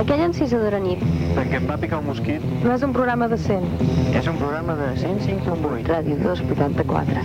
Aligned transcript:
Aquella 0.00 0.24
encisadora 0.24 0.78
nit 0.80 1.02
Perquè 1.36 1.58
em 1.58 1.66
va 1.68 1.76
picar 1.76 1.98
un 2.00 2.06
mosquit. 2.08 2.40
no 2.64 2.72
és 2.72 2.82
un 2.86 2.94
programa 2.96 3.28
de 3.28 3.36
100. 3.36 3.66
És 4.16 4.24
un 4.30 4.38
programa 4.40 4.72
de 4.78 4.86
105.8. 5.02 5.84
Ràdio 5.90 6.16
284. 6.22 7.20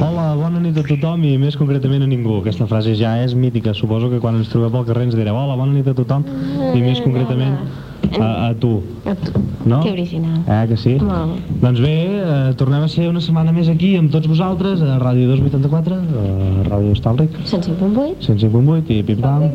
Hola, 0.00 0.34
bona 0.42 0.58
nit 0.66 0.82
a 0.82 0.84
tothom 0.90 1.22
i 1.30 1.38
més 1.38 1.54
concretament 1.62 2.02
a 2.02 2.10
ningú. 2.10 2.40
Aquesta 2.40 2.66
frase 2.66 2.98
ja 2.98 3.14
és 3.22 3.38
mítica. 3.38 3.70
Suposo 3.70 4.10
que 4.10 4.18
quan 4.18 4.34
ens 4.42 4.50
trobem 4.50 4.74
pel 4.74 4.90
carrer 4.90 5.06
ens 5.12 5.14
direu 5.14 5.38
hola, 5.38 5.54
bona 5.54 5.78
nit 5.78 5.86
a 5.86 5.94
tothom 5.94 6.26
i 6.74 6.82
més 6.82 6.98
concretament 7.06 7.91
a, 8.20 8.48
a 8.48 8.54
tu. 8.54 8.82
A 9.06 9.14
tu. 9.14 9.32
No? 9.64 9.80
Que 9.80 9.92
original. 9.92 10.42
Eh, 10.46 10.66
que 10.68 10.76
sí? 10.76 10.96
Molt. 11.00 11.38
Doncs 11.62 11.80
bé, 11.80 11.94
eh, 12.18 12.54
tornem 12.58 12.82
a 12.82 12.88
ser 12.90 13.08
una 13.08 13.22
setmana 13.24 13.54
més 13.54 13.70
aquí 13.72 13.94
amb 13.98 14.12
tots 14.12 14.28
vosaltres 14.30 14.82
a 14.82 14.98
Ràdio 15.02 15.30
284, 15.30 15.98
a 15.98 16.66
Ràdio 16.68 16.96
Estalric, 16.96 17.38
105.8. 17.46 18.26
105.8 18.26 18.98
i 18.98 19.02
Pip 19.06 19.22
Pam. 19.22 19.46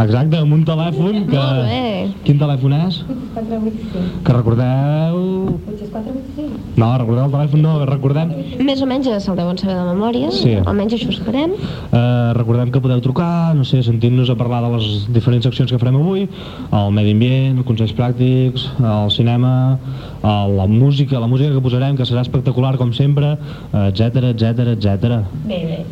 Exacte, 0.00 0.38
amb 0.40 0.54
un 0.56 0.62
telèfon 0.64 1.26
que... 1.28 1.36
Molt 1.36 1.66
bé. 1.68 1.80
Quin 2.24 2.38
telèfon 2.40 2.72
és? 2.78 3.00
Que 4.24 4.32
recordeu... 4.32 5.18
No, 6.80 6.88
recordeu 6.96 7.24
el 7.26 7.34
telèfon, 7.34 7.60
no, 7.64 7.74
recordem... 7.88 8.32
Més 8.64 8.80
o 8.80 8.88
menys 8.88 9.10
se'l 9.24 9.36
deuen 9.36 9.58
saber 9.60 9.76
de 9.76 9.84
memòria, 9.90 10.30
Sí. 10.32 10.54
almenys 10.62 10.96
això 10.96 11.10
us 11.12 11.20
farem. 11.26 11.52
Eh, 11.52 12.00
recordem 12.38 12.72
que 12.72 12.80
podeu 12.80 13.02
trucar, 13.04 13.52
no 13.58 13.66
sé, 13.68 13.82
sentint-nos 13.84 14.32
a 14.32 14.38
parlar 14.40 14.62
de 14.64 14.72
les 14.76 14.88
diferents 15.12 15.44
seccions 15.50 15.72
que 15.74 15.80
farem 15.82 16.00
avui, 16.00 16.26
el 16.72 16.92
medi 16.96 17.12
ambient, 17.16 17.60
els 17.60 17.68
consells 17.68 17.96
pràctics, 17.98 18.68
el 18.80 19.10
cinema, 19.12 19.54
la 20.22 20.68
música, 20.70 21.20
la 21.20 21.28
música 21.28 21.52
que 21.52 21.64
posarem, 21.64 21.98
que 21.98 22.08
serà 22.08 22.24
espectacular 22.24 22.76
com 22.80 22.94
sempre, 22.96 23.34
etc 23.88 24.30
etc 24.32 24.70
etc. 24.76 25.18
Bé, 25.44 25.64
bé. 25.66 25.82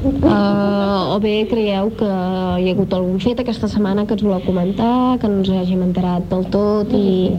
Uh, 0.00 1.12
o 1.12 1.18
bé 1.20 1.44
creieu 1.44 1.90
que 1.92 2.06
hi 2.08 2.70
ha 2.70 2.72
hagut 2.72 2.94
algun 2.96 3.18
fet 3.20 3.42
aquesta 3.42 3.68
setmana 3.68 4.06
que 4.08 4.16
ens 4.16 4.24
voleu 4.24 4.40
comentar, 4.46 5.18
que 5.20 5.28
no 5.28 5.42
ens 5.42 5.50
hàgim 5.52 5.82
enterat 5.84 6.24
del 6.30 6.46
tot 6.54 6.94
i 6.96 7.34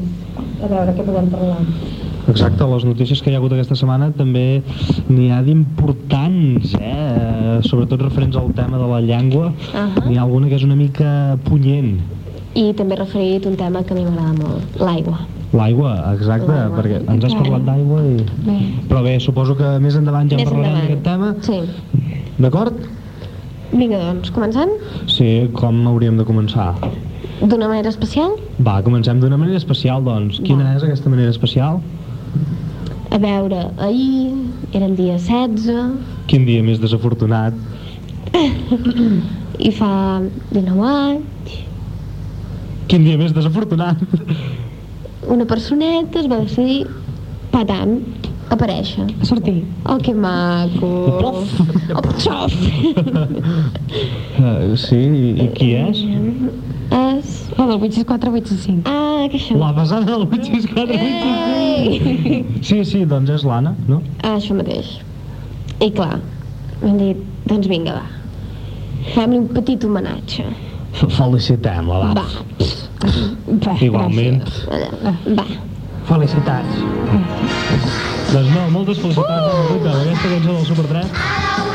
a 0.62 0.70
veure 0.70 0.94
què 0.94 1.06
podem 1.08 1.32
parlar. 1.34 1.58
Exacte, 2.30 2.68
les 2.70 2.86
notícies 2.86 3.18
que 3.18 3.32
hi 3.32 3.36
ha 3.36 3.42
hagut 3.42 3.56
aquesta 3.58 3.76
setmana 3.80 4.12
també 4.14 4.62
n'hi 5.10 5.32
ha 5.34 5.42
d'importants, 5.42 6.78
eh? 6.78 7.58
sobretot 7.66 8.06
referents 8.06 8.38
al 8.38 8.54
tema 8.54 8.78
de 8.78 8.94
la 8.94 9.02
llengua, 9.10 9.50
Ahà. 9.74 10.06
n'hi 10.06 10.20
ha 10.20 10.24
alguna 10.28 10.48
que 10.48 10.62
és 10.62 10.68
una 10.70 10.78
mica 10.78 11.40
punyent. 11.50 11.96
I 12.54 12.74
també 12.78 13.00
referit 13.00 13.50
un 13.50 13.58
tema 13.58 13.82
que 13.82 13.96
a 13.96 13.98
mi 13.98 14.06
m'agrada 14.06 14.38
molt, 14.38 14.82
l'aigua. 14.86 15.18
L'aigua, 15.52 15.92
exacte, 16.14 16.56
perquè 16.78 17.02
ens 17.12 17.26
has 17.28 17.34
parlat 17.36 17.66
d'aigua 17.68 18.02
i... 18.08 18.18
Bé. 18.46 18.58
Però 18.88 19.02
bé, 19.04 19.18
suposo 19.20 19.58
que 19.60 19.74
més 19.84 19.98
endavant 20.00 20.30
ja 20.32 20.38
en 20.38 20.46
Més 20.46 20.52
parlarem 20.52 20.78
d'aquest 20.80 21.04
tema. 21.04 21.34
Sí. 21.44 21.60
D'acord? 22.40 22.78
Vinga, 23.72 24.00
doncs, 24.00 24.32
començant? 24.36 24.72
Sí, 25.12 25.50
com 25.58 25.84
hauríem 25.92 26.18
de 26.20 26.28
començar? 26.28 26.70
D'una 27.42 27.68
manera 27.68 27.92
especial? 27.92 28.38
Va, 28.64 28.80
comencem 28.86 29.20
d'una 29.20 29.40
manera 29.40 29.60
especial, 29.60 30.04
doncs. 30.08 30.40
Quina 30.46 30.70
Va. 30.70 30.78
és 30.78 30.88
aquesta 30.88 31.12
manera 31.12 31.34
especial? 31.36 31.82
A 33.12 33.20
veure, 33.20 33.66
ahir 33.84 34.32
eren 34.72 34.96
dia 34.96 35.18
16 35.20 36.28
Quin 36.32 36.46
dia 36.48 36.64
més 36.64 36.80
desafortunat? 36.80 37.58
i 39.68 39.72
fa 39.76 39.92
19 40.56 40.86
anys 40.88 41.58
Quin 42.88 43.04
dia 43.04 43.20
més 43.20 43.36
desafortunat? 43.36 44.00
Una 45.28 45.46
personeta 45.46 46.20
es 46.20 46.28
va 46.32 46.42
decidir 46.42 46.86
patant 47.52 48.00
aparèixer. 48.52 49.06
A 49.22 49.26
sortir. 49.26 49.64
Oh, 49.86 49.98
que 49.98 50.14
maco! 50.14 50.90
Plof. 51.20 51.60
Oh, 51.96 52.02
xof! 52.20 52.54
Uh, 54.42 54.76
sí, 54.80 54.98
i, 54.98 55.32
i 55.44 55.48
qui 55.56 55.72
és? 55.78 56.02
És... 56.98 57.38
La 57.58 57.68
del 57.68 57.78
864 57.78 58.32
865. 58.32 58.90
Ah, 58.90 59.28
que 59.30 59.40
això... 59.40 59.58
La 59.60 59.72
pesada 59.76 60.06
del 60.08 60.26
864 60.26 60.96
Ei! 60.98 62.42
Sí, 62.66 62.82
sí, 62.88 63.04
doncs 63.06 63.32
és 63.38 63.46
l'Anna, 63.48 63.76
no? 63.88 64.02
Ah, 64.24 64.36
això 64.38 64.56
mateix. 64.58 64.98
I 65.82 65.92
clar, 65.96 66.20
m'han 66.82 67.00
dit, 67.00 67.22
doncs 67.48 67.70
vinga, 67.72 67.96
va. 68.00 68.08
Fem-li 69.14 69.40
un 69.42 69.48
petit 69.52 69.84
homenatge. 69.88 70.46
Felicitem-la, 70.94 72.00
Va. 72.14 72.26
Va, 73.66 73.76
Igualment. 73.82 74.44
Va. 75.38 75.46
Felicitats. 76.12 76.80
Doncs 78.32 78.50
no, 78.54 78.64
moltes 78.76 79.00
felicitats 79.04 79.44
amb 79.44 79.86
aquesta 79.88 80.34
cançó 80.36 80.58
del 80.58 80.66
Super 80.70 80.88
3. 80.92 81.71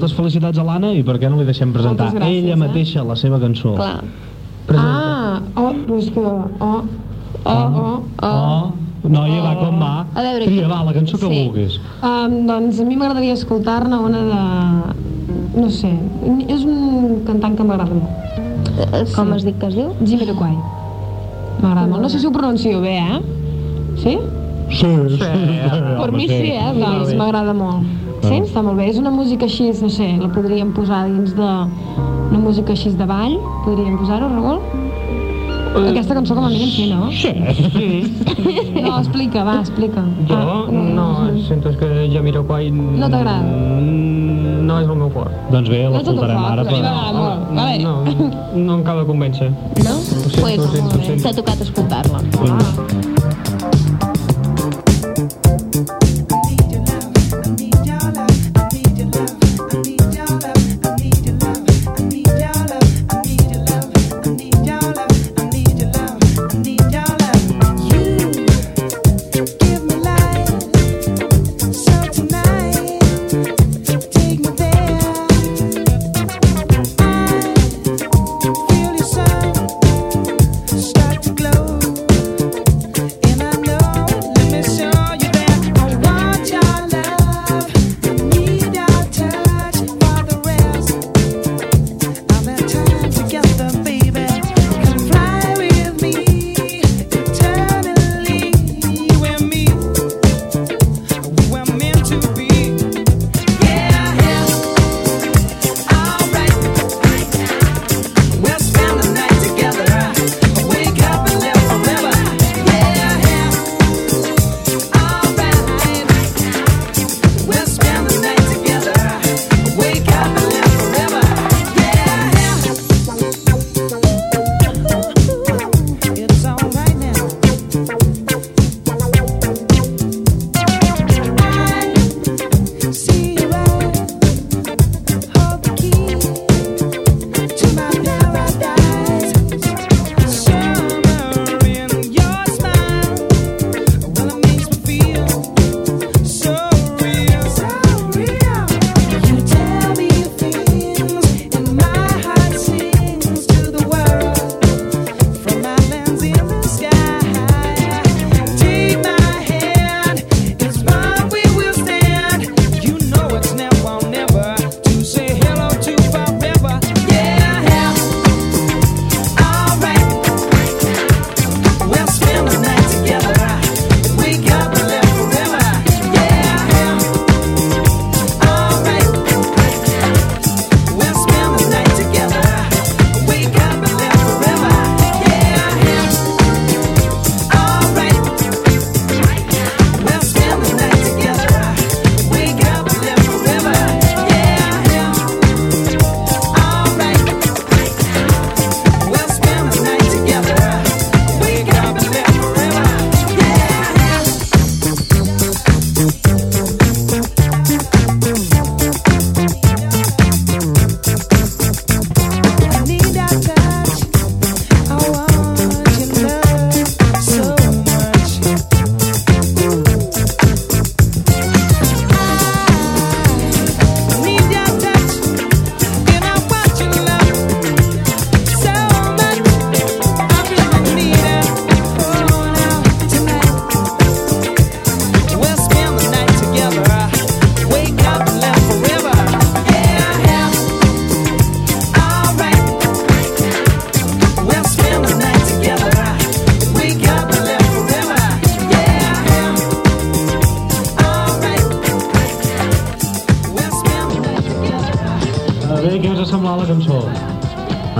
Moltes 0.00 0.16
felicitats 0.16 0.58
a 0.58 0.64
l'Anna 0.64 0.94
i 0.96 1.02
per 1.04 1.18
què 1.20 1.28
no 1.28 1.36
li 1.36 1.44
deixem 1.44 1.72
presentar 1.74 2.08
gràcies, 2.14 2.40
ella 2.40 2.54
eh? 2.54 2.60
mateixa 2.60 3.02
la 3.04 3.16
seva 3.20 3.38
cançó. 3.42 3.74
Clar. 3.76 3.98
Presenta. 4.66 4.94
Ah, 4.96 5.42
oh, 5.60 5.72
però 5.84 5.98
és 6.00 6.08
que... 6.14 6.22
Oh, 6.24 6.78
oh, 7.44 7.80
oh. 7.84 8.70
Oh, 9.02 9.08
noia, 9.08 9.42
va, 9.44 9.52
com 9.60 9.76
va? 9.80 9.92
A 10.14 10.24
veure, 10.24 10.46
Tria, 10.48 10.68
va, 10.70 10.80
la 10.88 10.94
cançó 10.96 11.18
que 11.20 11.28
Sí. 11.28 11.44
vulguis. 11.44 11.76
Um, 12.00 12.46
doncs 12.48 12.80
a 12.80 12.84
mi 12.88 12.96
m'agradaria 12.96 13.36
escoltar-ne 13.36 14.00
una 14.08 14.24
de... 14.30 14.40
No 15.60 15.68
sé, 15.68 15.90
és 16.48 16.64
un 16.64 17.22
cantant 17.26 17.56
que 17.58 17.64
m'agrada 17.64 17.92
molt. 17.92 18.40
Eh, 18.80 19.04
Com 19.14 19.32
es 19.36 19.44
diu 19.44 19.56
que 19.60 19.66
es 19.68 19.74
diu? 19.76 19.92
Jamiroquai. 20.00 20.54
M'agrada 21.60 21.88
molt. 21.88 22.02
No 22.02 22.08
sé 22.08 22.20
si 22.20 22.26
ho 22.28 22.32
pronuncio 22.32 22.80
bé, 22.80 22.96
eh? 22.98 23.20
Sí? 24.00 24.16
Sí, 24.70 24.86
sí, 24.86 25.16
sí, 25.18 25.80
per 25.98 26.12
mi 26.14 26.28
sí, 26.28 26.54
eh? 26.54 26.70
Doncs 26.78 27.16
m'agrada 27.18 27.52
molt. 27.52 28.09
Sí? 28.22 28.36
Està 28.44 28.62
molt 28.62 28.76
bé. 28.78 28.88
És 28.90 28.98
una 29.00 29.10
música 29.10 29.46
així, 29.48 29.70
no 29.82 29.88
sé, 29.88 30.10
la 30.20 30.28
podríem 30.32 30.72
posar 30.76 31.06
dins 31.08 31.34
de... 31.36 31.50
Una 32.30 32.38
música 32.38 32.72
així 32.76 32.90
de 32.94 33.06
ball, 33.10 33.38
podríem 33.64 33.96
posar-ho, 33.98 34.28
Raül? 34.30 34.60
Aquesta 35.90 36.14
cançó 36.16 36.34
com 36.34 36.44
a 36.44 36.48
mínim 36.50 36.68
sí, 36.70 36.88
no? 36.90 37.10
Sí. 37.14 37.30
No, 38.80 38.96
explica, 38.98 39.42
va, 39.44 39.58
explica. 39.60 40.02
Jo, 40.28 40.34
Ah, 40.36 40.64
no, 40.70 41.06
sento 41.46 41.70
que 41.78 42.08
Jamiroquai... 42.12 42.70
No 42.72 43.08
t'agrada? 43.10 43.42
Mm, 43.44 44.66
No 44.66 44.78
és 44.80 44.86
el 44.88 44.96
meu 44.96 45.10
fort. 45.10 45.30
Doncs 45.50 45.68
bé, 45.70 45.80
No 45.84 45.90
l'escoltarem 45.98 46.38
fort, 46.38 46.52
ara. 46.52 46.60
a 46.60 46.64
mi 46.64 46.70
Per... 46.70 46.82
m'agrada 46.82 47.12
molt. 47.18 47.40
A 47.50 47.64
veure. 47.66 47.82
No, 47.84 47.94
no 48.56 48.74
em 48.74 48.80
acaba 48.80 49.02
de 49.02 49.08
convèncer. 49.10 49.50
No? 49.84 49.94
sento, 50.06 50.40
Pues, 50.40 50.58
ho 50.58 50.68
sento, 50.74 50.98
ho 50.98 51.02
sento. 51.02 51.22
t'ha 51.22 51.34
tocat 51.40 51.60
escoltar-la. 51.66 52.22
Ah. 52.46 53.19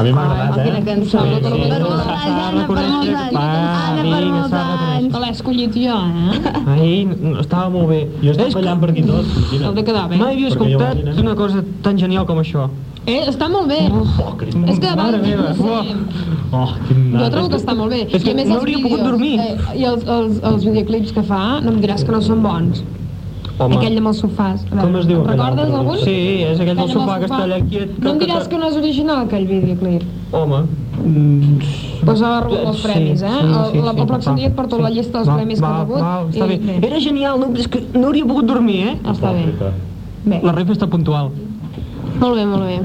A 0.01 0.03
mi 0.03 0.13
m'ha 0.17 0.23
agradat, 0.25 0.63
Quina 0.65 0.79
eh? 0.79 0.85
cançó. 0.87 1.21
Sí, 1.21 1.39
sí. 1.45 1.65
Per 1.69 1.81
molts 1.85 2.07
anys, 2.09 2.37
Anna, 2.43 2.63
per 2.69 2.77
molts 2.77 3.09
anys. 3.11 3.35
Anna, 3.41 4.05
per 4.07 4.21
molts 4.33 4.55
anys. 4.61 5.09
Que 5.11 5.21
l'he 5.21 5.33
escollit 5.35 5.75
jo, 5.77 5.97
eh? 5.97 6.53
Ai, 6.75 6.93
no, 7.11 7.35
estava 7.43 7.67
molt 7.75 7.91
bé. 7.91 7.99
Jo 8.23 8.33
estic 8.33 8.55
ballant 8.57 8.81
per 8.81 8.89
aquí 8.95 9.05
tot. 9.11 9.35
Heu 9.59 9.75
de 9.77 9.85
quedar 9.91 10.07
bé. 10.09 10.21
Mai 10.23 10.39
havia 10.39 10.53
escoltat 10.55 11.03
una 11.21 11.35
cosa 11.37 11.61
tan 11.85 12.01
genial 12.01 12.25
com 12.31 12.41
això. 12.41 12.71
Eh, 13.05 13.19
està 13.29 13.49
molt 13.53 13.69
bé. 13.69 13.81
Oh. 13.93 14.33
És 14.71 14.81
que 14.81 14.95
Mare 14.97 15.19
va, 15.19 15.27
meva, 15.27 15.53
sí. 15.57 15.97
Oh, 16.53 16.73
quin 16.87 17.05
Jo 17.17 17.29
trobo 17.33 17.53
que 17.53 17.61
està 17.61 17.77
molt 17.77 17.93
bé. 17.93 18.01
És 18.09 18.25
que 18.25 18.33
I 18.33 18.33
a 18.33 18.39
més 18.41 18.49
no 18.49 18.59
hauria 18.61 18.81
pogut 18.87 19.05
dormir. 19.05 19.35
Eh, 19.41 19.53
I 19.83 19.87
els, 19.91 20.09
els, 20.17 20.41
els 20.53 20.67
videoclips 20.69 21.13
que 21.17 21.25
fa, 21.29 21.43
no 21.65 21.75
em 21.75 21.81
diràs 21.85 22.05
que 22.07 22.17
no 22.17 22.23
són 22.25 22.45
bons. 22.45 22.85
Home. 23.61 23.77
Aquell 23.77 23.99
amb 24.01 24.09
els 24.09 24.21
sofàs. 24.23 24.63
A 24.65 24.75
veure, 24.75 24.83
Com 24.87 24.95
es 25.01 25.07
diu 25.09 25.19
Recordes 25.27 25.65
altre? 25.67 25.79
algun? 25.81 25.99
Sí, 26.01 26.15
és 26.49 26.61
aquell 26.65 26.79
del 26.79 26.89
sofà 26.95 27.19
que 27.21 27.27
està 27.29 27.41
allà 27.45 27.59
quiet. 27.69 27.99
No 28.01 28.13
em 28.15 28.19
diràs 28.23 28.49
que 28.49 28.57
no 28.61 28.71
és 28.71 28.77
original, 28.81 29.27
aquell 29.27 29.47
videoclip. 29.51 30.07
Home. 30.33 30.61
Mm, 31.01 31.59
Pues 32.05 32.23
ha 32.23 32.41
rebut 32.41 32.59
els 32.71 32.77
sí, 32.81 32.83
premis, 32.87 33.23
eh? 33.23 33.29
sí, 33.29 33.41
sí, 33.41 33.53
la, 33.85 33.93
sí, 33.93 34.01
el 34.01 34.07
pròxim 34.09 34.33
va, 34.33 34.37
dia 34.39 34.49
et 34.49 34.55
porto 34.57 34.79
la 34.81 34.91
llista 34.91 35.19
dels 35.19 35.29
va, 35.29 35.37
premis 35.37 35.61
que 35.61 35.67
ha 35.67 35.79
rebut. 35.83 36.01
Va, 36.01 36.15
està 36.33 36.47
i 36.49 36.59
bé. 36.59 36.79
Era 36.89 37.01
genial, 37.01 37.39
no, 37.41 37.51
és 37.57 37.69
que 37.69 37.83
no 37.95 38.07
hauria 38.09 38.25
pogut 38.29 38.47
dormir, 38.49 38.79
eh? 38.89 38.97
Està 39.13 39.33
bé. 39.37 39.73
Bé. 40.25 40.41
La 40.45 40.53
Refa 40.57 40.73
està 40.77 40.89
puntual. 40.89 41.31
Molt 42.21 42.35
bé, 42.37 42.45
molt 42.47 42.65
bé. 42.65 42.79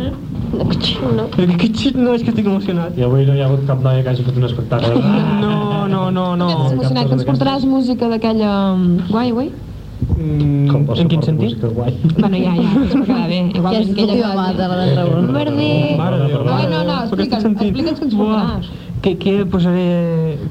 No. 0.56 1.25
Que 1.57 1.69
xit, 1.72 1.95
no, 1.95 2.13
és 2.16 2.24
que 2.24 2.31
estic 2.31 2.45
emocionat. 2.45 2.98
I 2.98 3.04
avui 3.07 3.25
no 3.27 3.33
hi 3.36 3.42
ha 3.42 3.48
hagut 3.48 3.66
cap 3.68 3.81
noia 3.83 4.04
que 4.04 4.10
hagi 4.13 4.24
fet 4.27 4.36
un 4.39 4.44
espectacle. 4.48 4.95
No, 5.45 5.88
no, 5.88 6.10
no, 6.12 6.36
no. 6.36 6.48
Estàs 6.50 6.72
emocionat, 6.74 7.07
que 7.07 7.13
ens 7.19 7.25
portaràs 7.27 7.66
música 7.69 8.07
d'aquella... 8.10 8.51
um, 8.74 8.98
Guai, 9.10 9.31
guai? 9.31 9.51
Mm, 10.15 10.88
en 10.95 11.07
quin 11.12 11.21
sentit? 11.24 11.59
Bueno, 11.62 12.38
ja, 12.38 12.53
ja, 12.56 12.69
va 12.71 12.88
quedar 13.05 13.27
bé. 13.27 13.39
Que 13.51 13.60
Igual 13.60 13.75
és 13.75 13.88
l'última 13.91 14.34
mata, 14.36 14.67
la 14.67 14.75
de 14.81 14.96
Raül. 14.96 15.29
Déu. 15.58 16.50
Ai, 16.55 16.65
no, 16.72 16.81
no, 16.88 16.98
estic 17.03 17.36
explica'ns, 17.36 17.46
explica'ns 17.51 18.00
què 18.01 18.08
ens. 18.08 18.74
Què, 19.05 19.12
què 19.22 19.34
posaré, 19.51 19.86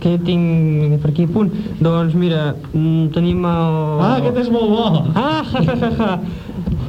què 0.02 0.14
tinc 0.22 1.00
per 1.02 1.10
aquí 1.10 1.24
a 1.26 1.32
punt? 1.34 1.50
Doncs 1.82 2.14
mira, 2.14 2.54
mm, 2.70 3.08
tenim 3.16 3.42
el... 3.50 3.78
Ah, 3.98 4.12
aquest 4.20 4.44
és 4.44 4.50
molt 4.54 4.70
bo! 4.70 4.84
Ah, 5.18 5.42
ja, 5.50 5.64
ja, 5.64 5.74
ja, 5.80 5.90
ja. 5.98 6.18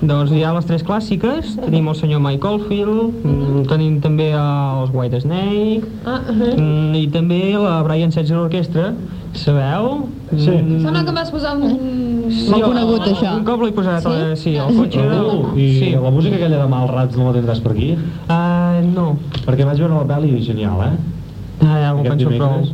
Doncs 0.06 0.30
hi 0.36 0.44
ha 0.46 0.52
les 0.54 0.68
tres 0.68 0.84
clàssiques, 0.86 1.56
tenim 1.64 1.88
el 1.90 1.96
senyor 1.98 2.22
Mike 2.22 2.46
Oldfield, 2.46 3.16
mm, 3.24 3.64
tenim 3.72 3.98
també 4.04 4.30
els 4.38 4.92
White 4.94 5.24
Snake, 5.24 5.88
Ah, 6.06 6.20
uh 6.20 6.36
-huh. 6.36 6.54
mm, 6.60 6.96
i 6.96 7.08
també 7.08 7.42
la 7.58 7.82
Brian 7.84 8.12
Setzer 8.12 8.38
Orquestra, 8.38 8.94
sabeu? 9.34 10.08
Sí. 10.38 10.52
Mm, 10.52 10.82
Sembla 10.84 11.06
que 11.06 11.12
vas 11.12 11.32
posar 11.32 11.58
un... 11.58 12.15
sí, 12.32 12.54
el- 12.54 12.62
conegut, 12.64 13.02
el- 13.08 13.14
això. 13.14 13.36
Un 13.38 13.44
cop 13.46 13.62
l'he 13.64 13.72
posat, 13.72 14.02
sí? 14.04 14.10
Eh, 14.14 14.36
sí, 14.36 14.56
el 14.56 14.76
cotxe... 14.78 15.00
Uh, 15.00 15.58
I 15.58 15.70
sí. 15.80 15.90
la 16.02 16.12
música 16.12 16.36
aquella 16.36 16.64
de 16.64 16.68
Malrats 16.72 17.18
no 17.18 17.32
la 17.32 17.38
tindràs 17.40 17.62
per 17.64 17.72
aquí? 17.74 17.96
Ah, 18.30 18.82
no. 18.84 19.18
Perquè 19.46 19.66
vaig 19.66 19.80
veure 19.80 19.94
la 19.94 20.06
pel·li 20.16 20.40
genial, 20.46 20.82
eh? 20.90 20.94
Ah, 21.64 21.80
ja 21.80 21.94
m'ho 21.96 22.04
penso 22.04 22.28
prou. 22.30 22.62
dimecres. 22.62 22.74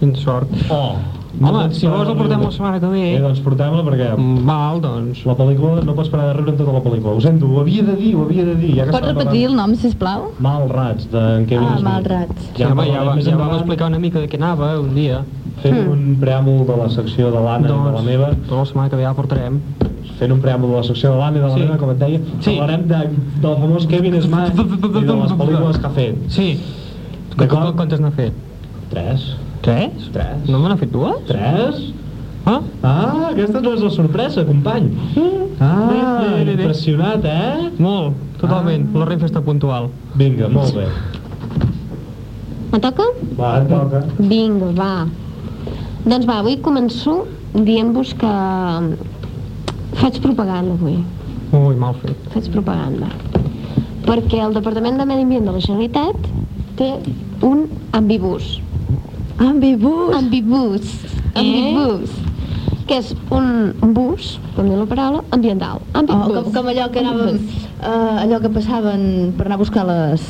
Quina 0.00 0.16
sort. 0.16 0.48
Oh! 0.70 0.96
Home, 1.38 1.68
si 1.70 1.86
vols 1.86 2.08
el 2.08 2.16
portem 2.18 2.40
la 2.42 2.50
setmana 2.50 2.80
que 2.80 2.88
ve. 2.90 3.00
Eh, 3.14 3.18
doncs 3.22 3.38
portem-la 3.44 3.82
perquè 3.86 4.06
Mm, 4.16 4.40
Val, 4.48 4.80
doncs... 4.82 5.20
la 5.28 5.34
pel·lícula 5.38 5.84
no 5.84 5.94
pots 5.94 6.08
parar 6.10 6.32
de 6.32 6.32
riure 6.38 6.50
en 6.50 6.56
tota 6.58 6.72
la 6.72 6.80
pel·lícula. 6.82 7.12
Ho 7.14 7.20
sento, 7.20 7.46
ho 7.46 7.60
havia 7.60 7.82
de 7.84 7.94
dir, 7.94 8.14
ho 8.16 8.24
havia 8.24 8.44
de 8.48 8.54
dir. 8.56 8.72
Ja 8.74 8.86
que 8.86 8.90
Pots 8.96 9.06
repetir 9.06 9.44
el 9.44 9.52
parlant- 9.52 9.68
nom, 9.68 9.74
sisplau? 9.76 10.24
Malrats, 10.40 11.06
d'en 11.12 11.46
Kevin 11.46 11.68
Ah. 11.76 11.78
Malrats. 11.84 12.48
Ja, 12.58 12.72
home, 12.72 12.86
ja, 12.90 13.04
va, 13.04 13.14
més 13.14 13.24
ja 13.28 13.36
vam 13.36 13.54
explicar 13.54 13.86
una 13.86 13.98
mica 14.00 14.18
de 14.18 14.26
què 14.28 14.34
anava 14.40 14.80
un 14.80 14.94
dia. 14.96 15.20
Fent 15.62 15.78
un 15.90 16.16
preàmbul 16.20 16.64
de 16.68 16.76
la 16.78 16.88
secció 16.90 17.30
de 17.34 17.40
l'Anna 17.42 17.68
i 17.68 17.72
de 17.88 17.92
la 17.96 18.02
meva, 18.02 18.28
doncs 18.34 18.50
la 18.58 18.64
setmana 18.66 18.90
que 18.90 18.96
ve 18.96 19.02
ja 19.02 19.08
la 19.08 19.14
portarem. 19.18 19.60
fent 20.18 20.32
un 20.34 20.40
preàmbul 20.42 20.70
de 20.70 20.76
la 20.76 20.82
secció 20.82 21.12
de 21.12 21.18
l'Anna 21.18 21.38
i 21.38 21.40
de 21.40 21.46
la 21.46 21.54
Sí. 21.54 21.60
meva, 21.60 21.76
com 21.78 21.90
et 21.90 21.98
deia, 21.98 22.20
Sí. 22.40 22.56
parlarem 22.58 22.86
de, 22.88 22.98
del 23.42 23.56
famós 23.56 23.86
Kevin 23.86 24.20
Smith 24.22 24.58
i 24.58 25.04
de 25.04 25.14
les 25.14 25.32
pel·lícules 25.40 25.78
que 25.78 25.86
ha 25.86 25.90
fet. 25.90 26.16
Sí. 26.28 26.60
D'acord? 27.36 27.76
Quantes 27.76 28.00
n'ha 28.00 28.10
fet? 28.10 28.32
Tres. 28.90 29.36
Tres? 29.62 30.10
Tres. 30.12 30.48
No 30.48 30.58
me 30.58 30.68
n'ha 30.68 30.76
fet 30.76 30.90
dues? 30.90 31.24
Tres? 31.26 31.92
Ah? 32.46 32.60
Ah, 32.82 33.28
aquesta 33.30 33.60
no 33.60 33.74
és 33.74 33.82
la 33.82 33.90
sorpresa, 33.90 34.44
company. 34.46 34.90
Ah, 35.60 35.88
Bé, 35.90 35.98
bé, 36.00 36.44
bé, 36.44 36.56
bé. 36.56 36.62
impressionat, 36.62 37.24
eh? 37.24 37.70
Molt, 37.78 38.14
totalment. 38.40 38.88
La 38.94 39.04
Renfe 39.04 39.26
està 39.26 39.40
puntual. 39.42 39.88
Vinga, 40.16 40.48
molt 40.48 40.74
bé. 40.74 40.86
Me 42.72 42.78
toca? 42.80 43.02
Va, 43.38 43.58
et 43.62 43.68
toca. 43.68 44.02
Vinga, 44.18 44.72
va. 44.76 45.06
Doncs 46.08 46.24
va, 46.24 46.38
avui 46.40 46.54
començo 46.64 47.26
dient-vos 47.52 48.14
que 48.16 48.28
faig 50.00 50.14
propaganda 50.24 50.72
avui. 50.78 50.94
Ui, 51.52 51.74
mal 51.76 51.98
fet. 52.00 52.30
Faig 52.32 52.48
propaganda. 52.54 53.10
Perquè 54.06 54.40
el 54.40 54.56
Departament 54.56 54.96
de 54.96 55.04
Medi 55.10 55.26
Ambient 55.26 55.50
de 55.50 55.52
la 55.52 55.60
Generalitat 55.60 56.30
té 56.78 56.88
un 57.44 57.66
ambibús. 57.98 58.54
Ambibús. 59.36 60.16
Ambibús. 60.16 60.94
Ambibús. 61.36 62.16
Que 62.88 63.02
és 63.02 63.12
un 63.28 63.92
bus, 63.92 64.38
com 64.56 64.64
diu 64.64 64.80
la 64.80 64.88
paraula, 64.88 65.20
ambiental. 65.36 65.82
Oh, 65.82 65.98
Ambibús. 66.00 66.38
com, 66.38 66.52
com 66.56 66.70
allò 66.72 66.88
que 66.94 67.04
anàvem, 67.04 67.42
uh, 67.82 68.14
allò 68.24 68.40
que 68.40 68.54
passaven 68.56 69.34
per 69.36 69.44
anar 69.44 69.60
a 69.60 69.64
buscar 69.66 69.84
les, 69.90 70.24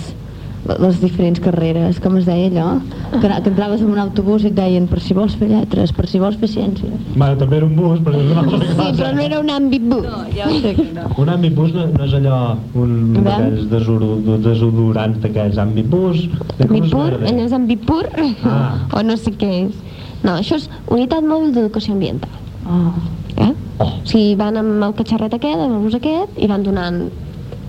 les 0.78 0.98
diferents 1.00 1.40
carreres, 1.40 1.98
com 2.04 2.16
es 2.18 2.26
deia 2.28 2.48
allò? 2.50 2.66
Que, 3.12 3.20
que 3.28 3.48
entraves 3.50 3.80
en 3.80 3.90
un 3.90 3.98
autobús 3.98 4.44
i 4.44 4.50
et 4.50 4.54
deien 4.58 4.86
per 4.90 5.00
si 5.00 5.14
vols 5.16 5.34
fer 5.40 5.48
lletres, 5.48 5.92
per 5.96 6.06
si 6.10 6.18
vols 6.20 6.36
fer 6.36 6.48
ciències. 6.52 6.92
Bueno, 7.14 7.36
també 7.40 7.56
era 7.56 7.66
un 7.66 7.74
bus, 7.76 8.00
però 8.04 8.20
és 8.20 8.30
una 8.30 8.42
altra 8.44 8.58
Sí, 8.68 8.92
però 9.00 9.12
no 9.16 9.22
era 9.24 9.40
un 9.40 9.50
ambibús. 9.50 10.06
ja 10.36 10.46
ho 10.48 10.60
sé 10.60 10.74
que 10.76 10.84
no. 10.92 11.06
Un 11.16 11.28
ambibus 11.30 11.72
no, 11.74 11.86
no 11.86 12.04
és 12.04 12.12
allò, 12.18 12.56
un 12.74 13.14
d'aquells 13.24 13.70
desodor- 13.70 14.40
desodorants 14.44 15.20
d'aquells 15.22 15.56
de 15.56 15.86
Cruz 15.88 16.28
Ambipur, 16.60 17.04
Verde. 17.10 17.26
allò 17.32 17.44
és 17.46 17.52
ambipur, 17.52 18.04
Ah. 18.44 18.86
o 18.92 19.02
no 19.02 19.16
sé 19.16 19.32
què 19.32 19.50
és. 19.68 19.74
No, 20.22 20.32
això 20.36 20.56
és 20.56 20.68
Unitat 20.90 21.22
Mòbil 21.24 21.52
d'Educació 21.54 21.94
Ambiental. 21.94 22.30
Oh. 22.66 22.92
Eh? 23.40 23.52
Oh. 23.78 23.84
O 23.84 23.88
sigui, 24.04 24.34
van 24.34 24.56
amb 24.56 24.82
el 24.82 24.92
catxarret 24.94 25.32
aquest, 25.32 25.56
amb 25.60 25.76
el 25.76 25.82
bus 25.84 25.94
aquest, 25.94 26.36
i 26.36 26.46
van 26.46 26.62
donant 26.62 27.08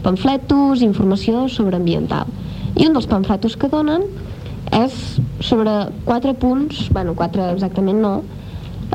pamfletos, 0.04 0.82
informació 0.82 1.48
sobre 1.50 1.76
ambiental. 1.78 2.26
I 2.80 2.88
un 2.88 2.96
dels 2.96 3.10
pamfletos 3.12 3.58
que 3.60 3.68
donen 3.68 4.06
és 4.72 4.94
sobre 5.44 5.72
quatre 6.06 6.32
punts, 6.40 6.86
bueno, 6.96 7.16
quatre 7.18 7.50
exactament 7.52 8.00
no, 8.00 8.14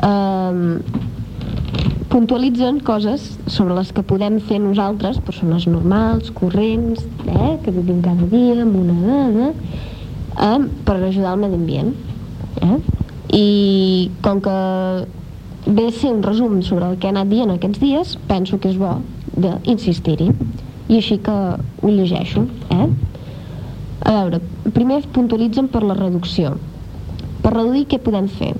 eh, 0.01 0.79
puntualitzen 2.09 2.79
coses 2.87 3.27
sobre 3.51 3.75
les 3.75 3.91
que 3.93 4.03
podem 4.07 4.39
fer 4.39 4.57
nosaltres, 4.63 5.19
persones 5.19 5.67
normals, 5.67 6.31
corrents, 6.33 7.03
eh, 7.27 7.57
que 7.61 7.73
vivim 7.75 8.01
cada 8.01 8.25
dia 8.31 8.61
amb 8.63 8.77
una 8.79 8.95
dada, 9.03 9.49
eh, 10.47 10.59
per 10.85 10.95
ajudar 10.95 11.33
al 11.33 11.41
medi 11.43 11.59
ambient. 11.59 11.93
Eh? 12.61 12.77
I 13.35 14.11
com 14.23 14.39
que 14.41 14.55
ve 15.67 15.91
ser 15.91 16.13
un 16.13 16.23
resum 16.23 16.61
sobre 16.63 16.85
el 16.85 16.97
que 16.97 17.07
he 17.07 17.11
anat 17.11 17.27
dient 17.27 17.51
aquests 17.51 17.81
dies, 17.83 18.15
penso 18.29 18.59
que 18.59 18.69
és 18.69 18.77
bo 18.79 19.01
d'insistir-hi. 19.35 20.31
I 20.87 21.01
així 21.01 21.17
que 21.17 21.35
ho 21.35 21.89
llegeixo. 21.89 22.45
Eh? 22.71 22.87
A 24.05 24.11
veure, 24.19 24.39
primer 24.73 25.01
puntualitzen 25.13 25.67
per 25.73 25.81
la 25.83 25.95
reducció. 25.97 26.55
Per 27.41 27.51
reduir 27.53 27.85
què 27.89 27.99
podem 28.01 28.27
fer? 28.29 28.53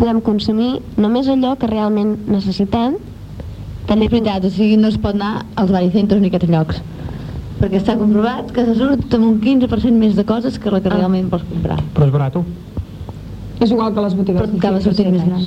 Podem 0.00 0.20
consumir 0.24 0.80
només 0.96 1.28
allò 1.28 1.56
que 1.60 1.68
realment 1.70 2.18
necessitem, 2.28 2.96
També 3.90 4.06
és 4.06 4.12
veritat, 4.12 4.44
o 4.46 4.50
sigui, 4.54 4.76
no 4.78 4.86
es 4.86 4.96
pot 5.02 5.16
anar 5.16 5.46
als 5.58 5.72
baricentros 5.74 6.20
ni 6.20 6.28
a 6.28 6.30
aquests 6.30 6.50
llocs. 6.52 6.76
Perquè 7.58 7.80
està 7.80 7.96
comprovat 7.98 8.52
que 8.54 8.62
se 8.64 8.76
surt 8.78 9.16
amb 9.16 9.24
un 9.26 9.40
15% 9.42 9.98
més 9.98 10.14
de 10.14 10.22
coses 10.24 10.58
que 10.62 10.70
la 10.70 10.80
que 10.80 10.88
Ah. 10.88 10.94
realment 10.94 11.28
vols 11.28 11.42
comprar. 11.48 11.78
Però 11.94 12.06
és 12.06 12.12
barat. 12.12 12.36
És 13.58 13.70
igual 13.70 13.92
que 13.92 14.00
les 14.00 14.14
botigues. 14.14 14.42
Però 14.42 14.58
acaba 14.58 14.80
sortint 14.80 15.10
més 15.10 15.24
gran. 15.24 15.42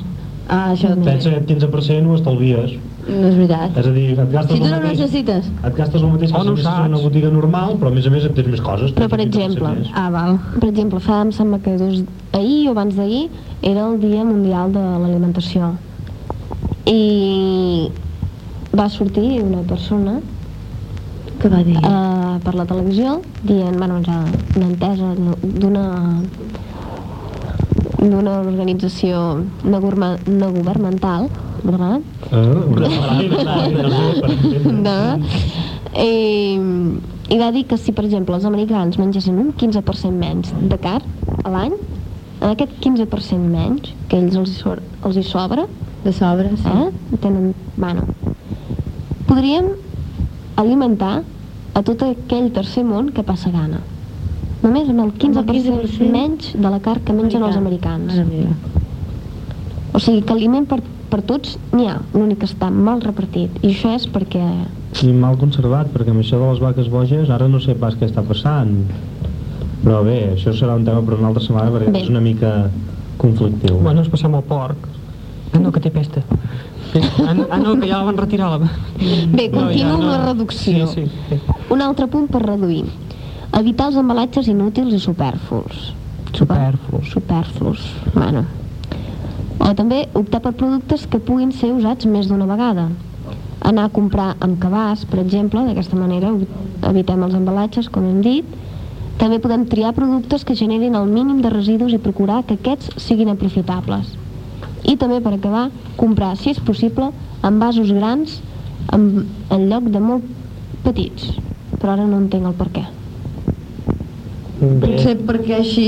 Ah, 0.49 0.73
això 0.73 0.89
també. 0.89 1.05
Pensa 1.11 1.29
que 1.29 1.35
aquest 1.37 1.47
15% 1.47 2.09
ho 2.09 2.15
estalvies. 2.15 2.71
No 3.07 3.27
és 3.27 3.35
veritat. 3.35 3.77
És 3.77 3.87
a 3.87 3.91
dir, 3.91 4.03
et 4.13 4.29
gastes 4.31 4.53
Si 4.55 4.59
tu 4.61 4.67
no 4.69 4.75
mateix... 4.77 4.99
necessites. 4.99 5.47
Et 5.67 5.75
gastes 5.75 6.01
el 6.01 6.07
mateix 6.13 6.31
que 6.31 6.37
Oh, 6.39 6.43
si 6.43 6.49
no 6.49 6.57
saps. 6.57 6.87
una 6.87 6.97
botiga 7.03 7.29
normal, 7.29 7.73
però 7.81 7.87
a 7.91 7.95
més 7.95 8.05
a 8.07 8.09
més 8.13 8.23
et 8.29 8.33
tens 8.37 8.47
més 8.47 8.61
coses. 8.63 8.93
Però, 8.95 9.09
per 9.11 9.19
15% 9.19 9.43
exemple. 9.43 9.73
Ah, 9.93 10.09
val. 10.09 10.37
Per 10.59 10.69
exemple, 10.69 10.99
fa, 11.03 11.21
em 11.25 11.31
sembla 11.35 11.59
que 11.59 11.75
dos, 11.77 12.03
ahir 12.31 12.69
o 12.69 12.71
abans 12.71 12.95
d'ahir 12.95 13.29
era 13.61 13.87
el 13.89 13.99
Dia 13.99 14.23
Mundial 14.23 14.71
de 14.71 14.79
l'Alimentació. 15.03 15.73
I 16.87 17.89
va 18.75 18.87
sortir 18.89 19.41
una 19.43 19.61
persona 19.67 20.19
Què 21.39 21.49
va 21.51 21.61
dir? 21.63 21.75
eh, 21.77 22.39
per 22.43 22.55
la 22.55 22.65
televisió 22.65 23.19
dient, 23.43 23.77
bueno, 23.77 23.99
ja 24.07 24.23
una 24.55 24.65
entesa 24.71 25.13
d'una 25.43 25.85
d'una 28.03 28.33
organització 28.41 29.19
no, 29.63 29.79
gurma, 29.79 30.17
no 30.27 30.49
governamental 30.51 31.29
¿verdad? 31.63 32.01
Ah, 32.31 32.53
una 32.69 32.87
de, 35.17 35.19
i, 36.03 36.59
i 37.33 37.37
va 37.39 37.51
dir 37.55 37.65
que 37.69 37.77
si 37.77 37.91
per 37.95 38.03
exemple 38.05 38.35
els 38.35 38.45
americans 38.49 38.97
mengessin 38.99 39.37
un 39.39 39.53
15% 39.53 40.11
menys 40.11 40.51
de 40.59 40.77
carn 40.81 41.05
a 41.43 41.49
l'any 41.53 41.73
en 42.41 42.49
aquest 42.49 42.71
15% 42.83 43.37
menys 43.53 43.93
que 44.09 44.17
ells 44.19 44.35
els, 44.35 44.49
hi 44.49 44.53
so- 44.61 44.81
els 45.07 45.17
hi 45.17 45.23
sobra 45.23 45.65
De 46.03 46.11
sobre, 46.11 46.49
sí. 46.59 46.67
eh? 46.67 46.89
tenen, 47.23 47.53
bueno, 47.77 48.01
podríem 49.27 49.65
alimentar 50.59 51.21
a 51.73 51.81
tot 51.81 52.03
aquell 52.03 52.49
tercer 52.51 52.83
món 52.83 53.07
que 53.15 53.23
passa 53.23 53.49
gana. 53.53 53.79
Només 54.61 54.89
amb 54.91 54.99
el 55.05 55.13
15%, 55.15 55.45
15% 55.47 56.11
menys 56.11 56.51
de 56.59 56.69
la 56.69 56.79
carn 56.83 56.99
que 57.07 57.13
mengen 57.15 57.43
els 57.47 57.55
americans. 57.55 58.13
Meva. 58.27 58.51
O 59.95 59.99
sigui 60.03 60.21
que 60.27 60.33
aliment 60.35 60.67
per, 60.67 60.81
per 61.13 61.21
tots 61.29 61.59
n'hi 61.75 61.85
ha, 61.91 61.99
l'únic 62.15 62.39
que 62.41 62.47
està 62.49 62.71
mal 62.73 63.03
repartit. 63.03 63.59
I 63.61 63.69
això 63.75 63.91
és 63.93 64.07
perquè... 64.09 64.41
I 65.05 65.11
mal 65.13 65.37
conservat, 65.37 65.91
perquè 65.93 66.13
amb 66.13 66.23
això 66.23 66.39
de 66.41 66.47
les 66.47 66.61
vaques 66.63 66.89
boges 66.89 67.29
ara 67.33 67.45
no 67.49 67.61
sé 67.61 67.75
pas 67.77 67.93
què 67.99 68.07
està 68.09 68.23
passant. 68.25 68.71
Però 69.83 69.99
bé, 70.05 70.17
això 70.33 70.53
serà 70.57 70.77
un 70.79 70.87
tema 70.87 71.03
per 71.05 71.19
una 71.19 71.29
altra 71.29 71.43
setmana 71.43 71.73
perquè 71.75 71.91
Bé. 71.93 72.01
és 72.05 72.09
una 72.09 72.23
mica 72.23 72.53
conflictiu. 73.21 73.77
Bueno, 73.83 74.01
ens 74.01 74.09
passem 74.09 74.33
al 74.33 74.45
porc. 74.47 74.87
Ah, 75.53 75.61
no, 75.61 75.73
que 75.75 75.83
té 75.83 75.91
pesta. 75.93 76.23
Ah, 76.93 77.33
no, 77.33 77.45
ah, 77.49 77.59
que 77.77 77.89
ja 77.89 77.99
la 77.99 78.07
van 78.09 78.17
retirar. 78.17 78.49
La... 78.55 78.71
Bé, 79.33 79.49
continuo 79.53 79.99
amb 79.99 80.07
la 80.07 80.17
reducció. 80.23 80.87
Sí, 80.93 81.05
sí, 81.05 81.37
sí. 81.37 81.59
Un 81.73 81.85
altre 81.85 82.09
punt 82.09 82.25
per 82.33 82.41
reduir. 82.45 82.87
Evitar 83.53 83.91
els 83.91 84.01
embalatges 84.01 84.49
inútils 84.49 84.97
i 84.97 85.03
superflus. 85.03 85.91
Superflus. 86.33 87.13
Superflus. 87.13 87.87
Bueno. 88.15 88.45
O 89.63 89.71
també 89.77 90.03
optar 90.19 90.41
per 90.43 90.51
productes 90.59 91.05
que 91.07 91.21
puguin 91.23 91.53
ser 91.55 91.71
usats 91.71 92.07
més 92.09 92.27
d'una 92.27 92.47
vegada. 92.49 92.89
Anar 93.63 93.85
a 93.87 93.93
comprar 93.95 94.33
amb 94.43 94.57
cabàs, 94.59 95.05
per 95.07 95.21
exemple, 95.21 95.63
d'aquesta 95.63 95.95
manera 95.95 96.33
evitem 96.89 97.23
els 97.23 97.37
embalatges, 97.37 97.87
com 97.89 98.03
hem 98.09 98.19
dit. 98.25 98.57
També 99.21 99.37
podem 99.39 99.63
triar 99.71 99.93
productes 99.95 100.43
que 100.43 100.57
generin 100.59 100.97
el 100.99 101.07
mínim 101.07 101.39
de 101.41 101.51
residus 101.53 101.93
i 101.95 102.01
procurar 102.01 102.41
que 102.47 102.57
aquests 102.59 102.97
siguin 103.05 103.31
aprofitables. 103.31 104.17
I 104.83 104.97
també, 104.99 105.21
per 105.23 105.37
acabar, 105.37 105.69
comprar, 105.95 106.33
si 106.35 106.51
és 106.51 106.59
possible, 106.59 107.13
envasos 107.47 107.93
grans 107.95 108.41
en, 108.91 109.29
en 109.49 109.69
lloc 109.69 109.87
de 109.93 110.01
molt 110.03 110.27
petits. 110.83 111.37
Però 111.79 111.95
ara 111.95 112.09
no 112.09 112.19
entenc 112.19 112.51
el 112.51 112.57
per 112.59 112.69
què. 112.73 112.83
Bé. 114.63 114.73
Potser 114.83 115.15
perquè 115.27 115.59
així, 115.59 115.87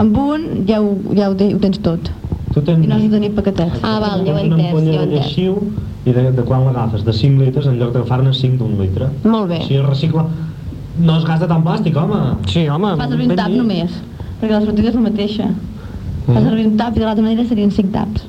amb 0.00 0.16
un 0.18 0.46
ja 0.68 0.80
ho, 0.82 0.94
ja 1.14 1.30
ho, 1.30 1.34
ho 1.34 1.58
tens 1.62 1.82
tot. 1.82 2.10
Tu 2.54 2.62
tens... 2.62 2.84
I 2.84 2.86
no 2.86 2.94
has 2.94 3.02
de 3.02 3.08
tenir 3.10 3.32
paquetets. 3.34 3.80
Ah, 3.82 3.98
val, 3.98 4.22
ja 4.26 4.32
ho 4.32 4.36
he 4.38 4.42
Una 4.46 4.54
entès, 4.54 4.66
ampolla 4.70 4.92
ja 4.92 4.98
ho 5.00 5.02
he 5.02 5.06
de 5.10 5.14
lleixiu 5.18 5.54
i 6.06 6.12
de, 6.14 6.22
de 6.36 6.42
quan 6.46 6.62
l'agafes? 6.68 7.02
De 7.02 7.12
5 7.12 7.42
litres 7.42 7.66
en 7.66 7.74
lloc 7.80 7.90
d'agafar-ne 7.96 8.32
5 8.38 8.58
d'un 8.60 8.72
litre. 8.78 9.06
Molt 9.24 9.48
bé. 9.50 9.58
Així 9.64 9.74
es 9.80 9.86
recicla... 9.88 10.22
No 10.94 11.16
es 11.18 11.24
gasta 11.26 11.48
tant 11.50 11.64
plàstic, 11.66 11.96
home. 11.98 12.38
Sí, 12.46 12.68
home. 12.70 12.94
Fa 13.00 13.08
servir 13.10 13.26
un 13.26 13.34
tap 13.40 13.50
només, 13.50 13.90
perquè 14.38 14.52
la 14.52 14.62
sortida 14.62 14.88
és 14.92 14.98
la 15.00 15.06
mateixa. 15.08 15.46
Fa 16.28 16.38
servir 16.38 16.66
un 16.70 16.76
tap 16.78 16.94
i 16.94 16.98
de 17.02 17.06
l'altra 17.08 17.26
manera 17.26 17.42
serien 17.50 17.74
5 17.74 17.90
taps. 17.96 18.20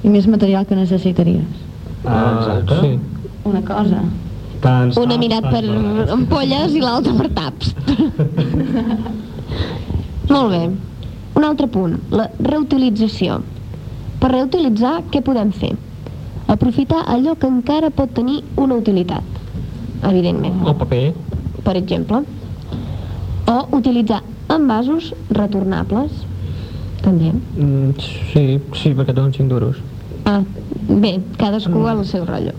I 0.00 0.08
més 0.08 0.24
material 0.32 0.64
que 0.64 0.72
necessitaries. 0.78 1.44
Ah, 2.06 2.38
exacte. 2.38 2.74
Sí. 2.80 2.96
Una 3.50 3.60
cosa. 3.60 4.00
Tants 4.64 4.96
Una 4.96 5.12
taps, 5.12 5.20
mirat 5.20 5.44
per 5.52 5.64
ampolles 6.16 6.72
i 6.72 6.80
l'altra 6.80 7.12
per 7.20 7.28
taps. 7.36 7.76
Molt 10.32 10.48
bé. 10.54 10.64
Un 11.34 11.44
altre 11.46 11.68
punt, 11.70 11.98
la 12.10 12.28
reutilització. 12.42 13.40
Per 14.20 14.30
reutilitzar, 14.32 15.00
què 15.12 15.22
podem 15.24 15.52
fer? 15.52 15.72
Aprofitar 16.50 17.04
allò 17.06 17.36
que 17.38 17.48
encara 17.48 17.90
pot 17.94 18.12
tenir 18.12 18.42
una 18.56 18.76
utilitat, 18.80 19.22
evidentment. 20.02 20.62
El 20.66 20.74
paper. 20.74 21.04
per 21.64 21.76
exemple. 21.76 22.22
O 23.46 23.76
utilitzar 23.76 24.22
envasos 24.48 25.12
retornables, 25.30 26.10
també. 27.02 27.32
Mm, 27.56 27.92
sí, 28.32 28.60
sí, 28.74 28.94
perquè 28.94 29.14
donen 29.14 29.32
5 29.34 29.48
duros. 29.48 29.76
Ah, 30.24 30.42
bé, 30.88 31.18
cadascú 31.38 31.86
al 31.88 32.04
seu 32.06 32.24
rotllo. 32.26 32.54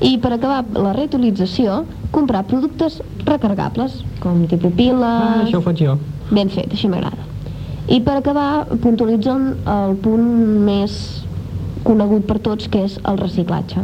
I 0.00 0.16
per 0.18 0.32
acabar 0.32 0.64
la 0.72 0.94
reutilització, 0.96 1.84
comprar 2.10 2.46
productes 2.48 3.00
recargables, 3.26 4.00
com 4.20 4.46
tipus 4.48 4.72
piles... 4.78 5.04
Ah, 5.04 5.42
això 5.44 5.60
ho 5.60 5.66
faig 5.66 5.82
jo. 5.84 5.98
Ben 6.30 6.48
fet, 6.48 6.72
així 6.72 6.88
m'agrada. 6.88 7.29
I 7.90 7.96
per 8.06 8.20
acabar, 8.20 8.68
puntualitzant 8.84 9.46
el 9.66 9.96
punt 9.98 10.26
més 10.62 10.92
conegut 11.82 12.22
per 12.28 12.36
tots, 12.38 12.68
que 12.70 12.84
és 12.86 12.92
el 13.10 13.16
reciclatge. 13.18 13.80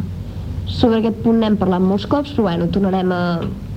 Sobre 0.71 1.01
aquest 1.01 1.17
punt 1.25 1.41
n'hem 1.43 1.57
parlat 1.59 1.83
molts 1.83 2.05
cops, 2.13 2.31
però 2.37 2.45
bueno, 2.47 2.69
tornarem 2.71 3.11
a, 3.11 3.23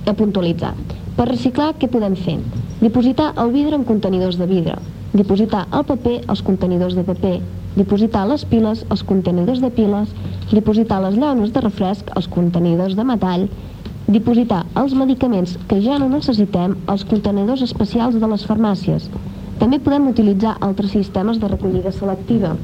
a 0.06 0.14
puntualitzar. 0.14 0.70
Per 1.16 1.26
reciclar, 1.26 1.72
què 1.80 1.88
podem 1.90 2.14
fer? 2.14 2.36
Dipositar 2.78 3.32
el 3.42 3.50
vidre 3.56 3.74
en 3.80 3.86
contenidors 3.88 4.38
de 4.38 4.46
vidre, 4.46 4.76
dipositar 5.18 5.64
el 5.74 5.82
paper 5.88 6.14
als 6.30 6.44
contenidors 6.46 6.94
de 6.94 7.04
paper, 7.10 7.34
dipositar 7.74 8.22
les 8.30 8.46
piles 8.52 8.84
als 8.88 9.02
contenidors 9.10 9.58
de 9.64 9.72
piles, 9.74 10.14
dipositar 10.52 11.00
les 11.08 11.18
llaunes 11.18 11.50
de 11.50 11.64
refresc 11.66 12.14
als 12.14 12.30
contenidors 12.30 12.94
de 12.94 13.08
metall, 13.10 13.48
dipositar 14.06 14.62
els 14.78 14.94
medicaments 14.94 15.58
que 15.66 15.82
ja 15.82 15.98
no 15.98 16.06
necessitem 16.14 16.78
als 16.86 17.02
contenidors 17.02 17.66
especials 17.66 18.22
de 18.22 18.30
les 18.30 18.46
farmàcies. 18.46 19.10
També 19.60 19.78
podem 19.78 20.08
utilitzar 20.08 20.56
altres 20.64 20.94
sistemes 20.96 21.38
de 21.40 21.48
recollida 21.52 21.92
selectiva. 21.92 22.54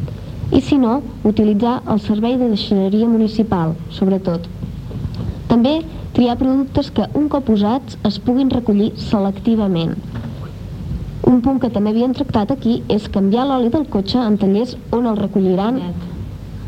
I 0.54 0.62
si 0.64 0.78
no, 0.80 1.02
utilitzar 1.28 1.80
el 1.92 2.00
servei 2.00 2.38
de 2.40 2.48
deixineria 2.48 3.08
municipal, 3.10 3.74
sobretot. 3.92 4.46
També 5.50 5.80
triar 6.16 6.38
productes 6.40 6.88
que, 6.90 7.04
un 7.18 7.28
cop 7.28 7.50
usats, 7.52 7.98
es 8.08 8.18
puguin 8.22 8.50
recollir 8.50 8.92
selectivament. 8.96 9.96
Un 11.26 11.40
punt 11.44 11.60
que 11.60 11.70
també 11.74 11.92
havíem 11.92 12.14
tractat 12.16 12.54
aquí 12.54 12.80
és 12.92 13.10
canviar 13.12 13.44
l'oli 13.46 13.68
del 13.74 13.88
cotxe 13.92 14.22
en 14.22 14.38
tallers 14.40 14.76
on 14.94 15.08
el 15.10 15.18
recolliran 15.20 15.82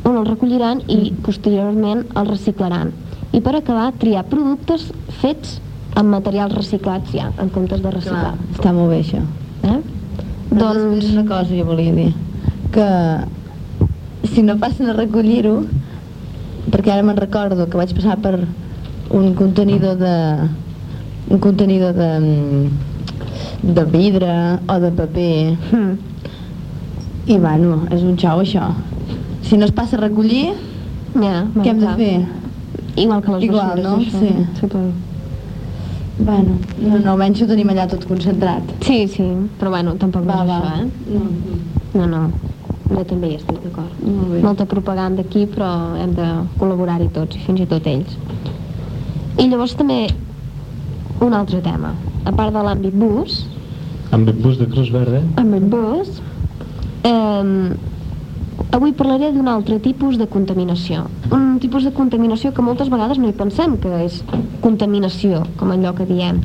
on 0.09 0.17
el 0.17 0.27
recolliran 0.27 0.81
i 0.89 1.13
posteriorment 1.25 2.05
el 2.17 2.29
reciclaran. 2.31 2.93
I 3.33 3.43
per 3.45 3.55
acabar, 3.59 3.91
triar 4.01 4.25
productes 4.31 4.89
fets 5.21 5.59
amb 5.99 6.13
materials 6.15 6.55
reciclats 6.57 7.13
ja, 7.13 7.29
en 7.39 7.53
comptes 7.53 7.83
de 7.85 7.93
reciclar. 7.93 8.35
Clar, 8.39 8.57
està 8.57 8.73
molt 8.77 8.93
bé 8.95 9.01
això. 9.05 9.21
Eh? 9.69 9.79
Doncs... 10.51 10.81
Doncs, 10.81 11.11
una 11.13 11.25
cosa 11.29 11.55
jo 11.55 11.67
volia 11.69 11.93
dir, 11.93 12.13
que 12.73 12.89
si 14.33 14.43
no 14.43 14.57
passen 14.61 14.89
a 14.89 14.97
recollir-ho, 14.97 15.61
perquè 16.73 16.93
ara 16.95 17.05
me'n 17.05 17.19
recordo 17.21 17.69
que 17.69 17.81
vaig 17.81 17.93
passar 17.97 18.19
per 18.25 18.35
un 19.11 19.33
contenidor 19.35 19.97
de 20.01 20.15
un 21.29 21.41
contenidor 21.45 21.95
de 21.97 22.11
mm, 22.21 23.75
de 23.75 23.85
vidre 23.85 24.33
o 24.69 24.79
de 24.81 24.91
paper 24.97 25.57
hmm, 25.73 25.93
i 27.29 27.39
bueno, 27.39 27.83
és 27.93 28.05
un 28.05 28.17
xou 28.21 28.43
això 28.45 28.69
si 29.49 29.57
no 29.57 29.69
es 29.69 29.73
passa 29.73 29.97
a 29.97 30.03
recollir 30.05 30.53
ja, 31.15 31.47
què 31.57 31.71
hem 31.73 31.81
de 31.83 31.95
fer? 31.99 32.15
Igual 32.99 33.23
que 33.23 33.33
les 33.33 33.45
Igual, 33.47 33.83
no? 33.83 33.97
això. 33.99 34.21
Sí. 34.21 34.33
Suposo. 34.61 35.08
Bueno, 36.19 36.59
no, 36.83 36.99
no, 36.99 37.11
almenys 37.13 37.43
ho 37.43 37.47
tenim 37.47 37.69
allà 37.71 37.87
tot 37.91 38.05
concentrat 38.09 38.63
Sí, 38.83 39.07
sí, 39.09 39.27
però 39.61 39.71
bueno, 39.71 39.95
tampoc 40.01 40.25
no 40.27 40.33
va, 40.35 40.43
és 40.43 40.49
va 40.49 40.59
això, 40.59 40.83
eh? 40.83 41.15
no, 41.15 41.27
No, 41.99 42.07
no, 42.07 42.23
jo 42.91 43.05
també 43.09 43.31
hi 43.33 43.37
estic 43.39 43.63
d'acord. 43.65 43.93
molt 44.05 44.33
bé 44.35 44.41
Molta 44.45 44.67
propaganda 44.67 45.23
aquí, 45.25 45.47
però 45.47 45.69
hem 45.99 46.13
de 46.15 46.27
col·laborar-hi 46.61 47.09
tots, 47.15 47.37
i 47.37 47.41
fins 47.47 47.61
i 47.65 47.67
tot 47.71 47.87
ells. 47.87 48.17
I 49.39 49.47
llavors 49.49 49.75
també 49.79 50.07
un 51.25 51.33
altre 51.35 51.61
tema. 51.65 51.95
A 52.25 52.33
part 52.33 52.53
de 52.53 52.63
l'àmbit 52.67 52.95
bus, 52.95 53.45
Amb 54.11 54.29
el 54.29 54.35
bus 54.41 54.59
de 54.59 54.67
Cruz 54.69 54.91
Verde. 54.91 55.23
àmbit 55.37 55.67
bus, 55.73 56.21
eh, 57.05 57.77
avui 58.73 58.93
parlaré 58.93 59.33
d'un 59.33 59.49
altre 59.49 59.79
tipus 59.83 60.19
de 60.19 60.27
contaminació. 60.27 61.05
Un 61.33 61.59
tipus 61.61 61.85
de 61.85 61.93
contaminació 61.93 62.53
que 62.55 62.63
moltes 62.63 62.91
vegades 62.93 63.19
no 63.19 63.29
hi 63.29 63.33
pensem 63.37 63.77
que 63.81 63.91
és 64.05 64.23
contaminació, 64.63 65.43
com 65.59 65.71
allò 65.75 65.95
que 65.97 66.07
diem. 66.07 66.41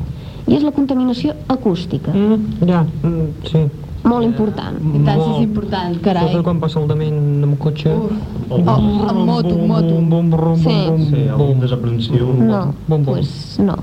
I 0.46 0.58
és 0.58 0.62
la 0.62 0.72
contaminació 0.76 1.32
acústica, 1.48 2.12
Mm, 2.12 2.68
ja, 2.68 2.82
mm, 2.84 3.28
sí. 3.48 3.62
molt 4.04 4.24
important. 4.26 4.76
i 4.76 4.98
tant 5.04 5.20
si 5.20 5.28
Molt. 5.28 5.38
és 5.38 5.44
important, 5.44 6.00
carai 6.02 6.22
Sobretot 6.24 6.44
quan 6.44 6.60
passa 6.60 6.80
el 6.80 6.88
dement 6.88 7.42
amb 7.44 7.58
cotxe. 7.58 7.88
Uf. 7.94 8.12
Oh, 8.50 8.56
Oh, 8.58 9.08
amb 9.08 9.24
moto, 9.24 9.48
Bum, 9.56 9.66
moto. 9.66 9.94
Bum, 9.94 10.08
bum, 10.10 10.30
bum, 10.30 10.56
Sí. 10.56 10.64
bum, 10.64 10.96
bum, 10.96 11.04
Sí, 11.06 11.28
algun 11.28 11.46
bum. 11.52 11.60
desaprensiu. 11.60 12.26
No, 12.38 12.74
Bom, 12.86 13.02
bom. 13.02 13.04
pues 13.04 13.58
no. 13.58 13.76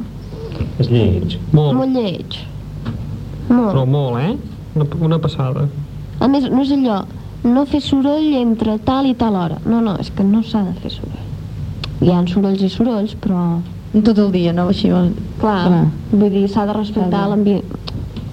És 0.78 0.90
lleig. 0.92 1.40
Molt, 1.52 1.74
Molt 1.74 1.94
lleig. 1.96 2.26
però 3.50 3.74
Molt. 3.86 3.90
molt, 3.90 4.20
eh? 4.20 4.38
Una, 4.76 4.86
una 5.02 5.20
passada. 5.20 5.68
A 6.20 6.28
més, 6.28 6.50
no 6.50 6.62
és 6.62 6.72
allò, 6.72 7.04
no 7.44 7.66
fer 7.66 7.82
soroll 7.82 8.34
entre 8.38 8.78
tal 8.86 9.10
i 9.10 9.16
tal 9.18 9.36
hora. 9.36 9.58
No, 9.66 9.82
no, 9.82 9.96
és 10.00 10.12
que 10.14 10.24
no 10.24 10.44
s'ha 10.44 10.64
de 10.68 10.74
fer 10.82 10.92
soroll. 10.94 11.28
Hi 12.02 12.12
ha 12.14 12.22
sorolls 12.30 12.62
i 12.62 12.70
sorolls, 12.70 13.16
però... 13.22 13.62
tot 14.04 14.18
el 14.18 14.32
dia, 14.32 14.54
no? 14.54 14.68
Així, 14.72 14.90
Clar, 14.90 15.68
Clar. 15.68 15.86
vull 16.12 16.30
dir, 16.32 16.48
s'ha 16.50 16.66
de 16.66 16.74
respectar 16.77 17.27
l'ambient 17.30 17.66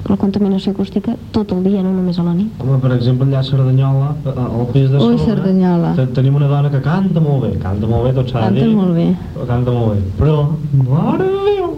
la 0.09 0.17
contaminació 0.17 0.73
acústica 0.73 1.15
tot 1.33 1.53
el 1.53 1.63
dia, 1.65 1.83
no 1.83 1.93
només 1.93 2.19
a 2.19 2.23
la 2.25 2.33
nit. 2.35 2.49
Home, 2.63 2.79
per 2.83 2.93
exemple, 2.97 3.27
allà 3.29 3.41
a 3.41 3.43
Cerdanyola, 3.45 4.15
al 4.35 4.67
pis 4.73 4.91
de 4.91 4.99
Ui, 5.05 5.19
Cerdanyola. 5.19 5.95
te- 5.97 6.07
tenim 6.19 6.35
una 6.37 6.49
dona 6.49 6.71
que 6.71 6.81
canta 6.81 7.21
molt 7.21 7.43
bé, 7.45 7.59
canta 7.59 7.87
molt 7.87 8.05
bé, 8.09 8.13
tot 8.15 8.29
s'ha 8.31 8.39
de 8.39 8.45
Canta 8.47 8.65
dir. 8.65 8.75
molt 8.77 8.95
bé. 8.95 9.09
Canta 9.47 9.71
molt 9.71 9.95
bé, 9.95 10.01
però, 10.19 10.49
mare 10.89 11.25
de 11.25 11.37
Déu, 11.49 11.75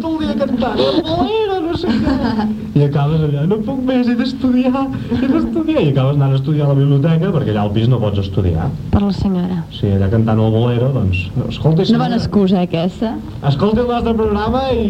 tot 0.00 0.04
el 0.04 0.18
dia 0.20 0.34
cantant, 0.36 0.78
bolera, 1.04 1.60
no 1.60 1.66
no 1.66 1.76
sé 1.76 1.88
què. 1.88 2.46
I 2.76 2.82
acabes 2.84 3.20
allà, 3.26 3.42
no 3.48 3.56
puc 3.64 3.80
més, 3.84 4.06
he 4.08 4.14
d'estudiar, 4.16 4.86
he 5.10 5.26
d'estudiar. 5.28 5.80
I 5.82 5.88
acabes 5.90 6.16
anant 6.16 6.32
a 6.32 6.36
estudiar 6.36 6.66
a 6.66 6.68
la 6.70 6.74
biblioteca, 6.78 7.30
perquè 7.34 7.50
allà 7.52 7.62
al 7.66 7.70
pis 7.74 7.88
no 7.88 7.98
pots 8.00 8.18
estudiar. 8.22 8.68
Per 8.92 9.02
la 9.02 9.12
senyora. 9.12 9.58
Sí, 9.72 9.86
allà 9.92 10.08
cantant 10.12 10.38
el 10.40 10.52
bolero, 10.54 10.90
doncs... 10.94 11.24
Escolta, 11.48 11.82
Una 11.88 11.98
bona 12.04 12.16
excusa, 12.16 12.60
eh, 12.62 12.68
aquesta. 12.68 13.14
Escolta 13.48 13.80
el 13.82 13.88
nostre 13.88 14.14
programa 14.14 14.62
i... 14.72 14.86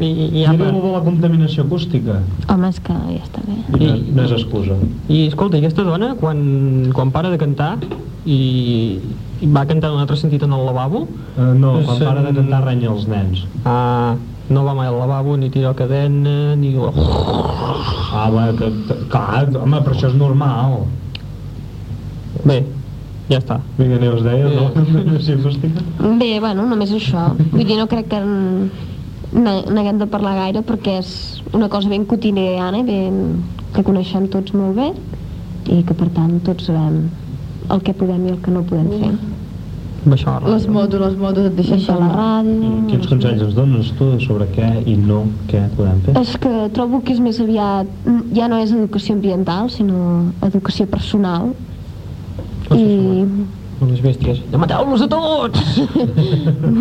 I, 0.00 0.06
i, 0.06 0.28
I 0.40 0.44
apa. 0.46 0.70
de 0.70 0.92
la 0.92 1.00
contaminació 1.04 1.64
acústica. 2.20 2.54
Home, 2.54 2.68
és 2.68 2.80
que 2.80 2.92
ja 2.92 3.22
està 3.24 3.42
bé. 3.46 3.56
I 3.78 3.86
no, 3.90 3.96
no 4.16 4.22
és 4.28 4.32
excusa. 4.38 4.76
I 5.08 5.26
escolta, 5.28 5.56
aquesta 5.58 5.82
dona, 5.86 6.14
quan, 6.20 6.90
quan 6.94 7.10
para 7.14 7.30
de 7.30 7.38
cantar 7.38 7.78
i, 8.26 8.38
i 9.40 9.46
va 9.52 9.66
cantar 9.66 9.92
un 9.92 10.00
altre 10.00 10.16
sentit 10.16 10.42
en 10.46 10.52
el 10.52 10.64
lavabo, 10.66 11.06
Uh, 11.34 11.50
no, 11.58 11.72
quan 11.82 11.96
Se'n- 11.98 12.06
para 12.06 12.22
de 12.22 12.30
cantar 12.36 12.60
renya 12.64 12.92
els 12.92 13.08
nens. 13.10 13.40
ah, 13.66 14.14
no 14.48 14.62
va 14.62 14.74
mai 14.74 14.86
al 14.86 14.94
lavabo, 15.00 15.36
ni 15.36 15.48
tira 15.50 15.72
cadena, 15.74 16.54
ni... 16.54 16.76
Ah, 16.78 18.28
home, 18.30 18.44
que, 18.58 18.68
que, 18.86 18.94
clar, 19.10 19.48
home, 19.56 19.80
però 19.82 19.96
això 19.96 20.06
és 20.12 20.14
normal. 20.14 20.84
Bé, 22.44 22.60
ja 23.30 23.38
està. 23.40 23.56
Vinga, 23.78 23.98
Neus, 24.02 24.22
deia, 24.22 24.46
no? 24.52 24.68
Acústica. 25.34 25.82
Bé, 26.20 26.38
bueno, 26.44 26.66
només 26.68 26.92
això. 26.92 27.30
Vull 27.52 27.64
dir, 27.66 27.78
no 27.80 27.86
crec 27.90 28.06
que 28.12 28.20
n- 28.20 28.68
n- 28.68 28.70
n'haguem 29.34 29.98
de 29.98 30.06
parlar 30.10 30.34
gaire 30.38 30.62
perquè 30.66 30.98
és 31.00 31.10
una 31.52 31.68
cosa 31.68 31.90
ben 31.90 32.06
quotidiana, 32.06 32.82
ben, 32.86 33.42
que 33.74 33.82
coneixem 33.82 34.28
tots 34.30 34.54
molt 34.54 34.78
bé 34.78 34.90
i 35.74 35.82
que 35.82 35.94
per 35.96 36.10
tant 36.14 36.38
tots 36.46 36.68
sabem 36.68 37.06
el 37.72 37.80
que 37.82 37.94
podem 37.96 38.26
i 38.28 38.34
el 38.34 38.42
que 38.44 38.52
no 38.52 38.62
podem 38.68 38.90
fer. 39.00 39.14
Això, 40.04 40.34
Les 40.44 40.66
motos, 40.68 41.00
les 41.00 41.14
motos 41.16 41.46
et 41.48 41.54
deixen 41.56 41.78
Deixar 41.80 41.96
la 41.96 42.10
ràdio... 42.12 42.72
Quins 42.90 43.06
consells 43.08 43.42
ens 43.46 43.54
dones 43.56 43.92
tu 43.96 44.10
sobre 44.20 44.46
què 44.52 44.68
i 44.84 44.98
no 45.00 45.22
què 45.48 45.62
podem 45.78 46.02
fer? 46.04 46.16
És 46.20 46.34
que 46.36 46.52
trobo 46.76 47.00
que 47.00 47.14
és 47.16 47.22
més 47.24 47.40
aviat, 47.40 47.88
ja 48.36 48.48
no 48.52 48.60
és 48.60 48.74
educació 48.76 49.16
ambiental, 49.16 49.72
sinó 49.72 50.26
educació 50.44 50.84
personal. 50.92 51.54
I 52.76 52.84
les 53.82 54.00
bèsties. 54.04 54.38
Ja 54.52 54.58
mateu-los 54.62 55.02
a 55.04 55.08
tots! 55.10 55.60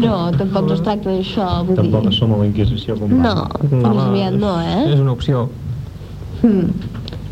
no, 0.03 0.15
tampoc 0.37 0.67
no 0.69 0.73
es 0.77 0.81
tracta 0.85 1.09
d'això, 1.09 1.47
vull 1.67 1.75
Tampoc 1.79 2.07
dir... 2.07 2.13
som 2.17 2.33
a 2.33 2.37
la 2.41 2.45
Inquisició, 2.47 2.95
com 2.99 3.11
No, 3.17 3.33
més 3.71 4.03
aviat 4.05 4.37
no, 4.39 4.53
eh? 4.61 4.79
És 4.93 4.99
una 5.01 5.11
opció. 5.15 5.47
Hmm. 6.43 6.69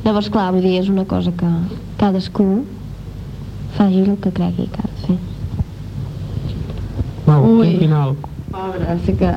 Llavors, 0.04 0.30
clar, 0.34 0.50
vull 0.56 0.66
dir, 0.66 0.78
és 0.82 0.90
una 0.90 1.06
cosa 1.06 1.32
que 1.38 1.50
cadascú 2.02 2.48
faci 3.78 4.02
el 4.04 4.18
que 4.24 4.32
cregui 4.36 4.68
que 4.74 4.82
ha 4.82 4.90
de 4.90 5.08
fer. 5.08 5.18
Uau, 7.28 7.46
Ui. 7.60 7.68
quin 7.70 7.80
final. 7.86 8.16
Pobre, 8.52 8.98
sí 9.06 9.14
que... 9.20 9.34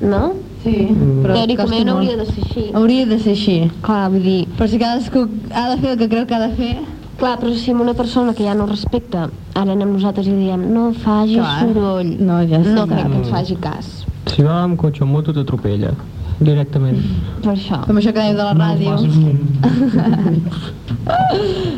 No? 0.00 0.32
Sí, 0.62 0.72
Mm. 0.90 1.20
però 1.22 1.34
Teòricament 1.36 1.86
costa 1.86 1.92
hauria 1.94 2.16
de 2.18 2.24
ser 2.26 2.42
així. 2.42 2.62
Hauria 2.74 3.04
de 3.06 3.18
ser 3.22 3.32
així. 3.36 3.56
Clar, 3.86 4.08
vull 4.10 4.24
dir, 4.24 4.40
Però 4.58 4.66
si 4.68 4.78
cadascú 4.80 5.20
ha 5.54 5.68
de 5.70 5.76
fer 5.82 5.92
el 5.92 5.98
que 6.00 6.08
creu 6.10 6.26
que 6.26 6.34
ha 6.34 6.40
de 6.48 6.54
fer... 6.56 6.72
clar, 7.18 7.38
però 7.40 7.52
si 7.54 7.70
una 7.72 7.94
persona 7.94 8.32
que 8.34 8.44
ja 8.46 8.54
no 8.54 8.66
respecta, 8.66 9.28
ara 9.54 9.72
anem 9.74 9.90
nosaltres 9.92 10.26
i 10.30 10.34
diem 10.38 10.68
no 10.72 10.92
faci 10.94 11.34
Clar. 11.36 11.60
soroll, 11.66 12.16
No, 12.20 12.38
ja 12.46 12.62
sé 12.62 12.70
no 12.74 12.86
que- 12.86 12.94
crec 12.94 13.06
que 13.10 13.16
ens 13.18 13.28
faci 13.28 13.56
cas. 13.56 14.04
Si 14.26 14.42
va 14.42 14.62
amb 14.62 14.76
cotxe 14.78 15.02
o 15.02 15.06
moto 15.06 15.32
t'atropella. 15.32 15.90
Directament. 16.38 16.98
Per 17.42 17.50
això. 17.52 17.80
Com 17.86 17.96
això 17.98 18.12
que 18.14 18.20
dèiem 18.22 18.36
de 18.36 18.44
la 18.44 18.54
ràdio. 18.54 18.94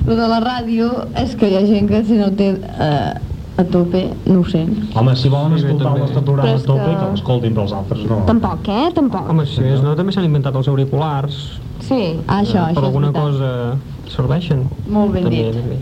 Lo 0.06 0.14
de 0.16 0.28
la 0.28 0.40
ràdio 0.42 0.90
és 1.16 1.34
que 1.36 1.48
hi 1.48 1.56
ha 1.56 1.64
gent 1.66 1.88
que 1.88 2.02
si 2.04 2.12
no 2.18 2.30
té 2.36 2.50
eh, 2.58 3.14
a 3.60 3.64
tope, 3.64 4.10
no 4.26 4.40
ho 4.40 4.44
sent. 4.48 4.76
Home, 4.96 5.14
si 5.16 5.28
volen 5.32 5.58
Sí, 5.58 5.64
escoltar 5.64 5.94
el 5.94 6.00
nostre 6.04 6.22
programa 6.22 6.54
a 6.56 6.60
tope, 6.60 6.84
que- 6.90 6.96
que 7.00 7.10
l'escoltin, 7.12 7.54
però 7.54 7.62
els 7.62 7.72
altres 7.72 8.04
no. 8.08 8.22
Tampoc, 8.26 8.68
eh? 8.68 8.90
Tampoc. 8.94 9.28
Home, 9.30 9.46
si 9.46 9.60
més 9.60 9.82
no, 9.82 9.94
també 9.96 10.12
s'han 10.12 10.24
inventat 10.24 10.54
els 10.56 10.68
auriculars. 10.68 11.58
Sí. 11.80 12.16
Ah, 12.26 12.40
això, 12.42 12.52
per 12.52 12.60
això 12.60 12.78
és 12.78 12.84
alguna 12.84 13.12
cosa 13.12 13.76
serveixen. 14.14 14.64
Molt 14.88 15.12
ben 15.16 15.24
també, 15.28 15.36
dit. 15.36 15.54
també. 15.56 15.78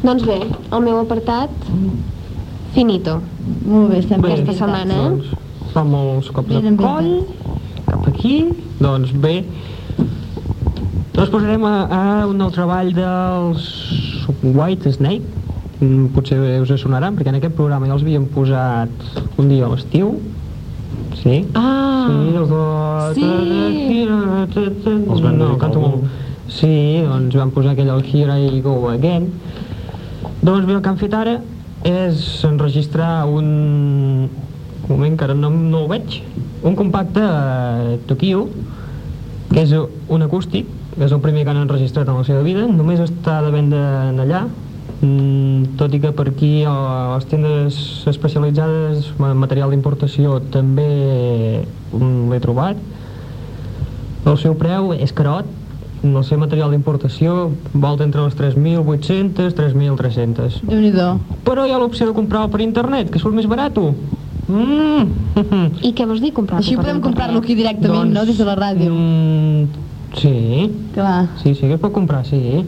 Doncs 0.00 0.24
bé, 0.24 0.38
el 0.48 0.80
meu 0.86 1.00
apartat, 1.02 1.50
finito. 2.76 3.18
Molt 3.66 3.90
bé, 3.90 3.98
estem 4.00 4.20
Bé, 4.24 4.32
Aquesta 4.36 4.56
setmana, 4.62 4.94
eh? 4.94 5.08
Doncs 5.08 5.26
fa 5.74 5.82
molts 5.86 6.30
cops 6.34 6.50
de 6.64 6.72
coll, 6.78 7.12
cap 7.86 8.08
aquí, 8.10 8.36
doncs 8.80 9.12
bé. 9.12 9.44
Doncs 11.14 11.30
posarem 11.30 11.64
a, 11.68 11.74
a 11.84 12.02
un 12.30 12.36
nou 12.40 12.50
treball 12.54 12.94
dels 12.96 13.68
White 14.42 14.92
Snake, 14.96 15.40
Mm, 15.80 16.10
potser 16.12 16.36
us 16.60 16.74
sonaran, 16.82 17.14
perquè 17.16 17.32
en 17.32 17.38
aquest 17.38 17.54
programa 17.56 17.86
ja 17.88 17.94
els 17.94 18.02
havíem 18.04 18.26
posat 18.34 18.90
un 19.40 19.46
dia 19.48 19.64
a 19.64 19.70
l'estiu, 19.72 20.10
sí? 21.18 21.44
Ah, 21.54 21.80
Sí, 22.10 22.36
els 22.36 22.48
de... 22.48 23.14
Sí. 23.14 24.66
Els 24.90 25.22
Van 25.22 25.38
no, 25.38 25.54
canto 25.60 25.82
molt. 25.82 26.04
Sí, 26.50 26.70
doncs 27.06 27.36
vam 27.38 27.52
posar 27.54 27.74
aquell 27.76 27.90
el 27.92 28.02
Here 28.06 28.36
I 28.40 28.60
Go 28.64 28.88
Again. 28.90 29.28
Doncs 30.42 30.66
bé, 30.66 30.74
el 30.74 30.82
que 30.82 30.90
han 30.90 30.98
fet 31.00 31.14
ara 31.14 31.38
és 31.86 32.44
enregistrar 32.48 33.26
un... 33.28 34.28
Un 34.90 34.96
moment 34.96 35.14
que 35.14 35.22
ara 35.22 35.36
no, 35.38 35.52
no 35.54 35.84
ho 35.84 35.88
veig. 35.90 36.16
Un 36.66 36.74
compacte 36.74 37.22
a 37.22 37.96
Tokyo, 38.08 38.48
que 39.52 39.62
és 39.62 39.70
un 39.76 40.24
acústic, 40.26 40.66
que 40.96 41.04
és 41.06 41.12
el 41.14 41.20
primer 41.22 41.44
que 41.44 41.52
han 41.52 41.60
enregistrat 41.60 42.08
en 42.10 42.18
la 42.18 42.26
seva 42.26 42.42
vida, 42.42 42.64
només 42.66 42.98
està 43.04 43.38
de 43.44 43.52
venda 43.54 43.82
en 44.08 44.18
allà, 44.24 44.42
tot 45.00 45.94
i 45.96 46.00
que 46.00 46.10
per 46.12 46.26
aquí 46.28 46.60
a 46.68 47.14
les 47.14 47.24
tendes 47.24 47.76
especialitzades 48.10 49.06
en 49.16 49.38
material 49.40 49.72
d'importació 49.72 50.42
també 50.52 51.64
mm, 51.96 52.28
l'he 52.28 52.40
trobat 52.44 52.76
el 54.28 54.36
seu 54.36 54.52
preu 54.60 54.92
és 54.92 55.14
carot 55.16 55.48
el 56.04 56.20
seu 56.24 56.36
material 56.40 56.72
d'importació 56.72 57.48
volta 57.72 58.04
entre 58.04 58.26
les 58.26 58.36
3.800 58.36 59.56
3.300 59.56 60.60
Déu-n'hi-do. 60.68 61.08
però 61.48 61.64
hi 61.64 61.72
ha 61.72 61.80
l'opció 61.80 62.10
de 62.10 62.16
comprar-lo 62.16 62.52
per 62.52 62.60
internet 62.60 63.08
que 63.08 63.22
surt 63.22 63.36
més 63.36 63.48
barat 63.48 63.80
mm. 63.80 65.80
i 65.80 65.94
què 65.96 66.04
vols 66.04 66.20
dir 66.20 66.34
comprar 66.36 66.60
Així 66.60 66.76
podem 66.76 67.00
comprar-lo 67.00 67.40
aquí 67.40 67.56
directament, 67.56 68.12
no? 68.12 68.26
Des 68.28 68.36
de 68.36 68.44
la 68.44 68.58
ràdio. 68.58 68.92
mm, 68.92 69.64
sí 70.20 70.68
Clar. 70.92 71.30
Sí, 71.40 71.54
sí 71.54 71.64
que 71.64 71.78
es 71.78 71.80
pot 71.80 71.96
comprar, 71.96 72.26
sí. 72.28 72.66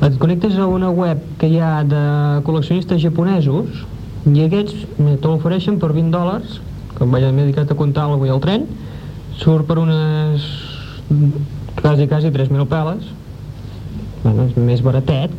Et 0.00 0.16
connectes 0.20 0.56
a 0.58 0.66
una 0.68 0.90
web 0.92 1.20
que 1.40 1.48
hi 1.48 1.60
ha 1.60 1.80
de 1.88 2.02
col·leccionistes 2.44 3.00
japonesos 3.00 3.84
i 4.28 4.44
aquests 4.44 4.84
te 4.98 5.28
l'ofereixen 5.28 5.78
per 5.80 5.92
20 5.96 6.12
dòlars, 6.12 6.58
que 6.96 7.06
em 7.06 7.14
vaig 7.14 7.24
dedicat 7.36 7.72
a 7.72 7.76
comptar 7.78 8.04
avui 8.08 8.32
al 8.32 8.42
tren, 8.44 8.66
surt 9.40 9.68
per 9.68 9.78
unes 9.80 10.44
quasi, 11.80 12.06
quasi 12.06 12.30
3.000 12.30 12.66
peles. 12.68 13.08
Bueno, 14.22 14.44
és 14.50 14.56
més 14.60 14.82
baratet, 14.84 15.32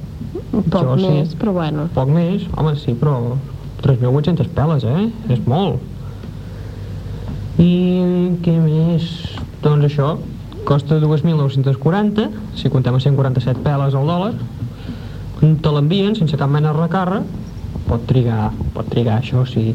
poc 0.73 0.95
sí. 0.97 1.05
més, 1.05 1.35
però 1.37 1.53
bueno. 1.53 1.85
poc 1.93 2.09
més, 2.09 2.47
home, 2.57 2.73
sí, 2.81 2.95
però 2.97 3.37
3.800 3.85 4.49
peles, 4.57 4.85
eh? 4.89 5.07
És 5.33 5.41
molt. 5.45 5.81
I 7.61 7.71
què 8.41 8.57
més? 8.57 9.09
Doncs 9.61 9.85
això, 9.85 10.15
costa 10.65 10.99
2.940, 10.99 12.29
si 12.55 12.69
comptem 12.69 12.95
a 12.95 12.99
147 12.99 13.61
peles 13.65 13.95
al 13.95 14.07
dòlar, 14.07 14.33
te 15.41 15.71
l'envien 15.73 16.15
sense 16.17 16.37
cap 16.37 16.51
mena 16.51 16.71
de 16.71 16.79
recàrrec, 16.79 17.25
pot 17.87 18.03
trigar, 18.09 18.51
pot 18.75 18.89
trigar, 18.91 19.21
això 19.21 19.45
sí. 19.45 19.73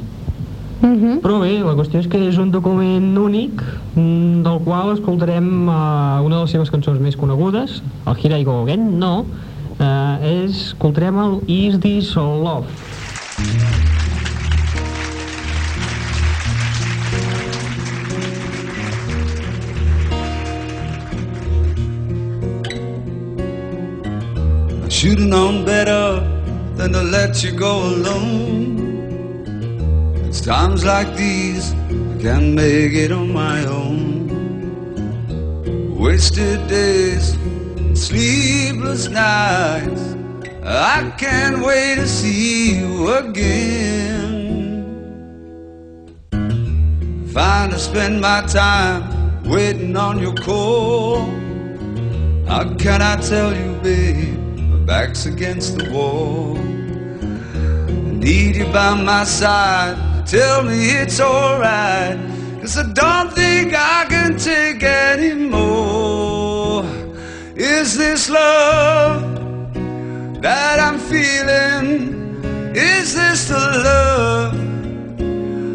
Uh 0.83 0.88
-huh. 0.88 1.20
Però 1.20 1.40
bé, 1.40 1.59
la 1.64 1.75
qüestió 1.75 1.99
és 2.01 2.07
que 2.07 2.29
és 2.29 2.37
un 2.38 2.51
document 2.51 3.18
únic 3.18 3.62
mm, 3.94 4.42
del 4.42 4.59
qual 4.64 4.92
escoltarem 4.92 5.68
uh, 5.68 6.25
una 6.25 6.37
de 6.37 6.42
les 6.42 6.51
seves 6.51 6.70
cançons 6.70 7.01
més 7.01 7.16
conegudes, 7.16 7.83
el 8.07 8.16
Here 8.22 8.40
I 8.40 8.44
Go 8.44 8.62
Again, 8.62 8.99
no, 8.99 9.25
uh, 9.81 10.22
és, 10.22 10.72
escoltarem 10.72 11.18
el 11.18 11.40
Is 11.46 11.81
This 11.81 12.16
All 12.16 12.42
Love. 12.42 12.66
I 13.38 13.86
should 24.96 25.18
have 25.18 25.28
known 25.28 25.62
better 25.66 26.20
than 26.76 26.90
to 26.92 27.02
let 27.02 27.44
you 27.44 27.52
go 27.52 27.87
alone. 27.87 29.44
It's 30.24 30.40
times 30.40 30.87
like 30.87 31.14
these 31.14 31.74
I 31.74 32.16
can't 32.22 32.54
make 32.54 32.94
it 32.94 33.12
on 33.12 33.30
my 33.30 33.62
own. 33.66 34.30
Wasted 35.98 36.66
days, 36.66 37.37
sleepless 37.92 39.11
nights. 39.11 40.16
I 40.64 41.12
can't 41.18 41.62
wait 41.62 41.96
to 41.96 42.09
see 42.09 42.78
you 42.78 43.12
again. 43.16 44.87
Fine 47.35 47.68
to 47.68 47.78
spend 47.78 48.22
my 48.22 48.40
time 48.46 49.44
waiting 49.44 49.94
on 49.94 50.18
your 50.18 50.32
call. 50.35 51.26
How 52.48 52.64
can 52.76 53.02
I 53.02 53.16
tell 53.16 53.54
you, 53.54 53.74
babe? 53.82 54.45
Back's 54.87 55.27
against 55.27 55.79
the 55.79 55.90
wall. 55.90 56.57
I 56.57 57.90
need 57.90 58.55
you 58.55 58.66
by 58.66 58.94
my 58.94 59.25
side. 59.25 59.96
Tell 60.29 60.62
me 60.62 60.90
it's 60.90 61.18
alright. 61.18 62.16
Cause 62.61 62.79
I 62.79 62.92
don't 62.92 63.33
think 63.33 63.75
I 63.75 64.07
can 64.09 64.38
take 64.38 64.85
anymore. 64.85 66.85
Is 67.57 67.99
this 67.99 68.31
love 68.31 69.25
that 70.40 70.79
I'm 70.79 71.01
feeling? 71.01 72.44
Is 72.77 73.12
this 73.12 73.49
the 73.49 73.59
love 73.59 74.55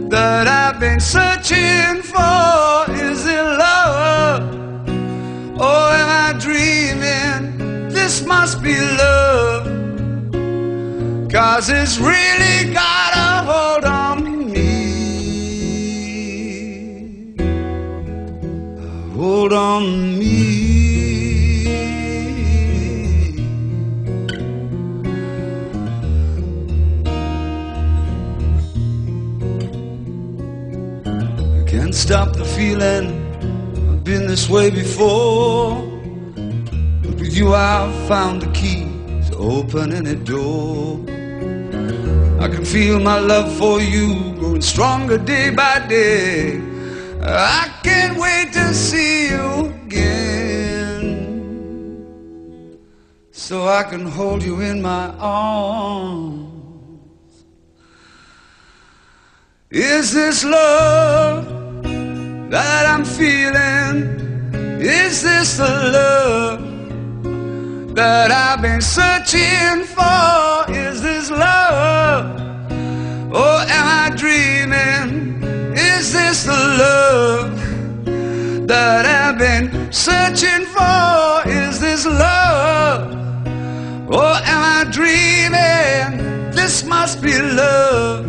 that 0.09 0.47
I've 0.47 0.79
been 0.79 1.01
searching 1.01 2.01
for? 2.01 2.89
Is 2.93 3.25
it 3.25 3.43
love? 3.43 4.55
Or 5.59 5.91
am 5.99 6.07
I 6.07 6.33
dreaming? 6.39 6.80
This 8.03 8.25
must 8.25 8.63
be 8.63 8.75
love. 8.79 9.65
Cause 11.29 11.69
it's 11.69 11.99
really 11.99 12.73
got 12.73 13.11
a 13.13 13.43
hold 13.49 13.85
on 13.85 14.51
me. 14.51 14.65
A 17.37 18.91
Hold 19.15 19.53
on 19.53 20.17
me. 20.17 20.31
I 31.05 31.63
can't 31.67 31.93
stop 31.93 32.35
the 32.35 32.45
feeling. 32.45 33.05
I've 33.91 34.03
been 34.03 34.25
this 34.25 34.49
way 34.49 34.71
before. 34.71 35.90
With 37.31 37.39
you, 37.39 37.53
I've 37.53 37.95
found 38.09 38.41
the 38.41 38.51
key 38.51 38.83
to 39.29 39.37
open 39.37 39.93
any 39.93 40.15
door. 40.15 40.99
I 42.41 42.49
can 42.49 42.65
feel 42.65 42.99
my 42.99 43.19
love 43.19 43.57
for 43.57 43.79
you 43.79 44.33
growing 44.33 44.59
stronger 44.59 45.17
day 45.17 45.49
by 45.49 45.79
day. 45.87 46.59
I 47.21 47.71
can't 47.83 48.19
wait 48.19 48.51
to 48.51 48.73
see 48.73 49.29
you 49.29 49.73
again. 49.85 51.07
So 53.31 53.65
I 53.65 53.83
can 53.83 54.05
hold 54.05 54.43
you 54.43 54.59
in 54.59 54.81
my 54.81 55.07
arms. 55.17 56.51
Is 59.69 60.11
this 60.11 60.43
love 60.43 61.45
that 62.51 62.85
I'm 62.87 63.05
feeling? 63.05 64.19
Is 64.81 65.23
this 65.23 65.55
the 65.55 65.91
love 65.93 66.70
that 67.95 68.31
I've 68.31 68.61
been 68.61 68.81
searching 68.81 69.83
for? 69.83 70.71
Is 70.71 71.01
this 71.01 71.29
love? 71.29 72.39
Or 73.31 73.55
am 73.77 73.87
I 74.03 74.13
dreaming? 74.15 75.43
Is 75.75 76.13
this 76.13 76.43
the 76.43 76.51
love 76.51 77.57
that 78.67 79.05
I've 79.05 79.37
been 79.37 79.91
searching 79.91 80.65
for? 80.65 81.49
Is 81.49 81.79
this 81.79 82.05
love? 82.05 83.11
Or 84.09 84.31
am 84.53 84.61
I 84.77 84.89
dreaming? 84.89 86.51
This 86.51 86.85
must 86.85 87.21
be 87.21 87.37
love. 87.37 88.25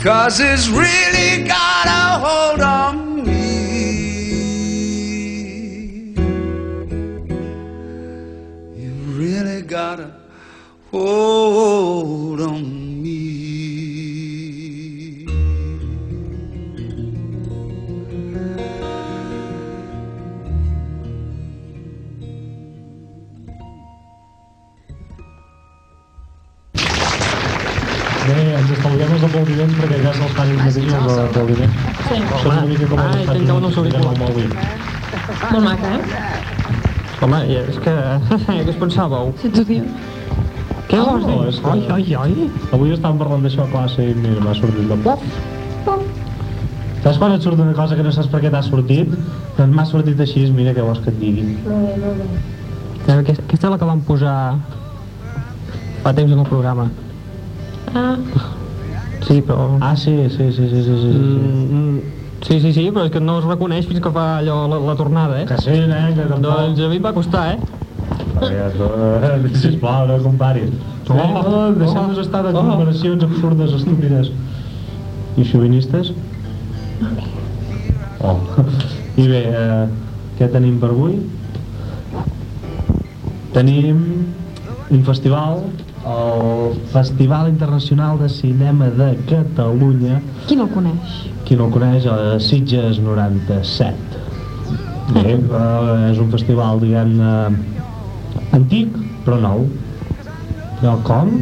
Cause 0.00 0.40
it's 0.40 0.68
really 0.68 1.44
got 1.48 1.86
a 1.86 2.18
hold 2.26 2.60
on 2.60 3.13
mateixos 30.64 30.94
els 31.02 31.18
aplaudiments. 31.24 31.74
Sí. 32.08 32.14
Això 32.14 32.38
és 32.38 32.46
una 32.46 32.64
mica 32.70 32.86
com 32.90 32.98
els 32.98 33.14
Ai, 33.14 33.20
Estats 33.20 33.38
tinc 33.38 33.54
un 33.54 33.64
Units 33.64 33.78
auricular. 33.78 34.06
amb 34.06 34.14
el 34.14 34.28
mòbil. 34.28 34.50
Molt 35.50 35.64
maca, 35.64 35.94
eh? 35.94 36.53
Home, 37.22 37.38
i 37.48 37.56
és 37.62 37.78
que... 37.84 37.94
què 38.46 38.68
us 38.68 38.78
pensàveu? 38.80 39.32
Si 39.40 39.50
t'ho 39.54 39.64
diu. 39.68 39.84
Què 40.90 40.98
vols 41.00 41.24
dir? 41.24 41.34
no, 41.36 41.44
és 41.48 41.58
que- 41.62 41.70
Ai, 41.72 41.84
ai, 41.94 42.14
ai. 42.20 42.48
Avui 42.74 42.92
estàvem 42.94 43.18
parlant 43.22 43.44
d'això 43.46 43.64
a 43.64 43.70
classe 43.72 44.04
i 44.10 44.14
mira, 44.18 44.40
m'ha 44.44 44.54
sortit 44.58 44.88
de 44.90 44.98
plof. 45.04 45.22
Saps 47.04 47.18
quan 47.20 47.34
et 47.36 47.42
surt 47.44 47.60
una 47.60 47.74
cosa 47.76 47.96
que 47.96 48.02
no 48.04 48.12
saps 48.16 48.28
per 48.32 48.40
què 48.40 48.50
t'ha 48.52 48.62
sortit? 48.64 49.10
Doncs 49.58 49.74
m'ha 49.76 49.84
sortit 49.88 50.20
així, 50.24 50.46
mira 50.56 50.72
què 50.76 50.84
vols 50.84 51.00
que 51.04 51.12
et 51.12 51.18
digui. 51.20 51.46
Eh, 51.68 53.12
Aquesta, 53.18 53.42
aquesta 53.44 53.66
és 53.66 53.70
la 53.74 53.78
que 53.78 53.84
vam 53.88 54.00
posar 54.08 54.36
fa 56.04 56.12
temps 56.16 56.32
en 56.32 56.38
el 56.40 56.46
programa. 56.48 56.90
Ah, 57.94 58.16
Sí, 59.24 59.38
però... 59.40 59.78
Ah, 59.80 59.94
sí, 59.96 60.12
sí, 60.28 60.50
sí, 60.52 60.66
sí, 60.68 60.68
sí, 60.68 60.82
sí. 60.84 60.96
sí. 61.00 61.12
Mm, 61.16 61.68
mm, 61.72 62.00
sí, 62.44 62.60
sí, 62.60 62.72
sí, 62.76 62.84
però 62.92 63.06
és 63.08 63.12
que 63.14 63.22
no 63.24 63.38
es 63.40 63.48
reconeix 63.48 63.88
fins 63.88 64.02
que 64.04 64.12
fa 64.14 64.26
allò 64.38 64.64
la, 64.70 64.80
la 64.90 64.96
tornada, 64.98 65.40
eh? 65.42 65.46
Que 65.48 65.58
sí, 65.62 65.74
nen, 65.88 66.14
que 66.16 66.28
tampoc... 66.28 66.44
Doncs 66.44 66.84
a 66.84 66.90
mi 66.92 67.00
em 67.00 67.06
va 67.06 67.14
costar, 67.16 67.46
eh? 67.54 67.58
Eh, 68.44 69.50
Sisplau, 69.62 70.06
no 70.08 70.18
comparis. 70.22 70.70
Oh, 71.08 71.16
Oh, 71.16 71.72
Deixem-nos 71.76 72.18
estar 72.18 72.42
de 72.44 72.52
oh. 72.52 72.62
comparacions 72.62 73.24
absurdes, 73.24 73.72
estúpides. 73.80 74.32
I 75.36 75.44
xovinistes? 75.44 76.12
Oh. 78.24 78.38
I 79.20 79.24
bé, 79.28 79.40
eh, 79.52 79.82
què 80.38 80.46
tenim 80.48 80.78
per 80.80 80.88
avui? 80.94 81.18
Tenim 83.52 83.98
un 84.94 85.02
festival, 85.04 85.60
el 86.08 86.78
Festival 86.94 87.50
Internacional 87.50 88.16
de 88.22 88.30
Cinema 88.32 88.88
de 88.96 89.10
Catalunya, 89.28 90.22
qui 90.48 90.56
no 90.56 90.64
el 90.64 90.72
coneix? 90.72 91.33
Qui 91.44 91.56
no 91.58 91.68
el 91.68 91.74
coneix, 91.74 92.06
a 92.08 92.38
Sitges 92.40 93.00
97. 93.04 94.22
Bé, 95.14 95.34
eh, 95.34 96.10
és 96.10 96.20
un 96.22 96.30
festival, 96.32 96.80
diguem-ne, 96.80 97.34
antic, 98.56 98.96
però 99.26 99.40
nou. 99.42 99.66
Però 100.80 100.96
com? 101.04 101.36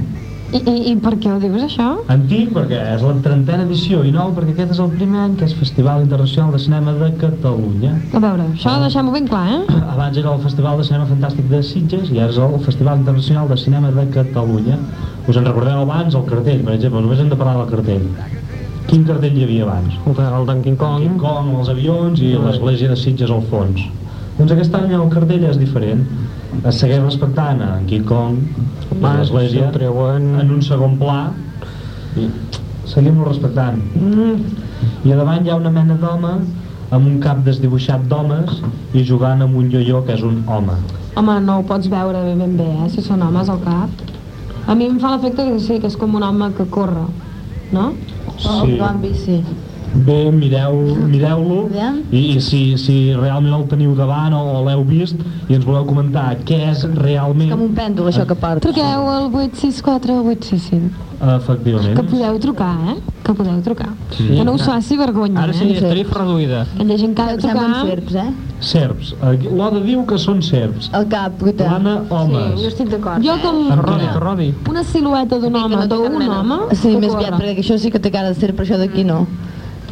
I, 0.53 0.59
i, 0.69 0.73
I 0.91 0.97
per 1.01 1.15
què 1.17 1.31
ho 1.33 1.39
dius, 1.41 1.63
això? 1.65 1.87
Antic 2.13 2.51
perquè 2.53 2.77
és 2.93 3.05
la 3.07 3.15
trentena 3.25 3.65
edició 3.65 4.03
i 4.05 4.11
nou 4.13 4.35
perquè 4.37 4.53
aquest 4.53 4.75
és 4.75 4.83
el 4.85 4.91
primer 4.93 5.23
any 5.23 5.39
que 5.41 5.47
és 5.49 5.55
Festival 5.57 6.05
Internacional 6.05 6.53
de 6.53 6.61
Cinema 6.61 6.93
de 6.99 7.09
Catalunya. 7.23 7.95
A 8.13 8.21
veure, 8.21 8.51
això 8.51 8.75
deixem-ho 8.83 9.15
ben 9.15 9.31
clar, 9.31 9.47
eh? 9.55 9.81
Abans 9.95 10.21
era 10.21 10.35
el 10.35 10.45
Festival 10.45 10.83
de 10.83 10.87
Cinema 10.91 11.09
Fantàstic 11.09 11.49
de 11.49 11.63
Sitges 11.65 12.13
i 12.13 12.21
ara 12.21 12.35
és 12.35 12.43
el 12.45 12.61
Festival 12.69 13.01
Internacional 13.01 13.49
de 13.49 13.61
Cinema 13.65 13.95
de 13.97 14.07
Catalunya. 14.13 14.77
Us 15.25 15.41
en 15.41 15.49
recordeu 15.49 15.87
abans 15.87 16.21
el 16.21 16.29
cartell, 16.29 16.65
per 16.69 16.77
exemple, 16.77 17.01
només 17.07 17.25
hem 17.25 17.33
de 17.33 17.41
parlar 17.41 17.63
del 17.63 17.73
cartell. 17.73 18.42
Quin 18.93 19.07
cartell 19.09 19.39
hi 19.39 19.45
havia 19.47 19.65
abans? 19.65 19.95
El 20.05 20.17
del 20.19 20.47
Donkey 20.49 20.75
Kong. 20.77 20.99
King 21.01 21.21
Kong, 21.21 21.47
els 21.63 21.69
avions 21.73 22.19
i 22.21 22.35
l'església 22.37 22.91
de 22.91 22.97
Sitges 23.01 23.31
al 23.33 23.41
fons. 23.49 23.87
Doncs 24.37 24.53
aquest 24.53 24.77
any 24.77 24.93
el 24.93 25.07
cartell 25.15 25.47
és 25.49 25.57
diferent. 25.57 26.03
Es 26.61 26.81
segueix 26.83 27.01
respectant 27.01 27.63
en 27.65 27.87
King 27.89 28.05
Kong 28.11 28.37
i 28.91 28.99
l'església 29.07 29.71
treuen. 29.73 30.29
en 30.43 30.53
un 30.59 30.61
segon 30.69 30.99
pla 31.01 31.33
i 32.21 32.27
seguim-lo 32.93 33.31
respectant. 33.31 33.81
I 33.97 35.17
a 35.17 35.17
davant 35.23 35.49
hi 35.49 35.55
ha 35.55 35.57
una 35.63 35.73
mena 35.73 35.97
d'home 36.05 36.35
amb 36.91 37.03
un 37.15 37.19
cap 37.25 37.41
desdibuixat 37.49 38.05
d'homes 38.13 38.61
i 38.93 39.09
jugant 39.09 39.41
amb 39.41 39.57
un 39.57 39.73
ioió 39.73 40.05
que 40.05 40.21
és 40.21 40.29
un 40.35 40.45
home. 40.47 40.77
Home, 41.17 41.41
no 41.49 41.63
ho 41.63 41.69
pots 41.75 41.89
veure 41.89 42.27
ben 42.29 42.57
bé, 42.61 42.69
eh? 42.85 42.93
Si 42.93 43.01
són 43.01 43.25
homes 43.25 43.49
al 43.49 43.65
cap. 43.65 43.89
A 44.69 44.75
mi 44.75 44.93
em 44.93 45.01
fa 45.01 45.17
l'efecte 45.17 45.49
que 45.49 45.61
sí, 45.61 45.81
que 45.81 45.89
és 45.89 45.97
com 45.97 46.21
un 46.21 46.29
home 46.29 46.53
que 46.61 46.69
corre, 46.69 47.09
no? 47.73 47.95
Sí. 48.39 48.77
Bambi, 48.79 49.15
sí. 49.15 49.43
Bé, 49.95 50.31
mireu- 50.33 50.97
mireu-lo 51.07 51.67
Aviam. 51.67 51.99
i, 52.11 52.37
i 52.37 52.41
si, 52.41 52.79
si 52.81 53.13
realment 53.13 53.53
el 53.53 53.67
teniu 53.69 53.93
davant 53.95 54.33
o, 54.33 54.41
o 54.57 54.63
l'heu 54.65 54.83
vist 54.89 55.17
i 55.51 55.55
ens 55.59 55.67
voleu 55.69 55.85
comentar 55.85 56.31
què 56.49 56.59
és 56.71 56.87
realment 56.97 57.51
Com 57.53 57.67
un 57.69 57.75
pèndol, 57.77 58.09
això 58.09 58.25
que 58.27 58.35
porta. 58.35 58.63
Truqueu 58.65 59.09
al 59.13 59.29
864 59.29 60.17
865. 60.25 61.11
efectivament 61.37 61.95
Que 61.99 62.03
podeu 62.09 62.39
trucar, 62.41 62.73
eh? 62.89 62.97
Que 63.23 63.35
podeu 63.37 63.61
trucar. 63.63 63.91
Sí. 64.17 64.27
Que 64.33 64.45
no 64.49 64.55
us 64.57 64.65
faci 64.67 64.97
vergonya, 64.97 65.43
Ara 65.45 65.53
sí, 65.53 65.69
eh? 65.69 65.77
és 65.77 65.85
tarifa 65.85 66.19
reduïda. 66.23 66.65
Aquella 66.75 66.97
gent 66.99 67.15
que 67.15 67.23
ha 67.23 67.37
de 67.37 67.41
Semblen 67.45 67.73
trucar... 67.77 67.87
serps, 67.87 68.15
eh? 68.15 68.33
serps, 68.63 69.15
l'Oda 69.53 69.81
diu 69.85 70.05
que 70.07 70.17
són 70.23 70.41
serps 70.43 70.89
El 70.95 71.07
cap, 71.11 71.37
guita. 71.43 71.69
l'Anna 71.69 71.95
Sí, 72.01 72.09
jo 72.09 72.17
homes 72.17 72.67
estic 72.73 72.89
d'acord. 72.91 73.23
Jo 73.25 73.37
com 73.43 73.63
Que 73.69 73.77
rodi, 73.77 74.07
que 74.09 74.21
rodi. 74.25 74.51
una 74.71 74.85
silueta 74.85 75.39
d'un 75.39 75.55
home, 75.57 75.87
d'un 75.87 76.23
home, 76.33 76.61
Sí, 76.75 76.89
que 76.95 76.99
més 76.99 77.15
aviat, 77.15 77.37
perquè 77.39 77.59
això 77.61 77.77
sí 77.79 77.91
que 77.91 77.99
té 78.01 78.11
cara 78.11 78.29
de 78.33 78.41
serp, 78.41 78.57
però 78.57 78.67
això 78.67 78.79
d'aquí 78.81 79.05
no. 79.05 79.27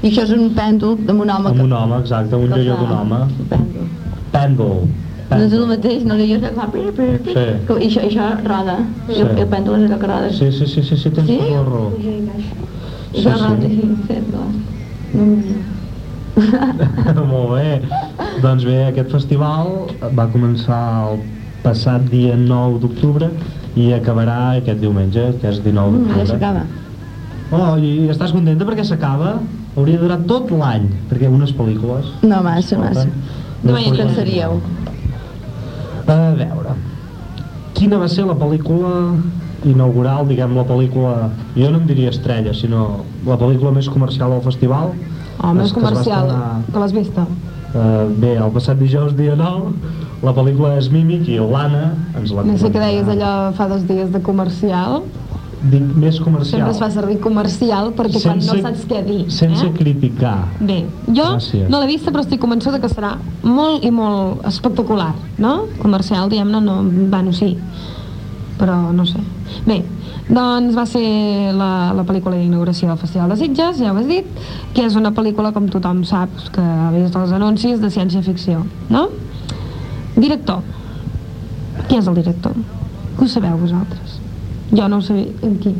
I 0.03 0.09
això 0.09 0.23
és 0.25 0.31
un 0.33 0.51
pèndol 0.57 0.97
amb 1.09 1.21
un 1.21 1.31
home 1.31 1.49
amb 1.51 1.57
que... 1.57 1.63
un 1.63 1.73
home, 1.73 1.97
exacte, 2.01 2.35
un 2.37 2.49
que 2.49 2.63
fa- 2.65 2.77
d'un 2.81 2.93
home 2.99 3.19
Pèndol. 3.51 3.87
pèndol 4.33 4.89
No 5.31 5.37
és 5.47 5.53
el 5.53 5.67
mateix, 5.71 6.05
no 6.05 6.15
l'io 6.19 6.41
que 6.43 6.51
fa... 6.57 6.65
pir, 6.73 6.87
pir, 6.97 7.11
pir. 7.23 7.35
Sí. 7.37 7.45
Que- 7.67 7.77
I 7.85 7.87
això, 7.89 8.01
això 8.09 8.25
roda. 8.47 8.79
El, 9.09 9.15
Sí. 9.15 9.21
el 9.45 9.47
pèndol 9.53 9.77
és 9.79 9.91
allò 9.91 9.99
que 10.01 10.07
roda. 10.11 10.31
sí, 10.33 10.51
sí, 10.53 10.67
sí, 10.67 10.83
sí, 10.83 10.97
sí 10.97 11.11
tens 11.11 11.27
Sí? 11.29 11.37
tota 11.39 11.51
la 11.51 11.63
raó 11.69 11.93
Sí, 12.01 13.21
això 13.21 13.33
roda, 13.37 13.57
sí. 13.61 13.69
sí, 13.69 13.81
sí. 14.09 15.57
Molt 17.31 17.51
bé. 17.55 17.81
Doncs 18.43 18.65
bé, 18.65 18.77
aquest 18.89 19.11
festival 19.13 19.71
va 20.17 20.27
començar 20.33 20.81
el 21.11 21.19
passat 21.65 22.07
dia 22.11 22.37
9 22.39 22.79
d'octubre 22.81 23.29
i 23.77 23.91
acabarà 23.93 24.37
aquest 24.61 24.81
diumenge, 24.81 25.27
que 25.41 25.49
és 25.51 25.59
19 25.63 25.91
Mm, 25.91 26.07
ja 26.07 26.15
d'octubre. 26.15 26.27
s'acaba. 26.27 26.63
Oh, 27.53 27.77
i 27.79 28.09
estàs 28.09 28.33
contenta 28.33 28.65
perquè 28.65 28.85
s'acaba? 28.85 29.41
Hauria 29.77 29.99
de 29.99 30.03
durar 30.03 30.19
tot 30.27 30.51
l'any, 30.51 30.89
perquè 31.11 31.29
unes 31.31 31.53
pel·lícules... 31.55 32.09
No, 32.27 32.41
massa, 32.43 32.79
massa. 32.81 33.07
No 33.63 33.77
Us 33.77 33.93
cansaríeu. 33.95 34.57
A 36.11 36.17
veure, 36.35 36.75
quina 37.77 38.01
va 38.01 38.09
ser 38.11 38.25
la 38.27 38.35
pel·lícula 38.41 38.91
inaugural, 39.69 40.25
diguem, 40.27 40.57
la 40.57 40.65
pel·lícula, 40.67 41.15
jo 41.55 41.71
no 41.71 41.83
en 41.83 41.87
diria 41.87 42.11
estrella, 42.11 42.55
sinó 42.57 43.05
la 43.29 43.39
pel·lícula 43.39 43.71
més 43.77 43.89
comercial 43.93 44.35
del 44.35 44.43
festival? 44.47 44.95
Oh, 45.41 45.55
més 45.57 45.73
que 45.73 45.81
comercial, 45.81 46.33
estrenar, 46.33 46.73
que 46.73 46.83
l'has 46.83 46.97
vista? 46.97 47.27
eh, 47.75 48.07
bé, 48.19 48.35
el 48.37 48.51
passat 48.55 48.79
dijous, 48.81 49.15
dia 49.17 49.37
9, 49.39 49.73
la 50.25 50.35
pel·lícula 50.37 50.75
és 50.79 50.91
Mímic 50.93 51.29
i 51.31 51.39
l'Anna 51.41 51.95
ens 52.19 52.33
la 52.35 52.45
No 52.45 52.57
sé 52.61 52.71
què 52.73 52.83
deies 52.83 53.09
allò 53.09 53.33
fa 53.57 53.69
dos 53.71 53.87
dies 53.89 54.11
de 54.13 54.21
comercial. 54.25 55.01
Dic, 55.61 55.83
més 56.01 56.17
comercial. 56.25 56.63
Sempre 56.63 56.73
es 56.73 56.79
fa 56.81 56.89
servir 56.95 57.19
comercial 57.21 57.91
perquè 57.97 58.23
quan 58.23 58.39
no 58.41 58.57
saps 58.65 58.87
què 58.89 59.03
dir. 59.05 59.19
Sense 59.35 59.67
eh? 59.67 59.73
criticar. 59.77 60.37
Bé, 60.57 60.79
jo 61.07 61.27
Gràcies. 61.35 61.67
no 61.69 61.83
l'he 61.83 61.91
vista 61.91 62.13
però 62.15 62.25
estic 62.25 62.41
convençuda 62.41 62.81
que 62.81 62.89
serà 62.89 63.13
molt 63.45 63.85
i 63.85 63.91
molt 63.93 64.47
espectacular, 64.49 65.13
no? 65.43 65.67
Comercial, 65.83 66.33
diguem-ne, 66.33 66.63
no, 66.65 66.79
bueno, 67.13 67.35
sí, 67.37 67.53
però 68.61 68.79
no 68.97 69.05
sé. 69.09 69.21
Bé, 69.67 69.83
doncs 70.31 70.79
va 70.79 70.87
ser 70.89 71.05
la, 71.59 71.91
la 71.99 72.07
pel·lícula 72.09 72.39
d'inauguració 72.41 72.89
del 72.89 73.01
Festival 73.03 73.35
de 73.35 73.37
Sitges, 73.43 73.83
ja 73.83 73.93
ho 73.93 73.99
has 74.01 74.09
dit, 74.09 74.41
que 74.73 74.87
és 74.87 74.97
una 74.97 75.13
pel·lícula, 75.13 75.53
com 75.53 75.69
tothom 75.69 76.05
sap, 76.09 76.33
que 76.55 76.65
ha 76.65 76.89
vist 76.97 77.21
els 77.21 77.37
anuncis 77.37 77.85
de 77.85 77.93
ciència-ficció, 77.93 78.65
no? 78.89 79.09
Director. 80.17 80.65
Qui 81.85 82.01
és 82.01 82.09
el 82.09 82.17
director? 82.23 82.57
Ho 83.21 83.29
sabeu 83.29 83.61
vosaltres? 83.61 84.20
Jo 84.73 84.89
no 84.89 84.97
ho 84.99 85.03
sabia. 85.03 85.27
En 85.43 85.57
qui? 85.59 85.75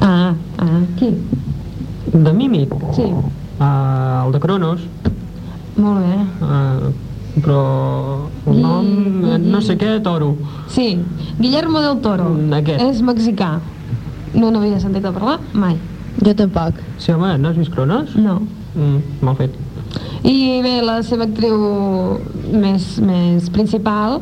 Ah, 0.00 0.34
ah, 0.58 0.80
qui? 0.98 1.10
De 2.12 2.32
Mímic? 2.32 2.72
Sí. 2.94 3.10
Uh, 3.58 4.26
el 4.26 4.32
de 4.32 4.40
Cronos. 4.40 4.80
Molt 5.76 6.00
bé. 6.00 6.16
Uh, 6.40 6.92
però 7.42 8.28
el 8.46 8.62
nom, 8.62 8.86
eh, 9.28 9.38
no 9.38 9.60
sé 9.60 9.76
què, 9.76 9.98
Toro. 10.02 10.36
Sí, 10.72 10.96
Guillermo 11.38 11.82
del 11.84 12.00
Toro. 12.00 12.30
Aquest. 12.56 12.80
És 12.80 13.02
mexicà. 13.04 13.58
No 14.36 14.50
n'havia 14.50 14.80
sentit 14.80 15.04
a 15.04 15.12
parlar 15.12 15.38
mai. 15.52 15.76
Jo 16.22 16.32
tampoc. 16.36 16.80
Sí, 16.98 17.12
home, 17.12 17.36
no 17.38 17.50
has 17.50 17.60
vist 17.60 17.72
Cronos? 17.74 18.16
No. 18.16 18.40
Mm, 18.74 19.20
mal 19.24 19.36
fet. 19.36 19.52
I 20.24 20.60
bé, 20.64 20.80
la 20.84 21.02
seva 21.04 21.28
actriu 21.28 21.60
més, 22.52 22.96
més 23.04 23.50
principal 23.52 24.20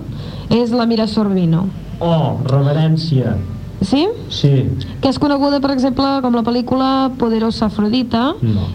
és 0.50 0.74
la 0.74 0.86
Mira 0.90 1.06
Sorbino. 1.10 1.68
Oh, 2.00 2.38
reverència. 2.44 3.36
Sí? 3.84 4.06
Sí, 4.30 4.70
Que 5.02 5.10
és 5.10 5.18
coneguda, 5.18 5.60
per 5.60 5.70
exemple, 5.74 6.06
com 6.22 6.34
la 6.34 6.42
pel·lícula 6.42 7.10
Poderosa 7.18 7.66
Afrodita. 7.66 8.32
no. 8.42 8.68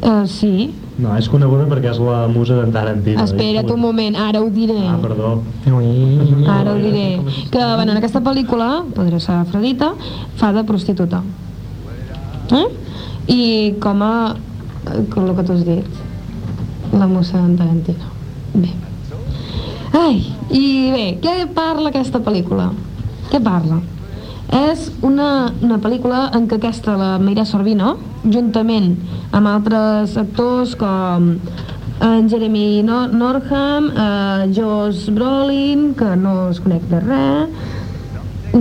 Uh, 0.00 0.26
sí. 0.26 0.72
No, 0.96 1.10
és 1.18 1.26
coneguda 1.28 1.66
perquè 1.68 1.90
és 1.90 1.98
la 2.00 2.26
musa 2.28 2.54
d'en 2.56 2.70
Tarantino. 2.72 3.20
Espera't 3.22 3.68
un 3.70 3.80
moment, 3.82 4.16
ara 4.16 4.40
ho 4.40 4.48
diré. 4.50 4.78
Ah, 4.88 4.96
perdó. 5.02 5.42
Ui. 5.66 6.46
Ara 6.48 6.72
ho 6.72 6.78
diré. 6.80 7.20
Que, 7.50 7.58
bueno, 7.58 7.92
en 7.92 7.98
aquesta 7.98 8.20
pel·lícula, 8.24 8.84
Poderosa 8.94 9.40
Afrodita, 9.42 9.92
fa 10.40 10.52
de 10.56 10.64
prostituta. 10.64 11.20
Eh? 12.50 12.64
I 13.28 13.74
com 13.80 14.02
a... 14.02 14.34
eh, 14.86 15.04
com 15.12 15.28
el 15.28 15.36
que 15.36 15.42
tu 15.44 15.52
has 15.52 15.64
dit, 15.66 15.84
la 16.92 17.06
mossa 17.06 17.38
d'en 17.42 17.56
Tarantino. 17.60 18.08
Bé. 18.54 18.70
Ai, 19.94 20.16
i 20.50 20.90
bé, 20.90 21.02
què 21.22 21.32
parla 21.54 21.92
aquesta 21.92 22.18
pel·lícula? 22.18 22.64
Què 23.30 23.38
parla? 23.38 23.76
És 24.58 24.88
una, 25.06 25.52
una 25.62 25.76
pel·lícula 25.84 26.24
en 26.34 26.48
què 26.50 26.58
aquesta, 26.58 26.96
la 26.98 27.12
Meira 27.22 27.44
Sorbino, 27.46 27.92
juntament 28.26 28.88
amb 29.30 29.52
altres 29.52 30.16
actors 30.18 30.74
com 30.80 31.28
en 32.08 32.26
Jeremy 32.32 32.82
no 32.88 33.04
Norham, 33.12 33.86
eh, 33.94 34.50
Josh 34.56 35.06
Brolin, 35.14 35.92
que 35.94 36.10
no 36.18 36.34
es 36.48 36.58
conec 36.64 36.90
de 36.90 36.98
res, 37.06 37.54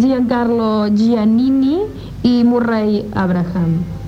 Giancarlo 0.06 0.72
Giannini 0.94 1.82
i 2.30 2.38
Murray 2.46 3.02
Abraham. 3.26 4.03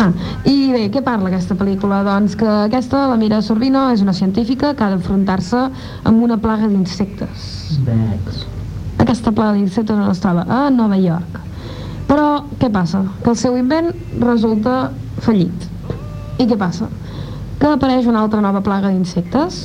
Ah, 0.00 0.08
i 0.48 0.72
bé, 0.72 0.86
què 0.92 1.02
parla 1.04 1.28
aquesta 1.28 1.56
pel·lícula? 1.58 2.00
Doncs 2.06 2.36
que 2.40 2.48
aquesta, 2.48 3.04
la 3.10 3.18
Mira 3.20 3.42
Sorbino, 3.44 3.84
és 3.92 4.00
una 4.04 4.14
científica 4.16 4.72
que 4.74 4.84
ha 4.84 4.90
d'enfrontar-se 4.94 5.60
amb 6.08 6.22
una 6.24 6.38
plaga 6.40 6.68
d'insectes. 6.70 7.78
Aquesta 9.02 9.32
plaga 9.36 9.58
d'insectes 9.58 9.96
on 9.96 10.08
es 10.10 10.22
troba? 10.22 10.46
A 10.48 10.70
Nova 10.72 10.96
York. 11.00 11.40
Però 12.08 12.44
què 12.60 12.70
passa? 12.72 13.02
Que 13.22 13.32
el 13.32 13.38
seu 13.40 13.56
invent 13.60 13.92
resulta 14.20 14.92
fallit. 15.24 15.68
I 16.40 16.48
què 16.48 16.56
passa? 16.58 16.88
Que 17.60 17.68
apareix 17.68 18.08
una 18.10 18.24
altra 18.24 18.40
nova 18.44 18.62
plaga 18.64 18.90
d'insectes 18.90 19.60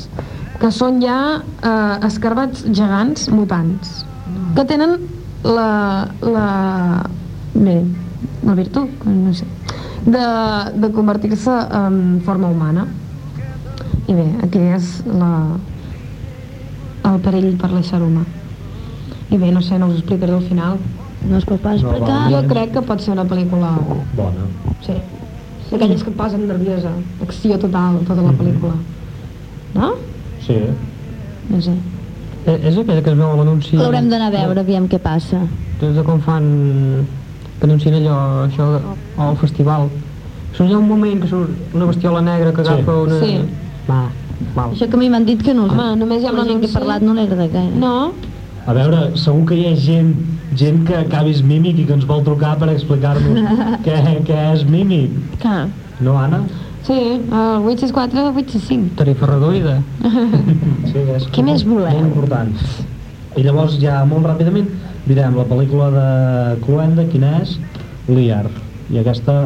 que 0.60 0.70
són 0.74 1.00
ja 1.02 1.18
eh, 1.38 2.08
escarbats 2.08 2.66
gegants 2.68 3.28
mutants 3.30 4.04
que 4.58 4.66
tenen 4.66 4.98
la, 5.44 6.10
la, 6.22 6.48
bé, 7.54 7.76
la 8.44 8.56
virtut, 8.58 9.06
no 9.06 9.34
sé, 9.38 9.46
de, 10.08 10.26
de 10.82 10.90
convertir-se 10.96 11.52
en 11.82 12.22
forma 12.26 12.48
humana. 12.48 12.88
I 14.08 14.14
bé, 14.16 14.26
aquí 14.46 14.62
és 14.72 15.02
la, 15.12 15.32
el 17.10 17.20
perill 17.26 17.58
per 17.60 17.70
l'ésser 17.76 18.00
humà. 18.02 18.24
I 19.28 19.38
bé, 19.42 19.50
no 19.52 19.60
sé, 19.62 19.76
no 19.80 19.90
us 19.92 19.98
explicaré 20.00 20.32
al 20.38 20.46
final. 20.48 20.78
No 21.28 21.38
es 21.42 21.46
pot 21.50 21.60
pas 21.60 21.82
No, 21.84 21.92
explicar. 21.92 22.16
va. 22.24 22.30
Jo 22.32 22.42
crec 22.48 22.72
que 22.78 22.82
pot 22.88 23.02
ser 23.04 23.12
una 23.18 23.26
pel·lícula, 23.28 23.74
Bona. 24.16 24.46
sí, 24.86 24.94
d'aquelles 25.72 26.04
que 26.06 26.12
et 26.14 26.16
posen 26.16 26.46
nerviosa, 26.48 26.92
acció 27.26 27.58
total, 27.60 27.98
tota 28.08 28.22
la 28.24 28.32
pel·lícula. 28.38 28.76
No? 29.76 29.90
Sí. 30.46 30.56
No 31.50 31.60
sé. 31.62 31.74
Eh, 32.48 32.60
és 32.70 32.78
aquella 32.78 33.02
que 33.04 33.12
es 33.12 33.18
veu 33.20 33.28
a 33.34 33.36
l'anunci... 33.42 33.76
L'haurem 33.76 34.08
d'anar 34.10 34.30
a 34.30 34.36
veure, 34.38 34.62
aviam 34.64 34.88
què 34.88 35.00
passa. 35.04 35.42
Des 35.82 35.96
de 35.98 36.04
com 36.08 36.22
fan... 36.24 36.48
que 37.60 37.66
anuncien 37.66 37.96
allò, 38.00 38.18
això, 38.48 38.68
al 39.18 39.38
festival. 39.42 39.88
Surt 40.54 40.70
hi 40.70 40.74
ha 40.74 40.78
un 40.80 40.88
moment 40.90 41.22
que 41.22 41.28
surt 41.30 41.76
una 41.76 41.86
bestiola 41.90 42.22
negra 42.22 42.54
que 42.54 42.64
Sí. 42.66 42.72
agafa 42.72 42.96
una... 43.04 43.20
Sí. 43.20 43.38
Va, 43.90 44.02
val. 44.56 44.72
Això 44.74 44.88
que 44.90 44.96
a 44.96 45.00
mi 45.02 45.10
m'han 45.10 45.26
dit 45.26 45.42
que 45.44 45.54
no... 45.54 45.66
Home, 45.66 45.96
només 46.00 46.22
hi 46.24 46.28
ha 46.28 46.32
la 46.36 46.46
gent 46.46 46.60
que 46.62 46.68
he 46.70 46.74
parlat 46.74 47.02
no 47.02 47.14
l'he 47.14 47.24
agradat 47.28 47.52
gaire. 47.54 47.76
No? 47.82 48.12
A 48.68 48.74
veure, 48.76 49.12
segur 49.18 49.46
que 49.48 49.56
hi 49.56 49.66
ha 49.70 49.76
gent, 49.80 50.14
gent 50.60 50.82
que 50.88 50.96
acabis 51.00 51.42
mímic 51.44 51.78
i 51.80 51.86
que 51.88 51.94
ens 51.96 52.06
vol 52.06 52.24
trucar 52.26 52.58
per 52.60 52.70
explicar-nos 52.74 53.40
què, 53.86 53.98
què 54.28 54.40
és 54.54 54.66
mímic. 54.68 55.12
Clar. 55.40 55.68
No, 56.02 56.18
Anna? 56.20 56.42
Sí, 56.88 56.94
el 56.94 57.64
864, 57.68 58.28
865. 58.34 58.96
Tarifa 59.00 59.26
reduïda. 59.34 59.80
Sí, 60.88 61.00
és 61.16 61.26
Què 61.36 61.44
més 61.44 61.64
voleu? 61.68 61.88
Molt 61.90 62.06
important. 62.06 62.54
I 63.38 63.44
llavors 63.44 63.76
ja 63.82 64.00
molt 64.08 64.26
ràpidament 64.26 64.70
direm 65.08 65.38
la 65.38 65.46
pel·lícula 65.48 65.88
de 65.94 66.08
Cluenda, 66.66 67.06
quina 67.12 67.38
és? 67.42 67.56
Liar. 68.08 68.46
I 68.92 69.02
aquesta 69.02 69.46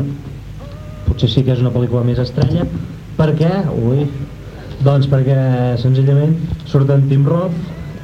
potser 1.08 1.30
sí 1.32 1.43
que 1.45 1.54
és 1.56 1.62
una 1.63 1.74
pel·lícula 1.74 2.04
més 2.08 2.21
estrella. 2.21 2.65
Per 3.17 3.30
què? 3.38 3.52
Ui. 3.86 4.06
Doncs 4.82 5.08
perquè 5.12 5.38
senzillament 5.82 6.34
surt 6.69 6.89
en 6.93 7.06
Tim 7.10 7.26
Roth, 7.28 7.58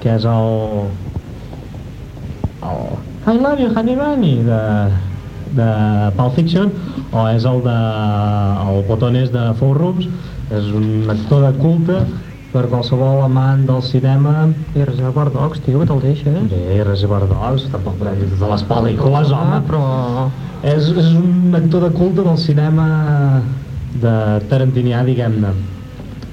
que 0.03 0.13
és 0.13 0.27
el... 0.29 0.89
el 2.61 2.83
I 3.27 3.39
love 3.41 3.59
you, 3.59 3.71
honey 3.73 3.97
bunny, 3.97 4.35
de, 4.45 4.61
de 5.57 5.69
Pulp 6.19 6.37
Fiction, 6.37 6.69
o 7.11 7.25
és 7.31 7.47
el 7.49 7.63
de 7.65 7.77
el 8.67 8.83
botones 8.87 9.33
de 9.33 9.49
Four 9.59 9.81
Rooms, 9.81 10.07
és 10.53 10.69
un 10.77 11.09
actor 11.11 11.43
de 11.47 11.51
culte 11.59 11.97
per 12.53 12.65
qualsevol 12.71 13.21
amant 13.25 13.65
del 13.67 13.81
cinema 13.83 14.47
I 14.75 14.83
Reservoir 14.87 15.29
Dogs, 15.33 15.59
tio, 15.65 15.81
que 15.81 15.87
te'l 15.89 15.99
deixes. 16.01 16.37
Bé, 16.51 16.83
Reservoir 16.87 17.25
Dogs, 17.29 17.67
tampoc 17.73 17.97
podem 17.99 18.19
dir 18.21 18.29
totes 18.33 18.53
les 18.53 18.63
pel·lícules, 18.69 19.33
home, 19.35 19.57
Ah, 19.57 19.63
però... 19.67 20.29
és, 20.63 20.87
és 20.97 21.09
un 21.19 21.53
actor 21.57 21.83
de 21.87 21.91
culte 21.97 22.23
del 22.25 22.37
cinema 22.41 22.87
de 24.01 24.15
Tarantinià, 24.49 25.03
diguem-ne. 25.07 25.51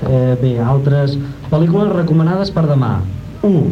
Eh, 0.05 0.37
bé, 0.41 0.55
altres 0.61 1.19
pel·lícules 1.51 1.93
recomanades 1.95 2.51
per 2.55 2.67
demà. 2.69 2.97
1. 3.43 3.65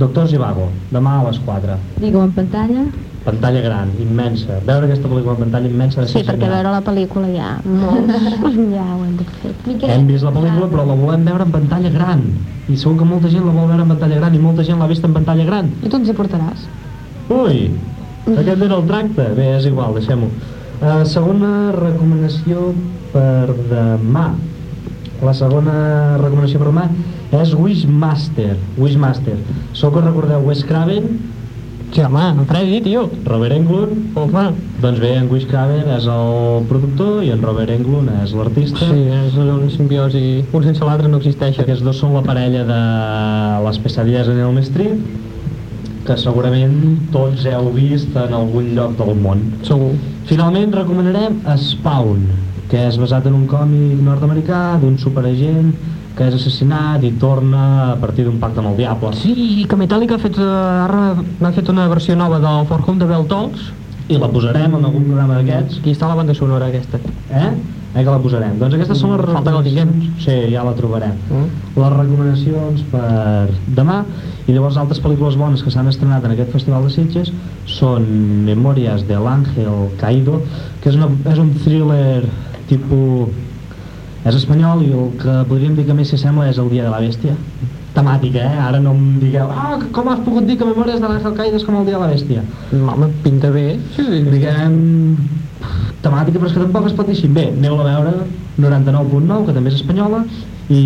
Doctor 0.00 0.26
Zivago, 0.28 0.70
demà 0.90 1.18
a 1.20 1.24
les 1.28 1.38
4. 1.44 1.76
Digue-ho 2.00 2.22
en 2.24 2.32
pantalla. 2.32 2.86
Pantalla 3.24 3.60
gran, 3.62 3.90
immensa. 4.02 4.56
Veure 4.66 4.88
aquesta 4.88 5.06
pel·lícula 5.06 5.36
en 5.36 5.42
pantalla 5.44 5.68
immensa 5.70 6.00
ha 6.00 6.04
de 6.04 6.10
Sí, 6.10 6.18
perquè 6.26 6.40
genial. 6.40 6.54
veure 6.56 6.70
la 6.74 6.80
pel·lícula 6.82 7.28
ja 7.30 7.50
molts 7.62 8.56
ja 8.74 8.86
ho 8.96 9.04
hem 9.04 9.16
de 9.20 9.26
fer. 9.38 9.52
Hem 9.94 10.06
vist 10.08 10.24
la 10.26 10.32
pel·lícula 10.34 10.66
però 10.72 10.86
la 10.88 10.96
volem 10.98 11.24
veure 11.30 11.46
en 11.46 11.52
pantalla 11.54 11.90
gran. 11.94 12.24
I 12.68 12.76
segur 12.76 12.96
que 12.98 13.04
molta 13.06 13.30
gent 13.30 13.44
la 13.46 13.52
vol 13.54 13.68
veure 13.70 13.82
en 13.86 13.92
pantalla 13.94 14.18
gran 14.18 14.34
i 14.34 14.40
molta 14.42 14.64
gent 14.66 14.78
l'ha 14.82 14.88
vist 14.90 15.04
en 15.06 15.14
pantalla 15.14 15.44
gran. 15.46 15.70
I 15.82 15.88
tu 15.88 15.96
ens 16.00 16.08
hi 16.10 16.16
portaràs. 16.18 16.66
Ui, 17.30 17.70
aquest 18.26 18.62
era 18.66 18.74
el 18.80 18.86
tracte. 18.90 19.28
Bé, 19.38 19.46
és 19.58 19.66
igual, 19.70 19.94
deixem-ho. 19.94 20.26
Uh, 20.82 21.04
segona 21.06 21.70
recomanació 21.76 22.72
per 23.12 23.54
demà. 23.70 24.32
La 25.22 25.34
segona 25.38 25.74
recomanació 26.18 26.58
per 26.58 26.72
demà 26.72 26.88
és 27.38 27.54
Wishmaster. 27.54 28.56
Wishmaster. 28.76 29.36
Sou 29.78 29.92
que 29.94 30.02
recordeu 30.02 30.42
Wes 30.48 30.64
Craven, 30.66 31.06
Sí, 31.92 32.00
home, 32.00 32.22
en 32.26 32.46
Freddy, 32.46 32.80
tio. 32.80 33.10
Robert 33.26 33.52
Englund, 33.52 34.16
Home, 34.16 34.54
doncs 34.80 34.98
bé, 35.02 35.10
en 35.18 35.26
Wish 35.28 35.44
Craven 35.50 35.90
és 35.92 36.06
el 36.08 36.64
productor 36.70 37.18
i 37.20 37.28
en 37.34 37.42
Robert 37.44 37.68
Englund 37.74 38.08
és 38.22 38.32
l'artista. 38.32 38.86
sí, 38.88 39.02
és 39.12 39.36
una 39.36 39.68
simbiosi. 39.70 40.22
Un 40.56 40.64
sense 40.64 40.84
l'altre 40.88 41.10
no 41.12 41.20
existeixen. 41.20 41.66
Aquests 41.66 41.84
dos 41.84 42.00
són 42.00 42.14
la 42.16 42.22
parella 42.24 42.64
de 42.64 42.80
les 43.66 43.78
pesadilles 43.84 44.30
en 44.32 44.40
Elm 44.40 44.56
Street, 44.64 45.04
que 46.06 46.16
segurament 46.16 46.78
tots 47.12 47.44
heu 47.46 47.68
vist 47.76 48.16
en 48.16 48.32
algun 48.40 48.72
lloc 48.74 48.96
del 48.96 49.12
món. 49.20 49.44
Segur. 49.68 49.92
Finalment 50.32 50.72
recomanarem 50.72 51.42
Spawn, 51.60 52.24
que 52.72 52.86
és 52.88 52.96
basat 52.96 53.28
en 53.28 53.36
un 53.36 53.44
còmic 53.50 54.00
nord-americà 54.00 54.78
d'un 54.80 54.96
superagent 54.98 55.74
que 56.16 56.28
és 56.28 56.34
assassinat 56.36 57.04
i 57.04 57.12
torna 57.20 57.92
a 57.92 57.98
partir 58.00 58.26
d'un 58.26 58.40
pacte 58.42 58.60
amb 58.60 58.72
el 58.72 58.80
diable. 58.80 59.12
Sí, 59.20 59.66
que 59.68 59.78
Metallica 59.80 60.18
ha 60.18 60.22
fet, 60.22 60.38
eh, 60.38 60.48
ara 60.86 61.04
ha 61.16 61.52
fet 61.52 61.70
una 61.72 61.88
versió 61.88 62.16
nova 62.16 62.40
del 62.42 62.66
For 62.68 62.82
Home 62.86 63.00
de 63.00 63.08
Bell 63.10 63.28
Tolls. 63.30 63.70
I 64.12 64.18
la 64.20 64.28
posarem 64.28 64.74
en 64.76 64.84
algun 64.84 65.06
programa 65.06 65.38
d'aquests. 65.38 65.78
Aquí 65.80 65.94
està 65.94 66.10
la 66.10 66.18
banda 66.18 66.34
sonora 66.34 66.68
aquesta. 66.68 66.98
Eh? 67.30 67.48
Eh 67.94 68.02
que 68.02 68.10
la 68.10 68.18
posarem. 68.24 68.58
Doncs 68.60 68.74
aquestes 68.76 68.98
són 68.98 69.14
les 69.14 69.24
Falta 69.30 69.50
que 69.50 69.56
la 69.56 69.64
tinguem. 69.64 69.92
Sí, 70.20 70.36
ja 70.52 70.64
la 70.64 70.74
trobarem. 70.76 71.16
Mm. 71.30 71.62
Les 71.76 71.92
recomanacions 71.96 72.84
per 72.92 73.48
demà 73.78 74.02
i 74.48 74.52
llavors 74.52 74.76
altres 74.80 74.98
pel·lícules 75.02 75.36
bones 75.38 75.62
que 75.62 75.70
s'han 75.70 75.88
estrenat 75.90 76.24
en 76.26 76.34
aquest 76.34 76.50
Festival 76.56 76.88
de 76.88 76.90
Sitges 76.90 77.30
són 77.70 78.08
Memòries 78.48 79.06
de 79.06 79.20
l'Àngel 79.22 79.92
Caído, 80.00 80.40
que 80.82 80.90
és, 80.90 80.98
una, 80.98 81.08
és 81.30 81.40
un 81.42 81.54
thriller 81.62 82.24
tipus... 82.70 83.48
És 84.24 84.36
espanyol 84.38 84.82
i 84.86 84.90
el 84.94 85.08
que 85.18 85.36
podríem 85.50 85.74
dir 85.78 85.84
que 85.88 85.94
més 85.98 86.10
s'assembla 86.12 86.48
és 86.50 86.58
El 86.62 86.68
dia 86.70 86.84
de 86.86 86.90
la 86.92 87.00
bèstia. 87.02 87.34
Temàtica, 87.92 88.38
eh? 88.40 88.60
Ara 88.68 88.78
no 88.80 88.94
em 88.96 89.18
digueu 89.20 89.50
ah, 89.52 89.74
com 89.92 90.06
has 90.08 90.20
pogut 90.24 90.46
dir 90.48 90.54
que 90.56 90.64
Memòries 90.64 91.00
de 91.02 91.08
l'Àngel 91.10 91.34
Caído 91.36 91.58
és 91.58 91.64
com 91.66 91.76
El 91.80 91.84
dia 91.90 91.98
de 91.98 92.04
la 92.04 92.12
bèstia? 92.14 92.44
Home, 92.72 93.08
pinta 93.24 93.50
bé. 93.52 93.66
Sí, 93.96 94.06
sí. 94.06 94.22
diguem 94.30 94.78
temàtica 96.02 96.38
però 96.40 96.48
és 96.48 96.54
que 96.56 96.62
tampoc 96.64 96.86
es 96.88 96.94
pot 96.98 97.06
dir 97.06 97.14
així 97.14 97.28
bé, 97.30 97.44
aneu 97.52 97.76
a 97.78 97.84
veure 97.86 98.14
99.9 98.62 99.44
que 99.46 99.52
també 99.54 99.70
és 99.70 99.76
espanyola 99.78 100.22
i 100.72 100.80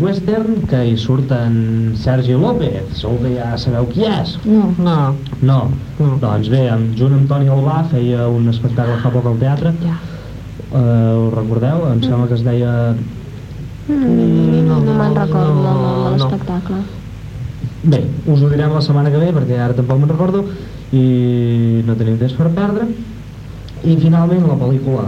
Western 0.00 0.66
que 0.68 0.82
hi 0.90 0.96
surten 1.00 1.94
Sergi 2.02 2.36
López 2.36 2.98
segur 3.00 3.16
que 3.22 3.32
ja 3.38 3.54
sabeu 3.60 3.86
qui 3.92 4.04
és 4.08 4.34
No. 4.44 4.68
No, 4.82 4.98
no, 5.40 5.58
No. 6.00 6.10
doncs 6.20 6.50
bé, 6.52 6.66
amb, 6.74 6.92
junt 6.98 7.14
amb 7.16 7.28
Toni 7.30 7.48
Albà 7.54 7.80
feia 7.92 8.26
un 8.28 8.48
espectacle 8.52 8.98
fa 9.04 9.14
poc 9.14 9.26
al 9.32 9.38
teatre 9.40 9.72
Ja. 9.84 9.96
Uh, 10.72 11.26
ho 11.26 11.30
recordeu? 11.34 11.86
em 11.92 12.02
sembla 12.02 12.28
que 12.28 12.34
es 12.34 12.44
deia 12.46 12.94
Mm, 13.88 14.68
no, 14.68 14.80
no 14.84 14.94
me'n 14.94 15.14
recordo 15.16 15.54
no, 15.54 15.72
no, 15.72 16.10
l'espectacle. 16.12 16.76
Bé, 17.88 18.02
us 18.28 18.42
ho 18.42 18.50
direm 18.52 18.74
la 18.74 18.82
setmana 18.84 19.08
que 19.08 19.20
ve 19.22 19.30
perquè 19.32 19.56
ara 19.64 19.76
tampoc 19.76 20.02
me'n 20.02 20.12
recordo 20.12 20.42
i 20.92 21.80
no 21.86 21.96
tenim 21.96 22.18
temps 22.20 22.34
per 22.36 22.50
perdre 22.52 22.84
i 23.88 23.96
finalment 23.96 24.44
la 24.44 24.58
pel·lícula 24.60 25.06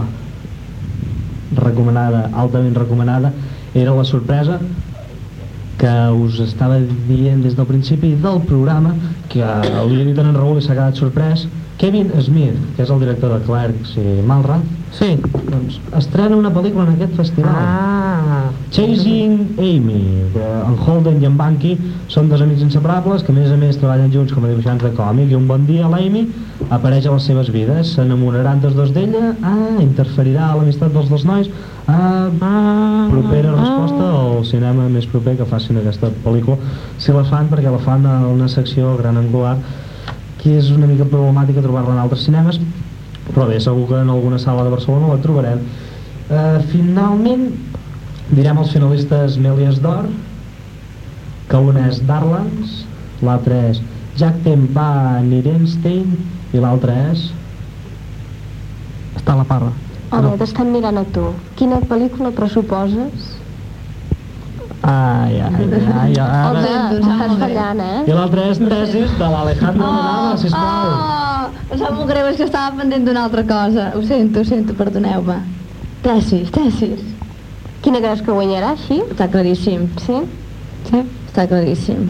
recomanada, 1.61 2.29
altament 2.33 2.77
recomanada 2.79 3.33
era 3.75 3.93
La 3.93 4.03
sorpresa 4.03 4.57
que 5.77 5.93
us 6.17 6.39
estava 6.41 6.79
dient 7.07 7.43
des 7.45 7.55
del 7.55 7.69
principi 7.69 8.15
del 8.15 8.41
programa 8.49 8.95
que 9.29 9.45
li 9.91 10.01
he 10.01 10.09
dit 10.09 10.17
en 10.17 10.33
Raül 10.33 10.57
i 10.57 10.65
s'ha 10.65 10.73
quedat 10.73 10.97
sorprès 10.97 11.45
Kevin 11.77 12.09
Smith, 12.21 12.57
que 12.75 12.81
és 12.81 12.89
el 12.89 12.99
director 13.01 13.35
de 13.35 13.45
Clerks 13.45 13.97
i 14.01 14.21
Malra 14.25 14.57
Sí. 14.91 15.15
doncs 15.49 15.79
estrena 15.97 16.35
una 16.35 16.49
pel·lícula 16.51 16.83
en 16.87 16.95
aquest 16.97 17.13
festival 17.15 17.53
Ah. 17.55 18.49
Chasing 18.71 19.55
Amy, 19.57 20.23
que 20.33 20.43
en 20.43 20.75
Holden 20.85 21.21
i 21.21 21.25
en 21.25 21.35
Banky 21.37 21.77
són 22.11 22.29
dos 22.29 22.41
amics 22.41 22.61
inseparables 22.63 23.23
que 23.23 23.31
a 23.31 23.35
més 23.35 23.51
a 23.51 23.57
més 23.59 23.77
treballen 23.79 24.11
junts 24.13 24.31
com 24.33 24.43
a 24.45 24.49
dibuixants 24.51 24.83
de 24.83 24.91
còmic 24.95 25.31
i 25.31 25.35
un 25.35 25.47
bon 25.47 25.65
dia 25.67 25.87
l'Amy 25.91 26.25
apareix 26.69 27.07
a 27.07 27.11
les 27.15 27.23
seves 27.27 27.49
vides, 27.51 27.93
s'enamoraran 27.95 28.61
tots 28.61 28.75
dos 28.75 28.91
d'ella, 28.95 29.33
ah, 29.43 29.81
interferirà 29.81 30.51
a 30.51 30.55
l'amistat 30.55 30.93
dels 30.93 31.09
dos 31.09 31.25
nois, 31.25 31.49
ah, 31.87 32.29
Ah. 32.41 33.07
propera 33.11 33.51
resposta 33.55 34.03
al 34.11 34.45
cinema 34.45 34.87
més 34.89 35.05
proper 35.07 35.35
que 35.37 35.45
facin 35.45 35.77
aquesta 35.77 36.09
pel·lícula, 36.23 36.57
si 36.97 37.11
la 37.11 37.23
fan 37.23 37.47
perquè 37.49 37.71
la 37.71 37.79
fan 37.79 38.05
a 38.05 38.19
una 38.27 38.47
secció 38.47 38.95
gran 38.97 39.17
angular 39.17 39.57
que 40.37 40.57
és 40.57 40.71
una 40.71 40.87
mica 40.87 41.03
problemàtica 41.05 41.61
trobar-la 41.61 41.93
en 41.93 41.99
altres 41.99 42.23
cinemes 42.25 42.59
però 43.31 43.47
bé, 43.49 43.59
segur 43.63 43.87
que 43.89 43.99
en 44.01 44.11
alguna 44.11 44.39
sala 44.39 44.65
de 44.67 44.73
Barcelona 44.73 45.11
la 45.13 45.21
trobarem 45.23 45.63
uh, 45.63 46.59
finalment 46.71 47.49
direm 48.31 48.61
els 48.61 48.71
finalistes 48.75 49.37
Melies 49.41 49.81
d'Or 49.83 50.09
que 51.51 51.59
un 51.59 51.79
és 51.81 52.01
Darlans 52.07 52.81
l'altre 53.21 53.59
és 53.71 53.83
Jack 54.19 54.43
Tempa 54.45 55.21
Nirenstein 55.25 56.17
i 56.51 56.63
l'altre 56.63 56.95
és 57.11 57.29
Està 59.11 59.35
a 59.35 59.41
la 59.41 59.45
parra. 59.45 59.71
Home, 60.11 60.31
t'estem 60.39 60.71
mirant 60.73 60.97
a 60.97 61.03
tu. 61.15 61.25
Quina 61.59 61.81
pel·lícula 61.87 62.31
pressuposes? 62.35 63.40
Ai, 64.81 65.37
ai, 65.39 65.45
ai, 65.45 65.63
ai. 65.93 66.13
Home, 66.17 66.61
Ara... 66.65 66.85
estàs 66.97 67.35
fallant, 67.37 67.81
eh? 67.85 67.99
i 68.09 68.13
l'altre 68.17 68.47
és 68.49 68.57
Tesis 68.61 69.11
de 69.19 69.27
l'Alejandro 69.29 69.85
Manada, 69.85 70.37
sisplau 70.41 70.95
Oh, 71.41 71.73
em 71.73 71.77
sap 71.79 71.93
molt 71.95 72.09
greu, 72.09 72.25
és 72.31 72.39
que 72.39 72.47
estava 72.47 72.75
pendent 72.79 73.05
d'una 73.05 73.21
altra 73.27 73.43
cosa. 73.47 73.91
Ho 73.95 74.01
sento, 74.03 74.41
ho 74.41 74.47
sento, 74.47 74.73
perdoneu-me. 74.79 75.37
Tesis, 76.03 76.49
tesis. 76.51 77.03
Quina 77.85 78.01
creus 78.01 78.21
que 78.25 78.33
guanyarà, 78.33 78.73
així? 78.75 78.97
Està 79.13 79.29
claríssim. 79.31 79.85
Sí? 80.01 80.17
Sí? 80.89 81.03
Està 81.29 81.45
claríssim. 81.49 82.09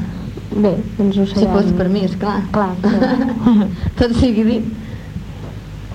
Bé, 0.56 0.74
doncs 0.98 1.20
ho 1.22 1.26
Si 1.28 1.36
sabem. 1.44 1.54
fos 1.54 1.72
per 1.78 1.88
mi, 1.92 2.06
esclar. 2.08 2.40
Clar, 2.56 2.72
clar. 2.82 3.12
Tot 4.00 4.16
sigui 4.20 4.48
dit. 4.48 4.72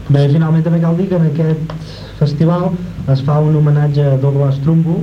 Bé, 0.08 0.28
finalment 0.32 0.62
també 0.64 0.80
cal 0.84 0.96
dir 1.00 1.08
que 1.10 1.18
en 1.18 1.26
aquest 1.32 1.72
festival 2.20 2.70
es 3.12 3.24
fa 3.26 3.40
un 3.44 3.56
homenatge 3.58 4.04
a 4.12 4.16
Douglas 4.22 4.60
Trumbo 4.64 5.00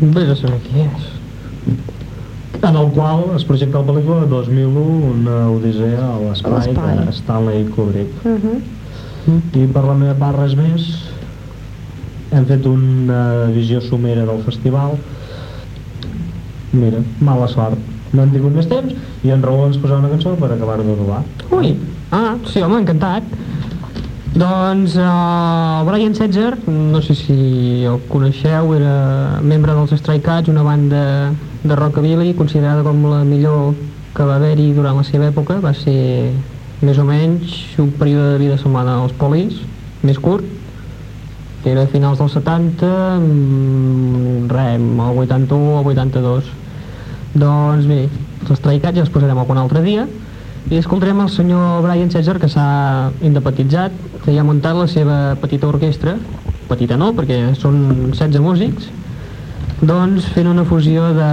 Vés 0.00 0.30
a 0.32 0.34
saber 0.36 0.56
qui 0.64 0.80
és. 0.80 1.08
en 2.62 2.76
el 2.76 2.88
qual 2.92 3.24
es 3.36 3.44
projecta 3.44 3.80
la 3.80 3.86
pel·lícula 3.88 4.26
2001, 4.28 4.82
una 5.10 5.36
odissea 5.52 6.00
a 6.04 6.16
l'espai 6.22 6.72
de 6.72 7.12
Stanley 7.12 7.66
Kubrick. 7.74 8.24
Uh 8.24 8.36
-huh. 8.40 8.60
I 9.60 9.66
per 9.66 9.84
la 9.84 9.94
meva 9.94 10.14
part 10.14 10.38
res 10.38 10.54
més. 10.56 10.88
Hem 12.32 12.44
fet 12.46 12.66
una 12.66 13.46
visió 13.52 13.80
somera 13.80 14.24
del 14.24 14.42
festival. 14.42 14.96
Mira, 16.72 16.98
mala 17.18 17.48
sort. 17.48 17.78
No 18.12 18.22
hem 18.22 18.30
tingut 18.30 18.54
més 18.54 18.66
temps 18.66 18.94
i 19.22 19.30
en 19.30 19.42
Raül 19.42 19.66
ens 19.66 19.76
posarà 19.76 19.98
una 19.98 20.08
cançó 20.08 20.34
per 20.34 20.50
acabar 20.52 20.76
d'adobar. 20.78 21.22
Ui, 21.50 21.76
ah, 22.10 22.36
sí, 22.46 22.62
home, 22.62 22.78
encantat. 22.80 23.22
Doncs 24.30 24.94
uh, 24.94 25.82
Brian 25.84 26.14
Setzer, 26.14 26.54
no 26.68 27.02
sé 27.02 27.16
si 27.18 27.82
el 27.82 27.98
coneixeu, 28.06 28.70
era 28.78 29.40
membre 29.42 29.74
dels 29.74 29.96
Stray 29.98 30.20
Cats, 30.22 30.46
una 30.52 30.62
banda 30.62 31.32
de 31.64 31.74
rockabilly 31.74 32.36
considerada 32.38 32.84
com 32.86 33.02
la 33.10 33.24
millor 33.26 33.74
que 34.14 34.22
va 34.22 34.36
haver-hi 34.38 34.68
durant 34.76 35.00
la 35.00 35.02
seva 35.08 35.26
època. 35.32 35.58
Va 35.58 35.74
ser 35.74 36.30
més 36.86 37.02
o 37.02 37.08
menys 37.08 37.74
un 37.82 37.90
període 37.90 38.36
de 38.36 38.38
vida 38.44 38.60
semblant 38.62 38.92
als 38.94 39.18
Police, 39.18 39.66
més 40.06 40.22
curt, 40.22 40.46
era 41.66 41.82
a 41.82 41.90
finals 41.90 42.22
dels 42.22 42.38
70, 42.38 42.86
mm, 43.18 44.46
res, 44.54 44.78
el 44.78 45.22
81 45.26 45.74
o 45.74 45.82
82. 45.82 46.54
Doncs 47.34 47.90
bé, 47.90 48.04
els 48.46 48.58
Stray 48.62 48.78
Cats 48.78 48.94
ja 48.94 49.02
els 49.02 49.10
posarem 49.10 49.42
algun 49.42 49.58
altre 49.58 49.82
dia 49.82 50.06
i 50.68 50.76
escoltarem 50.76 51.20
el 51.24 51.30
senyor 51.32 51.80
Brian 51.86 52.10
Cesar 52.12 52.36
que 52.38 52.48
s'ha 52.52 53.10
independitzat, 53.24 53.94
que 54.24 54.34
ja 54.34 54.44
ha 54.44 54.46
muntat 54.46 54.76
la 54.76 54.86
seva 54.90 55.18
petita 55.40 55.70
orquestra, 55.70 56.18
petita 56.68 56.98
no, 57.00 57.14
perquè 57.16 57.40
són 57.58 58.10
16 58.12 58.42
músics, 58.44 58.90
doncs 59.80 60.26
fent 60.34 60.50
una 60.50 60.66
fusió 60.68 61.06
de 61.16 61.28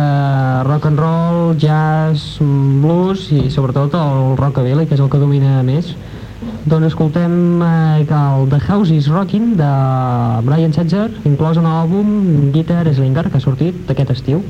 rock 0.63 0.88
and 0.88 1.01
roll, 1.03 1.57
jazz, 1.59 2.38
blues 2.39 3.28
i 3.36 3.49
sobretot 3.51 3.97
el 3.99 4.38
rockabilly, 4.39 4.88
que 4.88 4.95
és 4.95 5.03
el 5.03 5.11
que 5.11 5.19
domina 5.19 5.59
més. 5.67 5.91
Doncs 6.67 6.93
escoltem 6.93 7.61
eh, 7.63 8.05
el 8.07 8.47
The 8.51 8.59
House 8.67 8.95
is 8.95 9.09
Rocking 9.11 9.57
de 9.59 9.71
Brian 10.47 10.71
Setzer, 10.75 11.09
inclòs 11.28 11.59
en 11.59 11.67
l'àlbum 11.67 12.51
Guitar 12.55 12.86
Slinger, 12.88 13.28
que 13.28 13.41
ha 13.41 13.43
sortit 13.43 13.91
aquest 13.91 14.15
estiu. 14.15 14.43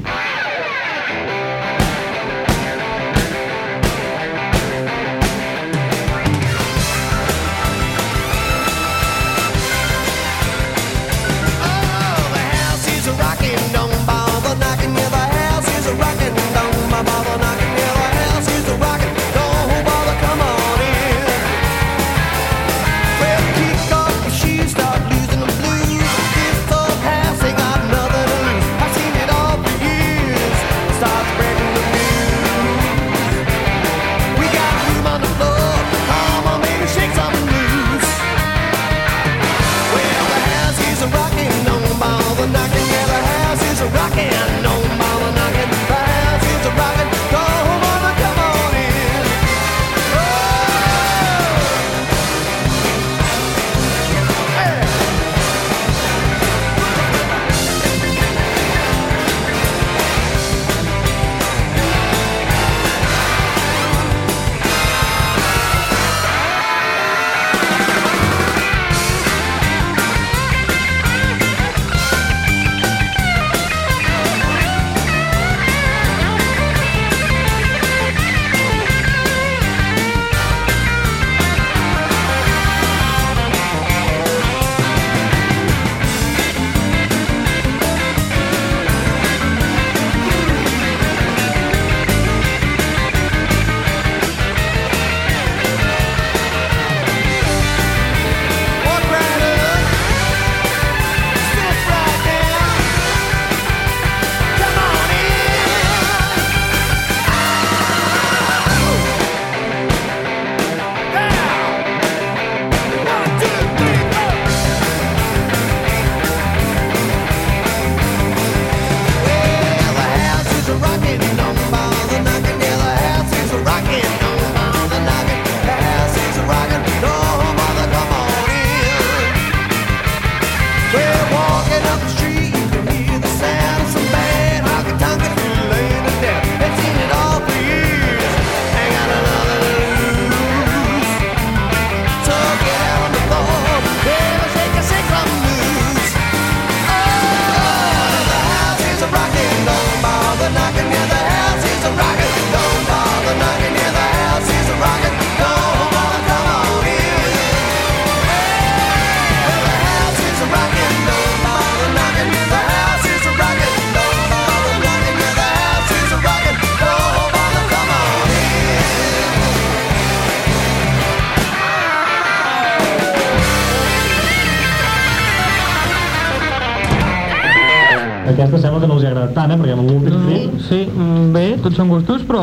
Aquesta 178.47 178.63
sembla 178.65 178.79
que 178.83 178.87
no 178.89 178.95
els 178.97 179.05
ha 179.05 179.11
agradat 179.11 179.33
tant, 179.35 179.51
eh? 179.53 179.57
Perquè 179.61 179.75
amb 179.75 179.89
l'últim 179.89 180.17
Sí, 180.17 180.25
clip 180.27 180.61
sí, 180.67 180.79
mm, 180.89 181.31
bé, 181.35 181.45
tots 181.63 181.75
són 181.79 181.89
gustos, 181.91 182.23
però 182.27 182.41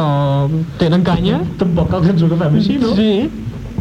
tenen 0.79 1.05
canya. 1.07 1.41
tampoc 1.59 1.91
cal 1.91 2.03
que 2.05 2.13
ens 2.15 2.23
ho 2.23 2.27
agafem 2.31 2.59
així, 2.61 2.79
no? 2.83 2.95
Sí, 2.99 3.31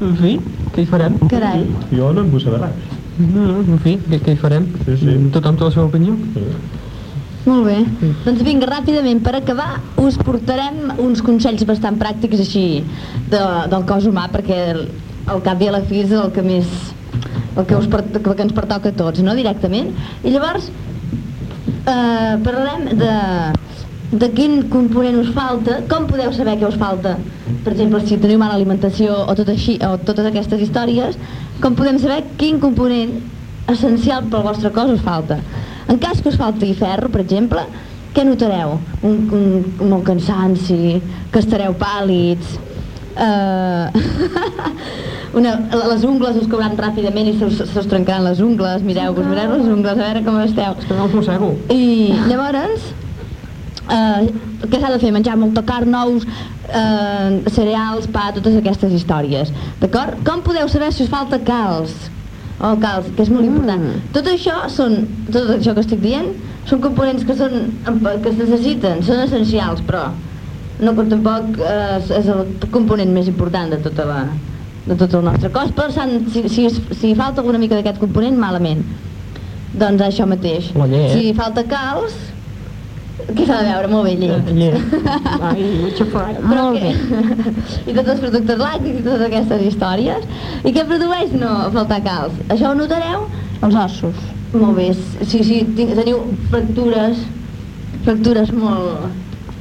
en 0.02 0.16
fi, 0.22 0.38
què 0.76 0.84
hi 0.84 0.90
farem? 0.90 1.18
Carai. 1.32 1.66
Jo 1.92 2.14
no 2.14 2.24
en 2.26 2.32
vull 2.32 2.42
saber 2.44 2.62
res. 2.64 2.94
No, 3.20 3.44
no, 3.46 3.60
en 3.76 3.80
fi, 3.84 3.98
què, 4.10 4.20
què 4.26 4.34
hi 4.34 4.40
farem? 4.42 4.66
Sí, 4.88 4.96
sí. 5.04 5.18
Tothom 5.36 5.60
té 5.60 5.68
la 5.68 5.72
seva 5.76 5.86
opinió. 5.86 6.16
Molt 7.46 7.66
bé. 7.68 7.78
Doncs 8.24 8.42
vinga, 8.48 8.70
ràpidament, 8.72 9.20
per 9.24 9.36
acabar, 9.36 9.82
us 10.00 10.16
portarem 10.18 10.94
uns 11.04 11.22
consells 11.22 11.66
bastant 11.68 11.98
pràctics 12.00 12.40
així 12.40 12.64
de, 13.30 13.42
del 13.70 13.84
cos 13.90 14.08
humà, 14.08 14.30
perquè 14.32 14.60
el, 14.72 14.86
al 15.28 15.44
cap 15.44 15.60
i 15.62 15.68
a 15.68 15.74
la 15.76 15.82
fi 15.90 16.06
és 16.06 16.12
el 16.16 16.32
que 16.32 16.42
més 16.46 16.72
el 17.58 17.68
que, 17.70 17.76
us, 17.76 17.86
el 17.86 18.24
que 18.24 18.42
ens 18.48 18.56
pertoca 18.56 18.90
a 18.90 18.96
tots, 18.98 19.20
no? 19.22 19.36
directament. 19.36 19.92
I 20.24 20.32
llavors 20.34 20.72
eh, 21.86 22.38
parlarem 22.44 22.98
de, 22.98 23.14
de 24.18 24.30
quin 24.36 24.64
component 24.70 25.20
us 25.22 25.32
falta, 25.36 25.82
com 25.90 26.08
podeu 26.10 26.34
saber 26.34 26.58
què 26.60 26.68
us 26.68 26.80
falta, 26.80 27.18
per 27.64 27.74
exemple, 27.74 28.02
si 28.08 28.20
teniu 28.22 28.42
mala 28.42 28.58
alimentació 28.60 29.16
o 29.28 29.36
tot 29.38 29.50
així, 29.54 29.78
o 29.84 29.96
totes 29.98 30.28
aquestes 30.30 30.64
històries, 30.66 31.18
com 31.62 31.76
podem 31.80 32.00
saber 32.02 32.24
quin 32.40 32.60
component 32.64 33.18
essencial 33.72 34.28
pel 34.32 34.46
vostre 34.46 34.72
cos 34.76 34.92
us 34.98 35.04
falta. 35.04 35.40
En 35.88 36.00
cas 36.00 36.22
que 36.22 36.32
us 36.32 36.40
falti 36.40 36.74
ferro, 36.78 37.10
per 37.12 37.24
exemple, 37.24 37.64
què 38.14 38.24
notareu? 38.28 38.78
Un, 39.02 39.16
un, 39.34 39.46
un 39.82 39.90
molt 39.90 40.06
cansanci, 40.08 41.00
que 41.32 41.42
estareu 41.42 41.74
pàl·lids, 41.80 42.60
eh, 43.16 43.92
una, 45.40 45.54
les 45.92 46.04
ungles 46.08 46.38
us 46.42 46.50
cauran 46.50 46.78
ràpidament 46.78 47.30
i 47.30 47.36
se 47.38 47.50
us, 47.50 47.62
se 47.70 47.80
us 47.80 47.90
trencaran 47.90 48.26
les 48.28 48.42
ungles, 48.44 48.84
mireu-vos, 48.86 49.28
mireu 49.30 49.56
les 49.58 49.70
ungles, 49.70 49.98
a 49.98 50.10
veure 50.10 50.24
com 50.26 50.40
esteu. 50.44 50.78
Que 50.84 50.98
no 50.98 51.08
els 51.08 51.16
mossego. 51.18 51.52
I 51.74 52.14
llavors, 52.30 52.90
eh, 53.90 54.32
què 54.66 54.80
s'ha 54.80 54.94
de 54.94 55.00
fer? 55.02 55.14
Menjar 55.16 55.38
molta 55.40 55.64
carn, 55.68 55.96
ous, 56.04 56.26
eh, 56.70 57.42
cereals, 57.52 58.08
pa, 58.08 58.32
totes 58.36 58.58
aquestes 58.60 58.94
històries. 58.94 59.54
D'acord? 59.82 60.20
Com 60.28 60.42
podeu 60.46 60.70
saber 60.70 60.92
si 60.94 61.04
us 61.04 61.14
falta 61.14 61.40
calç? 61.40 61.94
O 62.64 62.76
calç, 62.80 63.10
que 63.16 63.24
és 63.26 63.30
molt 63.34 63.46
important. 63.46 63.90
Tot 64.16 64.28
això 64.30 64.70
són, 64.72 65.08
tot 65.32 65.50
això 65.58 65.74
que 65.74 65.82
estic 65.84 66.00
dient, 66.04 66.30
són 66.70 66.80
components 66.80 67.26
que, 67.28 67.36
són, 67.36 67.74
que 67.84 68.30
es 68.30 68.38
necessiten, 68.38 69.02
són 69.04 69.26
essencials, 69.26 69.82
però 69.84 70.12
no 70.84 70.94
que 70.98 71.06
tampoc 71.12 71.58
eh, 71.60 71.98
és- 72.00 72.12
és 72.20 72.28
el 72.34 72.44
component 72.72 73.12
més 73.16 73.28
important 73.32 73.72
de 73.74 73.78
tota 73.86 74.06
la, 74.10 74.20
de 74.86 74.96
tot 75.00 75.14
el 75.20 75.24
nostre 75.30 75.50
cos, 75.56 75.72
però 75.72 75.90
si, 76.34 76.44
si, 76.50 76.68
si 77.00 77.16
falta 77.16 77.42
alguna 77.42 77.58
mica 77.62 77.76
d'aquest 77.80 78.00
component, 78.04 78.38
malament. 78.38 78.84
Doncs 79.74 80.02
això 80.06 80.28
mateix. 80.30 80.72
La 80.78 80.86
llet. 80.86 81.14
Si 81.16 81.32
falta 81.34 81.64
calç, 81.66 82.14
què 83.34 83.46
s'ha 83.48 83.62
de 83.62 83.70
veure? 83.70 83.88
Molt 83.90 84.06
bé, 84.06 84.14
llet. 84.20 84.52
Llet. 84.54 85.08
Ai, 85.50 85.64
xafat. 85.98 86.42
Molt 86.44 86.78
bé. 86.82 86.92
I 87.90 87.96
tots 87.96 88.12
els 88.14 88.20
productes 88.26 88.60
làctics 88.60 89.00
i 89.00 89.04
totes 89.06 89.26
aquestes 89.30 89.64
històries. 89.70 90.28
I 90.66 90.74
què 90.76 90.84
produeix 90.90 91.34
no 91.40 91.56
faltar 91.74 92.02
calç? 92.06 92.38
Això 92.54 92.70
ho 92.74 92.78
notareu? 92.78 93.26
Els 93.64 93.80
ossos. 93.86 94.22
Molt 94.54 94.76
bé. 94.78 94.90
Si, 95.26 95.40
si 95.48 95.62
teniu 95.80 96.20
fractures, 96.52 97.24
fractures 98.06 98.52
molt, 98.54 99.08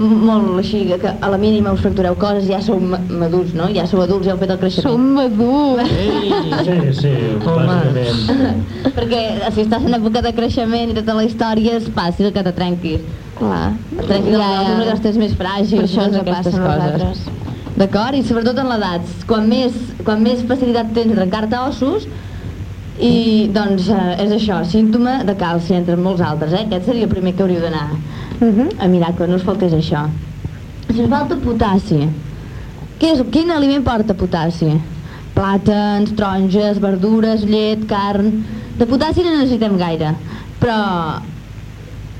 molt 0.03 0.59
així, 0.61 0.81
que 1.01 1.11
a 1.21 1.29
la 1.33 1.39
mínima 1.39 1.73
us 1.73 1.81
fractureu 1.85 2.15
coses, 2.21 2.47
ja 2.51 2.59
sou 2.63 2.79
ma- 2.81 3.01
madurs, 3.09 3.55
no? 3.55 3.69
Ja 3.75 3.87
sou 3.87 4.03
adults, 4.05 4.27
ja 4.27 4.33
heu 4.35 4.39
fet 4.41 4.51
el 4.55 4.59
creixement. 4.59 4.93
Som 4.93 5.09
madurs. 5.17 5.93
Sí, 6.67 6.77
sí, 7.01 7.13
bàsicament. 7.43 8.63
Perquè 8.95 9.23
si 9.55 9.65
estàs 9.65 9.85
en 9.89 9.97
època 9.99 10.23
de 10.25 10.33
creixement 10.37 10.91
i 10.93 10.97
tota 10.99 11.15
la 11.19 11.25
història 11.27 11.77
és 11.81 11.89
fàcil 11.97 12.33
que 12.35 12.43
te 12.47 12.53
trenquis. 12.57 13.01
Clar. 13.39 13.73
Et 13.99 14.05
trenquis 14.07 14.37
ja, 14.37 14.49
els 14.49 14.69
ossos, 14.71 14.85
que 14.89 14.97
estàs 14.99 15.21
més 15.23 15.33
fràgil, 15.39 15.79
Per 15.83 15.89
això 15.89 16.05
ens 16.09 16.19
aquestes 16.21 16.55
passa 16.55 16.63
a 16.63 16.67
coses. 16.67 16.93
nosaltres. 16.93 17.23
D'acord? 17.77 18.15
I 18.19 18.23
sobretot 18.29 18.59
en 18.63 18.69
l'edat. 18.69 19.15
Quan 19.27 19.49
més, 19.49 19.79
quan 20.05 20.23
més 20.23 20.43
facilitat 20.49 20.93
tens 20.95 21.11
de 21.15 21.17
trencar-te 21.19 21.59
ossos, 21.69 22.07
i 23.03 23.49
doncs 23.55 23.89
eh, 23.91 24.25
és 24.27 24.35
això, 24.37 24.61
símptoma 24.69 25.23
de 25.27 25.35
calci 25.41 25.75
entre 25.75 25.97
molts 25.97 26.21
altres, 26.23 26.53
eh? 26.53 26.67
Aquest 26.69 26.91
seria 26.91 27.09
el 27.09 27.11
primer 27.11 27.33
que 27.35 27.43
hauríeu 27.43 27.63
d'anar 27.65 27.87
a 28.43 28.89
mirar, 28.89 29.15
que 29.17 29.27
no 29.27 29.39
us 29.39 29.47
faltés 29.47 29.75
això. 29.77 30.07
Si 30.89 31.01
us 31.01 31.11
falta 31.11 31.39
potassi, 31.43 32.09
què 32.99 33.13
és, 33.15 33.23
quin 33.35 33.51
aliment 33.55 33.85
porta 33.87 34.17
potassi? 34.19 34.73
Plàtans, 35.37 36.13
taronges, 36.19 36.83
verdures, 36.83 37.47
llet, 37.49 37.87
carn... 37.91 38.43
De 38.73 38.87
potassi 38.89 39.23
no 39.23 39.35
necessitem 39.37 39.77
gaire, 39.79 40.15
però 40.59 40.77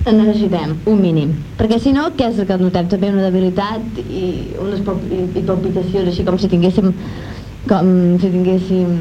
en 0.05 0.19
necessitem 0.19 0.75
un 0.91 0.99
mínim 0.99 1.31
perquè 1.59 1.79
si 1.81 1.93
no, 1.95 2.09
què 2.19 2.27
és 2.33 2.41
el 2.43 2.49
que 2.49 2.57
notem? 2.59 2.89
també 2.91 3.13
una 3.13 3.23
debilitat 3.29 4.01
i 4.03 4.51
unes 4.61 4.83
palpitacions 4.83 6.11
així 6.11 6.27
com 6.27 6.39
si 6.43 6.51
tinguéssim 6.51 6.91
com 7.71 7.93
si 8.19 8.31
tinguéssim 8.33 8.97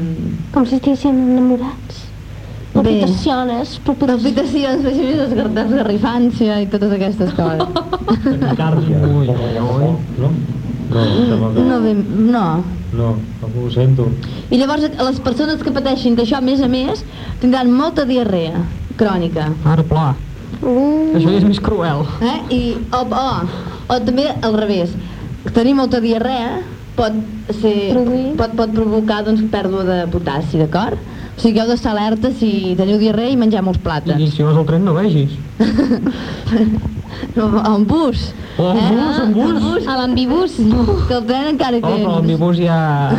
Com 0.54 0.66
si 0.68 0.76
estiguéssim 0.76 1.16
enamorats. 1.32 2.11
Palpitaciones, 2.72 3.74
palpitacions 3.84 4.86
així 4.88 5.02
més 5.10 5.20
esgar- 5.26 5.50
esgarrifància 5.66 6.60
i 6.62 6.68
totes 6.72 6.92
aquestes 6.96 7.34
coses. 7.36 7.62
Ui, 9.02 9.28
No? 10.18 10.30
No, 10.92 11.50
no, 11.64 11.80
ben, 11.80 12.00
no 12.30 12.64
no, 12.92 13.14
no 13.40 13.48
ho 13.64 13.70
sento. 13.72 14.04
i 14.52 14.58
llavors 14.60 14.82
les 14.98 15.20
persones 15.24 15.62
que 15.64 15.70
pateixin 15.72 16.14
d'això 16.18 16.36
a 16.36 16.44
més 16.44 16.60
a 16.60 16.68
més 16.68 17.00
tindran 17.40 17.70
molta 17.72 18.04
diarrea 18.04 18.60
crònica 19.00 19.46
Ara, 19.64 19.82
pla. 19.88 20.10
Mm. 20.60 21.14
Això 21.16 21.32
és 21.38 21.46
més 21.48 21.60
cruel. 21.64 22.04
eh? 22.20 22.34
I, 22.52 22.60
o, 22.92 23.00
o, 23.08 23.24
o 23.88 23.98
també 24.04 24.26
al 24.42 24.58
revés 24.60 24.92
tenir 25.56 25.72
molta 25.78 26.00
diarrea 26.04 26.60
pot, 26.98 27.16
ser, 27.62 27.94
Produir. 27.94 28.34
pot, 28.36 28.52
pot 28.60 28.76
provocar 28.76 29.22
doncs, 29.24 29.40
pèrdua 29.50 29.86
de 29.88 29.98
potassi, 30.12 30.60
d'acord? 30.60 31.00
O 31.36 31.40
sigui 31.40 31.54
que 31.54 31.60
heu 31.64 31.68
d'estar 31.70 31.92
alerta 31.96 32.30
si 32.38 32.74
teniu 32.76 32.98
diarrea 33.00 33.30
i 33.32 33.36
menjar 33.40 33.62
molts 33.64 33.80
I 33.80 33.82
plàtans. 33.86 34.30
si 34.34 34.42
vas 34.44 34.56
al 34.56 34.66
tren 34.68 34.84
no 34.84 34.94
vegis. 34.94 35.30
O 37.36 37.76
en 37.76 37.84
bus. 37.86 38.32
O 38.58 38.70
en 38.72 38.96
bus, 38.96 39.18
en 39.22 39.32
bus. 39.62 39.86
A 39.86 39.96
l'ambibús, 39.96 40.58
no. 40.58 40.84
Que 41.06 41.14
el 41.14 41.24
tren 41.28 41.46
encara 41.52 41.76
hi 41.76 41.80
Oh, 41.82 41.86
però 41.86 41.96
tens. 41.96 42.08
l'ambibús 42.16 42.56
ja... 42.58 43.12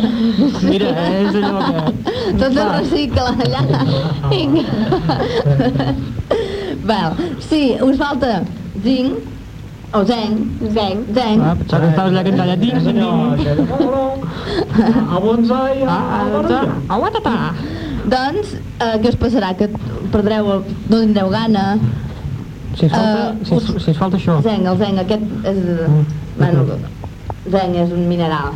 Mira, 0.70 0.92
és 1.20 1.36
allò 1.36 1.58
que... 1.66 2.12
Tot 2.40 2.48
es 2.48 2.70
recicla 2.72 3.26
allà. 3.44 3.62
Vinga. 4.32 4.64
Val. 6.88 7.18
Sí, 7.48 7.62
us 7.84 7.96
falta 8.00 8.40
zinc, 8.82 9.18
o 9.94 10.04
zenc, 10.08 10.62
zenc, 10.72 11.08
zenc. 11.14 11.42
Ah, 11.42 11.54
pensava 11.58 11.82
que 11.84 11.90
estaves 11.90 12.12
allà 12.12 12.22
cantant 12.28 12.48
llatí. 12.48 12.70
Senyor, 12.84 13.16
a 15.16 15.20
bonsai, 15.20 15.82
a 15.84 15.96
Ah, 15.96 16.66
aguanta-ta. 16.96 17.34
Doncs, 18.12 18.54
eh, 18.80 18.96
què 19.02 19.08
us 19.12 19.18
passarà? 19.20 19.52
Que 19.56 19.68
perdreu, 20.12 20.48
el, 20.56 20.64
no 20.88 21.00
tindreu 21.04 21.28
gana. 21.30 21.66
Si 22.76 22.86
es 22.86 22.92
falta, 22.92 23.28
Eh, 23.28 23.44
si, 23.44 23.54
es, 23.54 23.84
si 23.84 23.90
es 23.90 23.96
falta 23.98 24.16
això. 24.16 24.40
Zenc, 24.42 24.66
el 24.66 24.78
zenc, 24.78 24.98
aquest 25.04 25.22
és... 25.44 25.56
Mm. 25.88 26.04
Bueno, 26.38 26.64
zenc 27.52 27.76
és 27.76 27.92
un 27.92 28.08
mineral. 28.08 28.52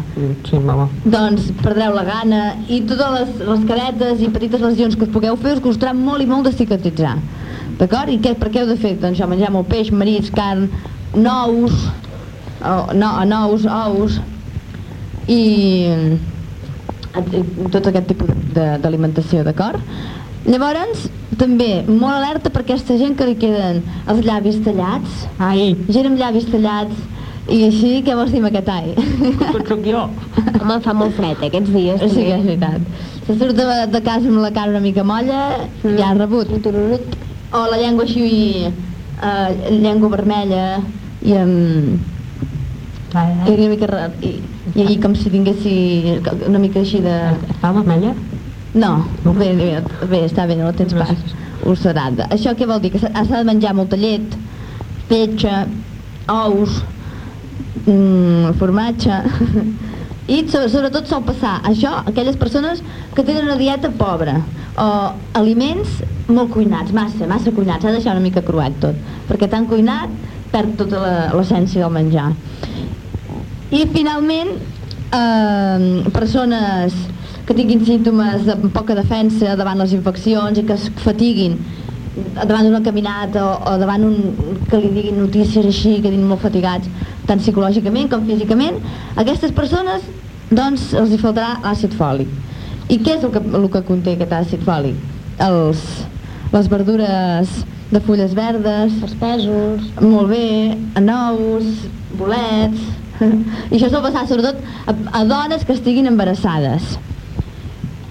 Sí, 0.49 0.59
mama. 0.59 0.89
Doncs 1.05 1.51
perdreu 1.63 1.93
la 1.95 2.05
gana 2.09 2.43
i 2.69 2.81
totes 2.89 3.13
les, 3.19 3.49
les 3.49 3.65
caretes 3.69 4.23
i 4.25 4.29
petites 4.33 4.61
lesions 4.65 4.97
que 4.97 5.05
us 5.05 5.13
pugueu 5.13 5.37
fer 5.37 5.57
us 5.59 5.63
costarà 5.65 5.93
molt 5.95 6.23
i 6.25 6.27
molt 6.27 6.49
de 6.49 6.53
cicatritzar. 6.57 7.17
D'acord? 7.79 8.09
I 8.09 8.19
què, 8.25 8.35
per 8.41 8.49
què 8.49 8.63
heu 8.63 8.69
de 8.71 8.77
fer? 8.81 8.95
Doncs 8.97 9.19
això, 9.19 9.29
menjar 9.29 9.51
molt 9.53 9.69
peix, 9.69 9.91
marits, 9.93 10.31
carn, 10.33 10.71
nous, 11.17 11.73
o, 12.61 12.77
no, 12.95 13.11
nous, 13.25 13.67
ous 13.67 14.21
i 15.29 15.43
i 17.17 17.41
tot 17.73 17.87
aquest 17.89 18.11
tipus 18.13 18.29
de- 18.53 18.77
d'alimentació, 18.83 19.43
d'acord? 19.45 19.81
Llavors, 20.47 21.07
també, 21.41 21.83
molt 21.89 22.13
alerta 22.13 22.51
per 22.55 22.61
aquesta 22.63 22.97
gent 23.01 23.17
que 23.19 23.27
li 23.27 23.35
queden 23.41 23.81
els 24.07 24.21
llavis 24.25 24.61
tallats, 24.63 25.25
Ai, 25.43 25.75
gent 25.89 26.07
amb 26.11 26.21
llavis 26.21 26.47
tallats, 26.53 27.01
i 27.49 27.63
així, 27.67 27.91
què 28.03 28.15
vols 28.19 28.33
dir 28.35 28.41
amb 28.43 28.51
aquest 28.51 28.69
ai? 28.69 28.95
que 29.55 29.65
sóc 29.69 29.83
jo. 29.87 30.05
Home, 30.61 30.79
fa 30.83 30.95
molt 30.99 31.15
fred 31.19 31.41
eh, 31.41 31.49
aquests 31.49 31.71
dies. 31.75 32.01
Sí 32.13 32.25
que 32.27 32.37
és 32.37 32.45
veritat. 32.47 32.87
Se 33.27 33.37
surt 33.39 33.59
de, 33.59 33.67
de 33.93 34.01
casa 34.07 34.27
amb 34.31 34.43
la 34.43 34.51
cara 34.55 34.75
una 34.75 34.83
mica 34.83 35.05
molla, 35.07 35.43
mm. 35.83 35.97
ja 35.99 36.11
ha 36.11 36.17
rebut. 36.19 36.51
Tururut. 36.63 37.17
O 37.55 37.63
la 37.71 37.79
llengua 37.79 38.07
així, 38.07 38.67
eh, 38.67 39.71
llengua 39.71 40.11
vermella, 40.17 40.67
i 41.27 41.35
amb... 41.41 42.13
I 43.49 43.53
una 43.57 43.69
mica... 43.73 43.87
ra- 43.91 44.11
I, 44.21 44.33
i, 44.75 44.87
i 44.93 44.97
com 45.03 45.15
si 45.17 45.31
tinguessi 45.33 45.75
una 46.49 46.61
mica 46.63 46.83
així 46.83 47.01
de... 47.05 47.15
Està 47.55 47.71
vermella? 47.77 48.13
No, 48.77 48.91
bé, 49.25 49.53
bé, 49.57 49.71
bé 50.11 50.21
està 50.27 50.45
bé, 50.51 50.57
no 50.59 50.73
tens 50.77 50.93
pas. 50.99 51.15
Ulcerada. 51.67 52.27
Això 52.35 52.53
què 52.59 52.67
vol 52.69 52.83
dir? 52.85 52.91
Que 52.93 53.01
s'ha 53.01 53.25
de 53.25 53.45
menjar 53.49 53.73
molta 53.79 53.97
llet, 53.97 54.37
fetge, 55.11 55.55
ous, 56.33 56.81
mm, 57.87 58.55
formatge... 58.61 59.23
I 60.27 60.41
so- 60.51 60.65
sobretot 60.67 61.07
sol 61.07 61.21
passar 61.23 61.61
això 61.71 61.93
a 62.01 62.05
aquelles 62.11 62.35
persones 62.37 62.81
que 63.15 63.23
tenen 63.23 63.45
una 63.47 63.55
dieta 63.61 63.93
pobra 63.95 64.41
o 64.75 64.87
aliments 65.39 66.01
molt 66.27 66.51
cuinats, 66.51 66.91
massa, 66.97 67.29
massa 67.31 67.53
cuinats, 67.55 67.85
s'ha 67.87 67.93
de 67.93 68.01
deixar 68.01 68.17
una 68.17 68.25
mica 68.25 68.43
cruet 68.43 68.75
tot, 68.83 68.99
perquè 69.29 69.47
tan 69.53 69.69
cuinat 69.71 70.11
perd 70.53 70.77
tota 70.81 71.01
l'essència 71.35 71.85
del 71.85 71.95
menjar. 71.95 72.31
I 73.71 73.87
finalment, 73.93 74.53
eh, 75.13 76.11
persones 76.15 76.95
que 77.47 77.55
tinguin 77.55 77.85
símptomes 77.87 78.47
de 78.47 78.57
poca 78.75 78.95
defensa 78.99 79.57
davant 79.59 79.79
les 79.79 79.93
infeccions 79.95 80.59
i 80.59 80.65
que 80.67 80.75
es 80.75 80.89
fatiguin 81.03 81.59
davant 82.35 82.65
d'una 82.65 82.83
caminata 82.83 83.43
o, 83.45 83.53
o 83.71 83.77
davant 83.79 84.05
un, 84.07 84.17
que 84.71 84.81
li 84.81 84.91
diguin 84.95 85.21
notícies 85.21 85.67
així, 85.69 85.97
que 85.99 86.09
quedin 86.09 86.25
molt 86.27 86.43
fatigats, 86.43 86.89
tant 87.29 87.43
psicològicament 87.43 88.11
com 88.13 88.25
físicament, 88.27 88.81
aquestes 89.21 89.53
persones 89.57 90.07
doncs 90.51 90.93
els 90.97 91.13
hi 91.13 91.21
faltarà 91.21 91.57
àcid 91.67 91.95
fòlic. 91.99 92.31
I 92.89 93.01
què 93.03 93.17
és 93.19 93.25
el 93.27 93.33
que, 93.35 93.43
el 93.43 93.69
que 93.71 93.83
conté 93.87 94.15
aquest 94.15 94.35
àcid 94.41 94.67
fòlic? 94.67 94.99
Els, 95.43 95.83
les 96.55 96.69
verdures 96.73 97.57
de 97.91 98.01
fulles 98.03 98.35
verdes, 98.35 98.95
Els 99.03 99.17
pèsols, 99.21 99.91
molt 100.03 100.31
bé, 100.33 100.77
nous, 101.03 101.75
bolets... 102.19 102.87
I 103.71 103.79
això 103.79 103.89
sol 103.89 104.03
passar 104.05 104.27
sobretot 104.29 104.59
a, 104.85 104.93
a 105.17 105.23
dones 105.25 105.63
que 105.65 105.73
estiguin 105.73 106.11
embarassades. 106.11 106.97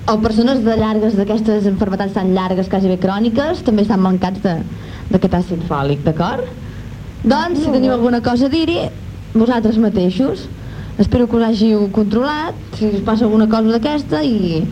O 0.09 0.15
persones 0.23 0.63
de 0.65 0.78
llargues, 0.80 1.13
d'aquestes 1.17 1.67
enfermetats 1.69 2.15
tan 2.15 2.32
llargues, 2.34 2.69
quasi 2.71 2.89
bé 2.89 2.97
cròniques, 3.01 3.61
també 3.67 3.86
estan 3.86 4.01
mancats 4.01 4.41
d'aquest 4.41 5.38
àcid 5.41 5.65
fòlic, 5.69 6.01
d'acord? 6.07 6.49
Doncs, 7.26 7.61
si 7.61 7.73
teniu 7.73 7.93
alguna 7.93 8.21
cosa 8.26 8.49
a 8.49 8.53
dir-hi, 8.53 8.88
vosaltres 9.36 9.78
mateixos. 9.82 10.47
Espero 11.01 11.28
que 11.28 11.38
us 11.38 11.45
hàgiu 11.49 11.86
controlat, 11.93 12.57
si 12.80 12.88
us 12.88 13.05
passa 13.05 13.26
alguna 13.28 13.49
cosa 13.51 13.76
d'aquesta 13.76 14.23
i, 14.23 14.63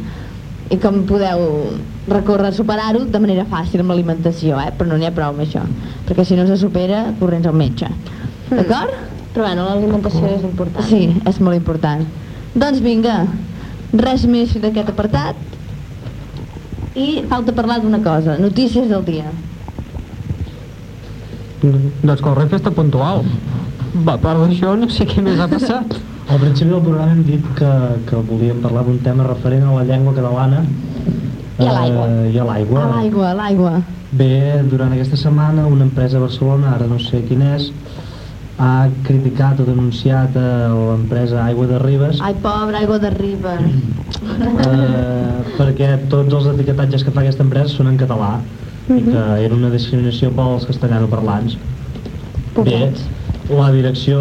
i 0.73 0.79
com 0.81 1.03
podeu 1.05 1.43
recórrer 2.09 2.49
a 2.49 2.55
superar-ho 2.55 3.05
de 3.05 3.19
manera 3.21 3.45
fàcil 3.49 3.83
amb 3.83 3.93
l'alimentació, 3.93 4.57
eh? 4.59 4.71
però 4.75 4.89
no 4.89 4.97
n'hi 4.97 5.07
ha 5.07 5.13
prou 5.15 5.33
amb 5.33 5.43
això, 5.45 5.61
perquè 6.07 6.25
si 6.25 6.37
no 6.39 6.47
se 6.49 6.57
supera, 6.59 7.05
corrents 7.19 7.49
al 7.49 7.57
metge. 7.57 7.89
D'acord? 8.49 9.11
però 9.33 9.47
bueno, 9.47 9.65
l'alimentació 9.65 10.27
és 10.29 10.43
important. 10.45 10.85
Sí, 10.85 11.07
és 11.25 11.39
molt 11.41 11.57
important. 11.57 12.03
Doncs 12.53 12.83
vinga, 12.85 13.23
res 13.97 14.27
més 14.29 14.53
d'aquest 14.61 14.91
apartat. 14.93 15.39
I 16.93 17.23
falta 17.31 17.55
parlar 17.57 17.79
d'una 17.81 18.03
cosa, 18.05 18.37
notícies 18.37 18.91
del 18.91 19.01
dia. 19.07 19.33
Doncs 21.63 22.21
que 22.21 22.29
el 22.29 22.37
Renfe 22.37 22.61
està 22.61 22.73
puntual. 22.75 23.25
Va, 23.93 24.13
a 24.13 24.19
part 24.21 24.43
d'això, 24.43 24.77
no 24.77 24.89
sé 24.93 25.09
què 25.09 25.25
més 25.25 25.41
ha 25.41 25.49
passat. 25.49 25.97
Al 26.33 26.39
principi 26.39 26.71
del 26.71 26.81
programa 26.81 27.11
hem 27.13 27.23
dit 27.27 27.43
que, 27.57 27.71
que 28.09 28.15
volíem 28.25 28.61
parlar 28.63 28.81
d'un 28.87 28.97
tema 29.05 29.25
referent 29.27 29.67
a 29.69 29.73
la 29.75 29.83
llengua 29.85 30.13
catalana 30.17 30.63
I 31.59 31.67
a 31.67 31.73
l'aigua. 31.75 32.07
eh, 32.09 32.31
i 32.33 32.39
a 32.41 32.45
l'aigua. 32.47 32.79
A 32.81 32.95
l'aigua, 32.95 33.27
a 33.29 33.35
l'aigua. 33.37 33.73
Bé, 34.17 34.63
durant 34.71 34.93
aquesta 34.95 35.17
setmana 35.17 35.67
una 35.69 35.85
empresa 35.85 36.17
a 36.17 36.23
Barcelona, 36.23 36.73
ara 36.75 36.87
no 36.89 36.97
sé 37.01 37.21
quin 37.27 37.41
és, 37.53 37.69
ha 38.57 38.87
criticat 39.05 39.59
o 39.61 39.65
denunciat 39.69 40.35
a 40.37 40.47
l'empresa 40.73 41.43
Aigua 41.45 41.65
de 41.67 41.79
Ribes 41.81 42.19
Ai, 42.21 42.35
pobra, 42.41 42.77
aigua 42.81 42.99
de 43.01 43.09
riba. 43.13 43.53
eh, 43.61 45.39
perquè 45.57 45.95
tots 46.09 46.33
els 46.33 46.49
etiquetatges 46.53 47.03
que 47.03 47.11
fa 47.13 47.21
aquesta 47.21 47.43
empresa 47.45 47.73
són 47.73 47.89
en 47.93 47.97
català 47.97 48.35
i 48.89 49.01
que 49.05 49.23
era 49.45 49.53
una 49.55 49.69
discriminació 49.73 50.29
pels 50.35 50.65
castellanoparlants. 50.69 51.57
Bé, 51.57 52.53
Pobrets. 52.55 53.05
La 53.49 53.71
direcció 53.75 54.19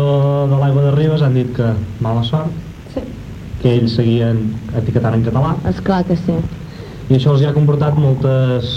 de 0.51 0.59
l'Aigua 0.59 0.89
de 0.89 0.93
Ribes 0.97 1.23
han 1.23 1.35
dit 1.39 1.53
que 1.57 1.73
mala 2.03 2.25
sort, 2.27 2.51
que 3.63 3.77
ells 3.77 3.95
seguien 3.95 4.41
etiquetant 4.75 5.15
en 5.15 5.23
català 5.23 5.53
Esclar 5.71 6.01
que 6.09 6.17
sí. 6.19 6.35
i 7.09 7.15
això 7.15 7.37
els 7.37 7.45
hi 7.45 7.47
ha 7.47 7.55
comportat 7.55 7.95
moltes 7.95 8.73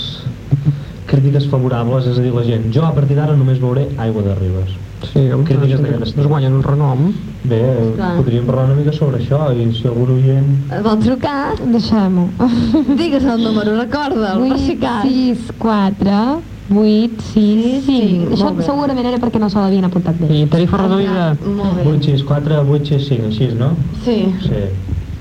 crítiques 1.09 1.47
favorables, 1.49 2.07
és 2.09 2.17
a 2.19 2.23
dir, 2.25 2.33
la 2.33 2.43
gent, 2.45 2.69
jo 2.73 2.83
a 2.85 2.93
partir 2.93 3.17
d'ara 3.17 3.37
només 3.37 3.61
veuré 3.61 3.87
Aigua 4.01 4.23
de 4.25 4.35
Ribes. 4.39 4.73
Sí, 5.05 5.27
amb 5.33 5.45
Crítiques 5.45 5.81
d'aquest 5.83 6.17
es 6.17 6.27
guanyen 6.27 6.55
un 6.57 6.63
renom. 6.65 7.11
Bé, 7.45 7.59
Clar. 7.97 8.15
podríem 8.17 8.47
parlar 8.47 8.63
una 8.71 8.77
mica 8.79 8.93
sobre 8.95 9.19
això 9.21 9.51
i 9.53 9.67
si 9.75 9.85
algun 9.85 10.15
oient... 10.15 10.47
Vol 10.87 10.97
trucar? 11.03 11.53
Deixem-ho. 11.61 12.25
Digues 13.01 13.27
el 13.35 13.43
número, 13.45 13.75
recorda'l, 13.77 14.47
per 14.49 14.59
si 14.63 14.77
cas. 14.81 15.05
6, 15.05 15.51
4, 15.61 16.23
8, 16.69 17.21
6, 17.33 17.85
5. 17.85 18.31
Això 18.33 18.47
molt 18.47 18.57
bé. 18.57 18.65
segurament 18.65 19.07
era 19.11 19.19
perquè 19.21 19.39
no 19.41 19.49
se 19.53 19.59
l'havien 19.61 19.85
apuntat 19.85 20.17
bé. 20.17 20.29
I 20.33 20.47
tarifa 20.49 20.79
reduïda. 20.81 21.27
Molt 21.45 21.77
bé. 21.77 21.85
864, 21.91 22.61
865, 22.65 23.27
així, 23.29 23.49
no? 23.59 23.71
Sí. 24.05 24.17
Sí. 24.47 24.63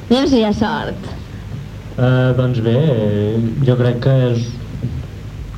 Anem 0.08 0.28
si 0.30 0.40
hi 0.40 0.46
ha 0.48 0.52
sort. 0.56 1.10
Uh, 1.94 2.32
doncs 2.38 2.62
bé, 2.64 2.78
jo 3.66 3.76
crec 3.78 4.00
que 4.02 4.14
és, 4.30 4.46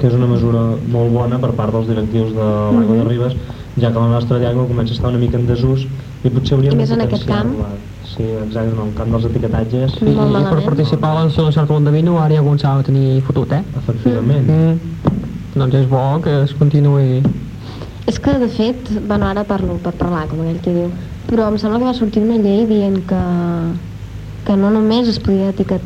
que 0.00 0.08
és 0.10 0.16
una 0.16 0.26
mesura 0.28 0.64
molt 0.92 1.14
bona 1.14 1.38
per 1.40 1.54
part 1.56 1.72
dels 1.72 1.86
directius 1.88 2.34
de 2.34 2.48
l'Aigua 2.74 2.98
de 2.98 3.06
Ribes, 3.06 3.38
ja 3.78 3.92
que 3.92 4.02
la 4.02 4.10
nostra 4.10 4.40
llengua 4.42 4.66
comença 4.66 4.92
a 4.92 4.96
estar 4.98 5.12
una 5.12 5.22
mica 5.22 5.38
en 5.38 5.46
desús 5.46 5.86
i 6.24 6.32
potser 6.32 6.58
hauríem 6.58 6.74
I 6.74 6.76
de 6.76 6.82
més 6.82 6.92
en 6.92 7.04
aquest 7.06 7.24
potenciar-la. 7.28 7.70
Sí, 8.16 8.24
exacte, 8.24 8.72
en 8.72 8.82
el 8.82 8.92
camp 8.96 9.10
dels 9.12 9.26
etiquetatges, 9.28 9.96
I, 10.00 10.12
Molt 10.16 10.38
i 10.38 10.44
per 10.48 10.60
participar 10.64 11.10
a 11.12 11.24
la 11.24 11.32
Solució 11.32 11.64
de 11.68 11.92
Vino 11.94 12.18
ara 12.20 12.34
hi 12.34 12.38
ha 12.38 12.42
algun 12.44 12.58
s'ha 12.58 12.76
de 12.78 12.86
tenir 12.90 13.22
fotut, 13.26 13.52
eh? 13.52 13.62
efectivament. 13.80 14.46
Mm. 14.46 14.95
Doncs 15.56 15.74
és 15.74 15.86
bo 15.88 16.04
que 16.20 16.32
es 16.44 16.52
continuï. 16.58 17.22
És 18.06 18.18
que, 18.20 18.36
de 18.38 18.48
fet, 18.52 18.90
bueno, 19.08 19.26
ara 19.26 19.42
parlo 19.48 19.78
per 19.82 19.94
parlar, 19.96 20.26
com 20.30 20.42
aquell 20.44 20.60
que 20.62 20.74
diu, 20.74 20.90
però 21.26 21.48
em 21.50 21.56
sembla 21.58 21.80
que 21.80 21.88
va 21.88 21.94
sortir 21.96 22.22
una 22.22 22.36
llei 22.38 22.66
dient 22.68 22.98
que, 23.08 23.20
que 24.46 24.56
no 24.60 24.70
només 24.74 25.08
es 25.10 25.18
podia 25.18 25.48
etiquet, 25.54 25.82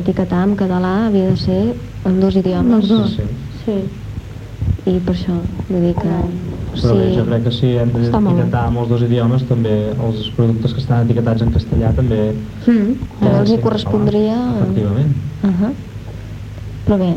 etiquetar 0.00 0.42
en 0.48 0.56
català, 0.58 0.94
havia 1.06 1.30
de 1.30 1.36
ser 1.40 1.60
en 2.04 2.18
dos 2.20 2.36
idiomes. 2.36 2.90
Sí, 2.90 2.98
sí. 3.14 3.28
Sí. 3.64 3.76
I 4.84 4.98
per 5.00 5.14
això, 5.14 5.38
vull 5.70 5.86
dir 5.86 5.94
que... 5.96 6.16
Però 6.74 6.96
bé, 6.98 7.06
jo 7.14 7.22
crec 7.28 7.46
que 7.46 7.52
si 7.54 7.70
hem 7.78 7.92
Està 7.94 8.18
molt 8.18 8.34
bé. 8.34 8.42
d'etiquetar 8.42 8.64
amb 8.68 8.82
els 8.82 8.90
dos 8.90 9.04
idiomes, 9.06 9.46
també 9.48 9.76
els 9.94 10.26
productes 10.36 10.74
que 10.74 10.82
estan 10.82 11.06
etiquetats 11.06 11.46
en 11.46 11.54
castellà 11.54 11.94
també... 11.96 12.18
Mm, 12.66 12.98
també 13.22 13.38
els 13.38 13.54
hi 13.54 13.60
correspondria... 13.62 14.36
Efectivament. 14.58 15.14
Uh 15.46 15.54
-huh. 15.54 15.72
Però 16.84 16.98
bé, 17.00 17.14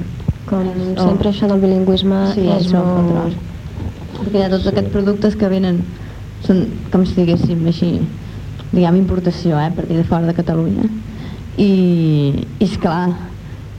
com 0.49 0.63
sempre 0.97 1.29
això 1.29 1.47
del 1.47 1.59
bilingüisme 1.61 2.33
Sí, 2.33 2.47
és 2.47 2.65
és 2.65 2.73
molt 2.73 2.85
molt... 2.85 2.97
control. 2.97 3.33
Perquè 4.17 4.37
hi 4.39 4.43
ha 4.45 4.49
tots 4.49 4.63
Sí. 4.63 4.69
aquests 4.69 4.91
productes 4.93 5.35
que 5.35 5.47
venen, 5.51 5.81
són 6.45 6.65
com 6.91 7.05
si 7.05 7.13
diguéssim 7.15 7.65
així, 7.67 7.99
diguem 8.71 8.95
importació, 8.97 9.57
eh, 9.59 9.71
partir 9.75 9.97
de 9.97 10.03
fora 10.03 10.25
de 10.27 10.33
Catalunya. 10.33 10.83
I, 11.57 12.45
i 12.59 12.63
esclar, 12.65 13.09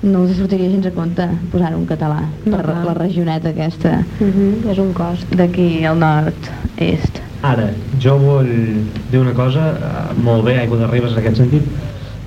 no 0.03 0.23
us 0.23 0.37
sortiria 0.39 0.71
gens 0.71 0.87
a 0.87 0.93
compte 0.95 1.25
posar 1.53 1.73
un 1.75 1.85
català 1.87 2.21
No, 2.45 2.57
per 2.57 2.65
clar. 2.65 2.85
la 2.87 2.95
regioneta 2.95 3.49
aquesta 3.51 4.05
Uh 4.21 4.27
-huh, 4.27 4.71
és 4.71 4.79
un 4.79 4.93
cost. 4.93 5.27
d'aquí 5.35 5.85
al 5.85 5.99
nord-est. 5.99 7.21
Ara, 7.43 7.71
jo 8.01 8.17
vull 8.19 8.85
dir 9.11 9.21
una 9.21 9.33
cosa, 9.33 9.71
eh, 9.71 10.21
molt 10.23 10.45
bé, 10.45 10.59
Aigua 10.59 10.77
de 10.79 10.87
Ribes 10.89 11.13
en 11.13 11.19
aquest 11.19 11.37
sentit, 11.37 11.63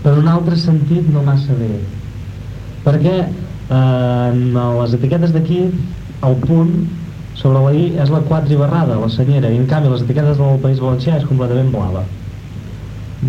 però 0.04 0.14
en 0.14 0.20
un 0.20 0.28
altre 0.28 0.56
sentit 0.56 1.08
no 1.14 1.22
massa 1.24 1.54
bé. 1.54 1.80
Perquè 2.86 3.26
en 3.72 4.42
les 4.56 4.94
etiquetes 4.98 5.32
d'aquí, 5.34 5.62
el 6.28 6.36
punt 6.46 6.74
sobre 7.40 7.62
la 7.64 7.72
I 7.74 7.86
és 8.04 8.10
la 8.12 8.20
quadribarrada, 8.28 8.98
la 9.00 9.10
senyera, 9.10 9.50
i 9.50 9.58
en 9.62 9.68
canvi 9.70 9.90
les 9.94 10.04
etiquetes 10.04 10.38
del 10.38 10.60
País 10.64 10.82
Valencià 10.84 11.18
és 11.22 11.28
completament 11.30 11.72
blava. 11.74 12.04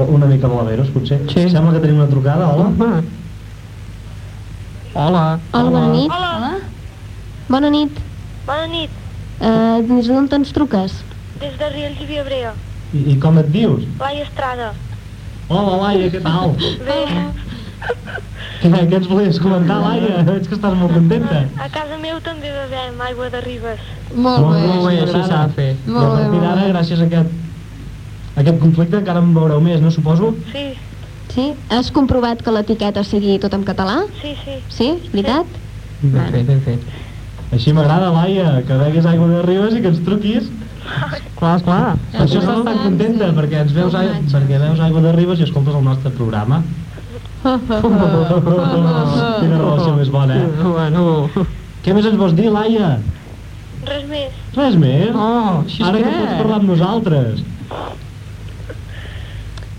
Una 0.03 0.27
mica 0.27 0.49
blaveros, 0.49 0.89
potser. 0.91 1.21
Sí. 1.31 1.47
Sembla 1.53 1.75
que 1.77 1.83
tenim 1.85 2.01
una 2.01 2.09
trucada, 2.11 2.49
hola? 2.49 2.71
Home. 2.73 3.03
Hola. 4.95 5.25
Hola, 5.53 5.71
bona 5.71 5.87
nit. 5.93 6.11
Hola. 6.13 6.53
Bona 7.49 7.71
nit. 7.71 8.03
Bona 8.47 8.67
nit, 8.67 8.99
Uh, 9.43 9.81
des 9.89 10.07
d'on 10.07 10.29
ens 10.31 10.53
truques? 10.55 10.93
des 11.41 11.55
de 11.59 11.69
Riells 11.73 11.99
i 12.01 12.05
Viabrea. 12.07 12.53
I, 12.95 13.01
I 13.11 13.15
com 13.19 13.39
et 13.41 13.49
dius? 13.51 13.83
Laia 13.99 14.23
Estrada. 14.23 14.69
Hola, 15.49 15.73
Laia, 15.81 16.11
què 16.13 16.21
tal? 16.23 16.53
Bé, 16.87 16.99
Què, 18.63 18.71
ens 18.99 19.09
volies 19.11 19.41
comentar, 19.43 19.81
Laia? 19.83 20.23
Veig 20.31 20.47
que 20.49 20.57
estàs 20.59 20.77
molt 20.79 20.95
contenta. 20.95 21.43
a 21.59 21.69
casa 21.75 21.99
meu 22.03 22.21
també 22.23 22.53
bevem 22.55 23.01
aigua 23.09 23.29
de 23.35 23.41
ribes. 23.47 23.83
Molt 24.15 24.49
bé. 24.53 24.63
Molt 24.69 24.87
bé, 24.87 24.97
així 25.03 25.25
s'ha 25.29 25.43
de 25.49 25.59
fer. 25.59 25.69
Molt 25.87 26.07
a 26.07 26.17
bé, 26.17 26.31
molt 26.31 26.63
bé. 26.63 26.71
gràcies 26.73 27.03
a 27.03 27.11
aquest, 27.11 27.37
a 28.37 28.41
aquest 28.45 28.59
conflicte, 28.63 29.03
encara 29.03 29.23
en 29.25 29.35
veureu 29.35 29.61
més, 29.61 29.81
no 29.83 29.91
suposo? 29.91 30.35
Sí, 30.55 30.71
Sí? 31.33 31.55
Has 31.73 31.89
comprovat 31.95 32.43
que 32.45 32.53
l'etiqueta 32.53 33.01
sigui 33.09 33.39
tot 33.41 33.55
en 33.57 33.63
català? 33.65 34.03
sí, 34.21 34.35
sí. 34.45 34.59
Sí? 34.69 34.89
Veritat? 35.15 35.47
Ben 36.03 36.27
fet, 36.35 36.47
ben 36.47 36.61
fet. 36.61 36.83
Així 37.53 37.73
m'agrada, 37.73 38.11
Laia, 38.13 38.61
que 38.67 38.77
beguis 38.81 39.07
aigua 39.09 39.29
de 39.31 39.41
Ribes 39.47 39.79
i 39.79 39.81
que 39.81 39.89
ens 39.93 40.03
truquis. 40.05 40.51
Clar, 41.39 41.55
esclar. 41.57 41.97
Per 42.13 42.25
això 42.27 42.43
estàs 42.43 42.61
tan 42.67 42.79
contenta, 42.83 43.31
perquè 43.39 43.63
ens 43.65 43.73
veus, 43.77 43.97
perquè 44.35 44.61
veus 44.61 44.83
aigua 44.85 45.05
de 45.07 45.13
Ribes 45.17 45.41
i 45.41 45.47
escoltes 45.47 45.79
el 45.79 45.85
nostre 45.87 46.13
programa. 46.19 46.61
Quina 48.23 49.57
relació 49.59 49.97
més 49.99 50.11
bona, 50.15 50.37
eh? 50.39 50.47
Bueno... 50.63 51.03
Què 51.83 51.91
més 51.97 52.07
ens 52.07 52.15
vols 52.15 52.35
dir, 52.39 52.47
Laia? 52.55 52.93
Res 53.89 54.05
més. 54.07 54.31
Res 54.55 54.77
més? 54.79 55.09
Oh, 55.19 55.65
així 55.65 55.83
Ara 55.83 55.99
que 55.99 56.05
que... 56.07 56.13
pots 56.21 56.37
parlar 56.39 56.59
amb 56.61 56.69
nosaltres. 56.71 57.41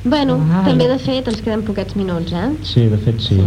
Bueno, 0.03 0.35
Ai. 0.51 0.65
també 0.67 0.89
de 0.91 0.97
fet 0.99 1.29
ens 1.31 1.39
queden 1.39 1.63
poquets 1.63 1.95
minuts, 1.95 2.33
eh? 2.35 2.49
Sí, 2.67 2.83
de 2.91 2.97
fet 3.05 3.21
sí. 3.23 3.37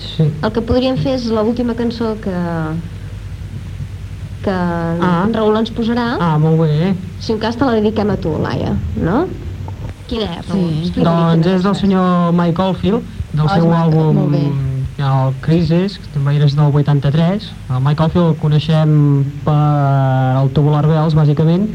Sí. 0.00 0.30
El 0.40 0.52
que 0.56 0.62
podríem 0.64 0.96
fer 0.96 1.18
és 1.18 1.26
l'última 1.28 1.74
cançó 1.76 2.14
que, 2.24 2.32
que 4.46 4.54
Ah. 4.56 5.26
en 5.26 5.34
Raül 5.36 5.60
ens 5.60 5.74
posarà. 5.76 6.06
Ah, 6.16 6.38
molt 6.40 6.62
bé. 6.64 6.94
Si 7.20 7.34
un 7.36 7.42
cas 7.42 7.60
te 7.60 7.68
la 7.68 7.76
dediquem 7.76 8.08
a 8.14 8.16
tu, 8.16 8.32
Laia, 8.40 8.72
no? 8.96 9.26
Quina 10.08 10.30
és, 10.38 10.48
Raül? 10.48 10.72
Sí. 10.88 11.02
Doncs 11.02 11.44
quina 11.44 11.52
és 11.58 11.68
del 11.68 11.76
senyor 11.84 12.32
Mike 12.32 12.62
Oldfield, 12.64 13.04
del 13.36 13.52
seu 13.52 13.72
àlbum 13.76 14.66
el 14.96 15.34
Crisis, 15.44 15.98
que 16.00 16.08
també 16.14 16.36
és 16.40 16.56
del 16.56 16.72
83. 16.72 17.50
El 17.68 17.82
Mike 17.84 18.02
Oldfield 18.02 18.30
el 18.32 18.36
coneixem 18.40 18.92
per 19.44 19.56
el 20.40 20.52
Tubular 20.56 20.84
Bells, 20.88 21.16
bàsicament, 21.18 21.68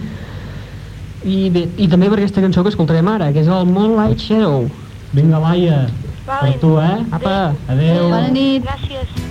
i, 1.22 1.49
bé, 1.53 1.68
i 1.78 1.89
també 1.91 2.09
per 2.09 2.18
aquesta 2.18 2.41
cançó 2.41 2.64
que 2.66 2.74
escoltarem 2.74 3.07
ara, 3.14 3.32
que 3.32 3.43
és 3.43 3.51
el 3.51 3.68
Moonlight 3.70 4.22
Shadow. 4.26 4.70
Vinga, 5.14 5.41
Laia, 5.43 5.84
per 6.26 6.55
tu, 6.62 6.78
eh? 6.82 6.95
Apa, 7.12 7.53
Adéu. 7.68 8.07
Bona 8.09 8.32
nit. 8.34 8.66
Gràcies. 8.66 9.30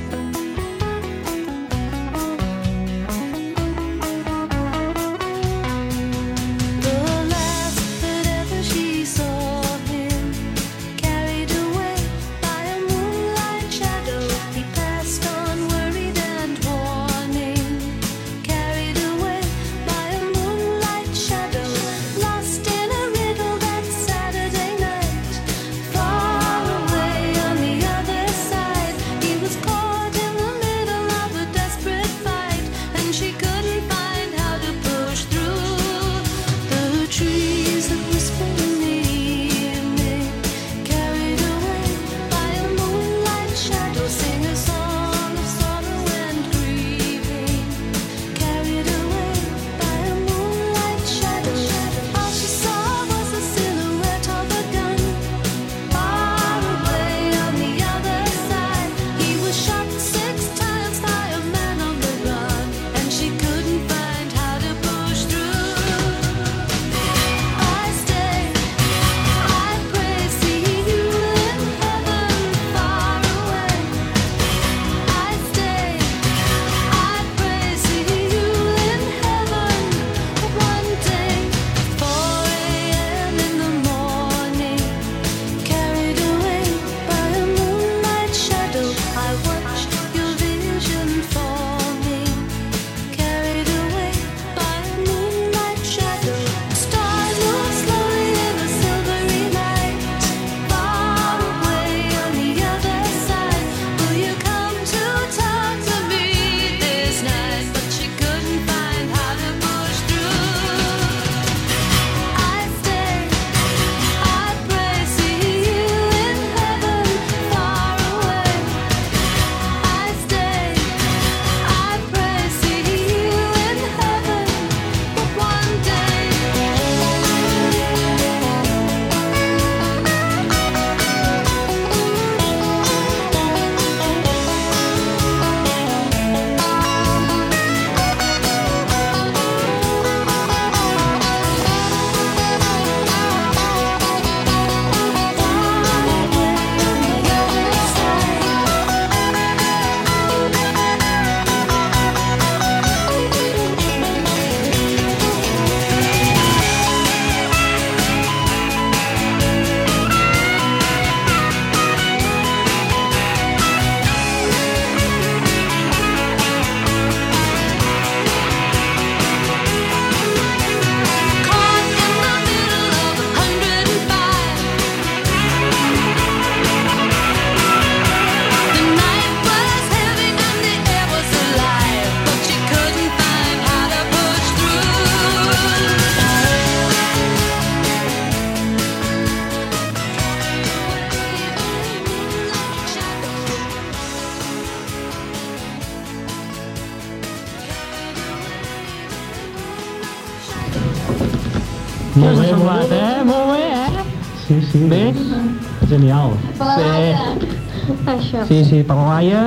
Sí, 208.50 208.60
sí, 208.66 208.82
per 208.82 208.96
la 208.98 209.08
Laia 209.14 209.42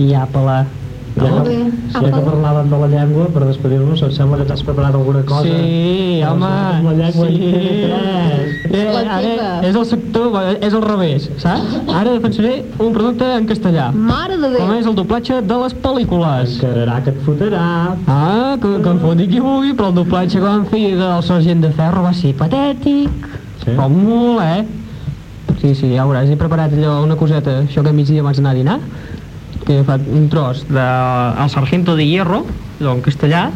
i 0.00 0.12
apa-la. 0.16 0.60
Ja 1.20 1.26
que, 1.42 1.54
ja 1.90 2.00
que 2.06 2.10
parlàvem 2.22 2.68
de 2.70 2.78
la 2.80 2.86
llengua, 2.88 3.24
per 3.34 3.42
despedir-nos, 3.48 3.98
em 4.06 4.12
sembla 4.14 4.36
que 4.38 4.44
t'has 4.46 4.60
preparat 4.64 4.94
alguna 4.94 5.20
cosa. 5.26 5.42
Sí, 5.42 6.20
home, 6.24 6.50
la 6.86 6.92
llengua 7.00 7.26
sí. 7.28 7.50
Eh, 8.70 8.84
ara 9.02 9.48
és 9.66 9.74
el 9.74 9.84
sector, 9.90 10.36
és 10.62 10.72
al 10.78 10.84
revés, 10.86 11.26
saps? 11.42 11.74
Ara 11.90 12.14
defensaré 12.14 12.52
un 12.78 12.94
producte 12.94 13.26
en 13.40 13.48
castellà, 13.50 13.90
Mare 13.92 14.38
de 14.38 14.52
com 14.54 14.70
Déu. 14.70 14.78
és 14.78 14.86
el 14.86 14.94
doblatge 15.00 15.40
de 15.50 15.58
les 15.64 15.74
pel·lícules. 15.82 16.54
Encararà 16.62 17.00
que 17.04 17.10
et 17.10 17.20
fotrà. 17.26 17.66
Ah, 18.06 18.56
que, 18.62 18.76
que 18.78 18.94
em 18.94 19.02
foti 19.02 19.26
qui 19.34 19.42
vulgui, 19.42 19.74
però 19.74 19.90
el 19.90 19.98
doblatge 19.98 20.38
que 20.38 20.46
van 20.46 20.64
fer 20.70 20.84
del 20.96 21.22
Sergent 21.26 21.66
de 21.66 21.72
Ferro 21.74 22.06
va 22.06 22.14
ser 22.14 22.32
patètic, 22.38 23.10
Sí. 23.60 23.74
però 23.74 23.90
molt, 23.92 24.40
eh? 24.46 24.62
Sí, 25.60 25.74
sí, 25.76 25.90
ja 25.92 26.06
veuràs, 26.08 26.30
he 26.32 26.38
preparat 26.40 26.72
allò, 26.72 27.02
una 27.04 27.18
coseta, 27.20 27.58
això 27.66 27.82
que 27.84 27.92
a 27.92 27.96
migdia 27.96 28.22
abans 28.24 28.38
d'anar 28.38 28.54
a 28.54 28.56
dinar, 28.56 28.78
que 29.66 29.80
he 29.80 29.84
fet 29.84 30.06
un 30.08 30.28
tros 30.32 30.62
de 30.70 30.84
El 31.44 31.50
Sargento 31.52 31.96
de 31.98 32.06
Hierro, 32.08 32.46
allò 32.80 32.94
en 32.96 33.02
castellà, 33.04 33.50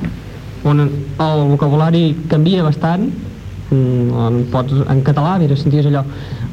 on 0.68 0.84
el 0.84 1.44
vocabulari 1.48 2.02
canvia 2.28 2.62
bastant, 2.66 3.08
mm, 3.70 4.12
on 4.26 4.36
pots, 4.52 4.84
en 4.84 5.00
català, 5.06 5.38
mira, 5.40 5.56
senties 5.56 5.88
allò, 5.88 6.04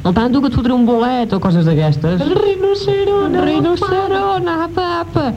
el 0.04 0.14
tanto 0.14 0.40
que 0.40 0.48
et 0.48 0.56
fotré 0.56 0.72
un 0.72 0.86
bolet 0.88 1.32
o 1.32 1.40
coses 1.40 1.68
d'aquestes. 1.68 2.24
El 2.24 2.32
rinoceront, 2.32 3.36
el 3.36 3.44
rinoceront, 3.44 4.48
apa, 4.48 4.88
apa. 5.04 5.28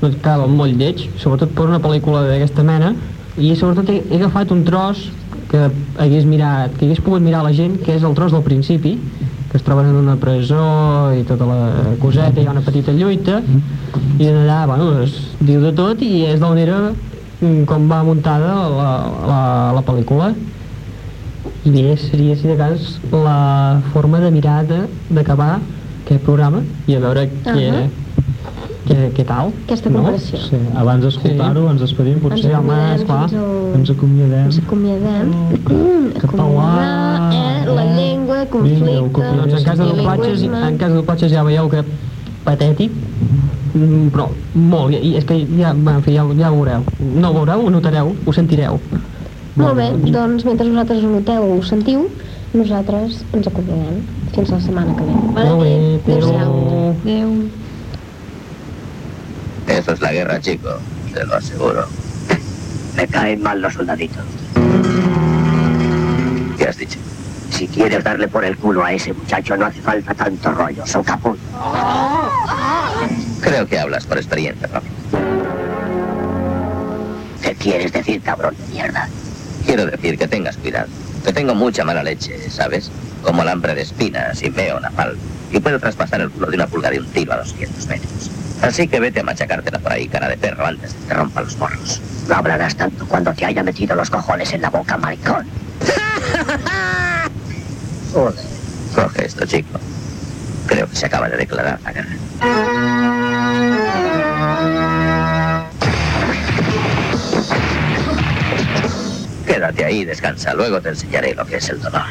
Doncs 0.00 0.18
acaba 0.18 0.50
molt 0.50 0.74
lleig, 0.74 1.06
sobretot 1.22 1.54
per 1.54 1.68
una 1.70 1.78
pel·lícula 1.78 2.26
d'aquesta 2.26 2.66
mena, 2.66 2.96
i 3.38 3.54
sobretot 3.54 3.94
he, 3.94 4.02
he 4.10 4.18
agafat 4.18 4.50
un 4.50 4.64
tros 4.66 5.06
que 5.50 5.58
hagués 5.98 6.24
mirat, 6.30 6.76
que 6.78 6.86
hagués 6.86 7.00
pogut 7.02 7.22
mirar 7.22 7.42
la 7.42 7.52
gent, 7.52 7.78
que 7.84 7.96
és 7.96 8.04
el 8.06 8.14
tros 8.14 8.30
del 8.32 8.42
principi, 8.46 8.96
que 9.50 9.58
es 9.58 9.64
troben 9.66 9.88
en 9.90 9.96
una 9.98 10.14
presó 10.16 11.10
i 11.18 11.24
tota 11.26 11.46
la 11.48 11.96
coseta, 11.98 12.38
hi 12.40 12.46
ha 12.46 12.52
una 12.54 12.62
petita 12.62 12.92
lluita 12.94 13.40
i 14.20 14.28
allà, 14.30 14.60
bueno, 14.70 14.92
es 15.02 15.16
diu 15.40 15.58
de 15.64 15.72
tot 15.74 16.02
i 16.06 16.24
és 16.30 16.38
d'on 16.38 16.58
era 16.62 16.78
mm, 17.40 17.64
com 17.66 17.88
va 17.90 18.02
muntada 18.06 18.52
la, 18.70 18.92
la, 19.26 19.40
la 19.74 19.82
pel·lícula 19.82 20.30
i 21.66 21.70
bé, 21.74 21.96
seria 21.98 22.36
si 22.38 22.46
de 22.48 22.54
cas 22.56 23.00
la 23.12 23.80
forma 23.92 24.20
de 24.22 24.30
mirar 24.30 24.62
de- 24.68 24.86
d'acabar 25.10 25.58
aquest 26.04 26.22
programa 26.24 26.62
i 26.86 26.94
a 26.96 27.00
veure 27.02 27.26
què, 27.42 27.50
Ahà. 27.50 27.56
què, 27.58 27.99
què 28.88 29.24
tal 29.26 29.52
Aquesta 29.66 29.90
comparació. 29.92 30.38
Sí, 30.46 30.58
abans 30.74 31.04
d'escoltar-ho 31.04 31.66
ens 31.70 31.80
despedim, 31.80 32.18
potser, 32.22 32.50
Ens 32.50 32.58
home, 32.58 32.78
esclar, 32.96 33.28
fins 33.28 33.40
al- 33.40 33.74
ens 33.80 33.90
acomiadem. 33.90 34.44
Ens 34.46 34.58
acomiadem. 34.58 35.34
Català. 36.22 36.46
Acomiadar, 36.46 37.32
eh? 37.34 37.74
La 37.74 37.84
llengua, 37.84 38.38
Vinga, 38.40 38.50
conflicte, 38.50 39.20
doncs 39.36 39.54
en 39.58 39.64
cas 39.64 39.78
de 39.78 39.84
doblatges, 39.84 40.42
en 40.48 40.78
cas 40.80 40.88
de 40.88 40.94
doblatges 40.96 41.32
ja 41.32 41.44
veieu 41.44 41.68
que 41.68 41.84
patètic 42.44 42.90
mm, 43.74 44.08
però 44.14 44.30
molt, 44.54 44.96
i 44.96 45.14
és 45.20 45.24
que 45.28 45.36
ja, 45.58 45.70
en 45.76 46.02
fi, 46.02 46.14
ja, 46.16 46.24
ja 46.38 46.50
ho 46.50 46.56
veureu 46.56 46.82
no 46.98 47.30
ho 47.30 47.34
veureu, 47.34 47.66
ho 47.66 47.70
notareu, 47.70 48.14
ho 48.26 48.32
sentireu 48.32 48.80
Molt 49.60 49.76
bé, 49.76 49.90
doncs 50.14 50.44
mentre 50.46 50.66
vosaltres 50.68 51.04
ho 51.04 51.10
noteu 51.10 51.42
o 51.44 51.56
ho 51.58 51.62
sentiu, 51.66 52.06
nosaltres 52.54 53.24
ens 53.34 53.48
acomiadem. 53.50 53.96
Fins 54.32 54.48
la 54.54 54.60
setmana 54.62 54.94
que 54.96 55.04
ve. 55.04 55.16
Molt 55.34 55.58
bé, 55.60 55.72
nit. 55.82 56.06
Adéu-siau. 56.06 56.54
Adéu. 57.02 57.32
Eso 59.66 59.92
es 59.92 60.00
la 60.00 60.12
guerra, 60.12 60.40
chico. 60.40 60.78
Te 61.12 61.24
lo 61.24 61.34
aseguro. 61.36 61.86
Me 62.96 63.06
caen 63.06 63.42
mal 63.42 63.60
los 63.60 63.74
soldaditos. 63.74 64.24
¿Qué 66.58 66.64
has 66.66 66.76
dicho? 66.76 66.98
Si 67.50 67.66
quieres 67.66 68.02
darle 68.04 68.28
por 68.28 68.44
el 68.44 68.56
culo 68.56 68.84
a 68.84 68.92
ese 68.92 69.12
muchacho, 69.12 69.56
no 69.56 69.66
hace 69.66 69.80
falta 69.80 70.14
tanto 70.14 70.52
rollo. 70.52 70.86
Son 70.86 71.02
capullo. 71.02 71.38
Creo 73.40 73.66
que 73.66 73.78
hablas 73.78 74.06
por 74.06 74.18
experiencia 74.18 74.68
propia. 74.68 74.90
¿Qué 77.42 77.54
quieres 77.54 77.92
decir, 77.92 78.20
cabrón 78.22 78.54
de 78.56 78.74
mierda? 78.74 79.08
Quiero 79.64 79.86
decir 79.86 80.18
que 80.18 80.28
tengas 80.28 80.56
cuidado. 80.56 80.88
Que 81.24 81.32
tengo 81.32 81.54
mucha 81.54 81.84
mala 81.84 82.02
leche, 82.02 82.50
¿sabes? 82.50 82.90
Como 83.22 83.42
alambre 83.42 83.74
de 83.74 83.82
espinas 83.82 84.42
y 84.42 84.50
veo 84.50 84.80
napalm. 84.80 85.18
Y 85.52 85.60
puedo 85.60 85.78
traspasar 85.78 86.20
el 86.20 86.30
culo 86.30 86.46
de 86.46 86.56
una 86.56 86.66
pulga 86.66 86.90
de 86.90 87.00
un 87.00 87.06
tiro 87.06 87.32
a 87.32 87.38
200 87.38 87.86
metros. 87.86 88.30
Así 88.62 88.88
que 88.88 89.00
vete 89.00 89.20
a 89.20 89.22
machacártela 89.22 89.78
por 89.78 89.92
ahí, 89.92 90.08
cara 90.08 90.28
de 90.28 90.36
perro, 90.36 90.66
antes 90.66 90.92
de 90.92 90.98
que 90.98 91.04
te 91.06 91.14
rompa 91.14 91.40
los 91.40 91.56
morros. 91.56 92.00
No 92.28 92.36
hablarás 92.36 92.76
tanto 92.76 93.06
cuando 93.06 93.32
te 93.32 93.46
haya 93.46 93.62
metido 93.62 93.96
los 93.96 94.10
cojones 94.10 94.52
en 94.52 94.62
la 94.62 94.70
boca, 94.70 94.96
maricón. 94.96 95.46
Joder. 98.12 98.44
Coge 98.94 99.26
esto, 99.26 99.46
chico. 99.46 99.78
Creo 100.66 100.88
que 100.88 100.96
se 100.96 101.06
acaba 101.06 101.28
de 101.28 101.36
declarar 101.36 101.80
la 101.82 101.92
guerra. 101.92 102.16
Quédate 109.46 109.84
ahí, 109.84 110.04
descansa. 110.04 110.54
Luego 110.54 110.80
te 110.80 110.90
enseñaré 110.90 111.34
lo 111.34 111.44
que 111.46 111.56
es 111.56 111.68
el 111.68 111.80
dolor. 111.80 112.02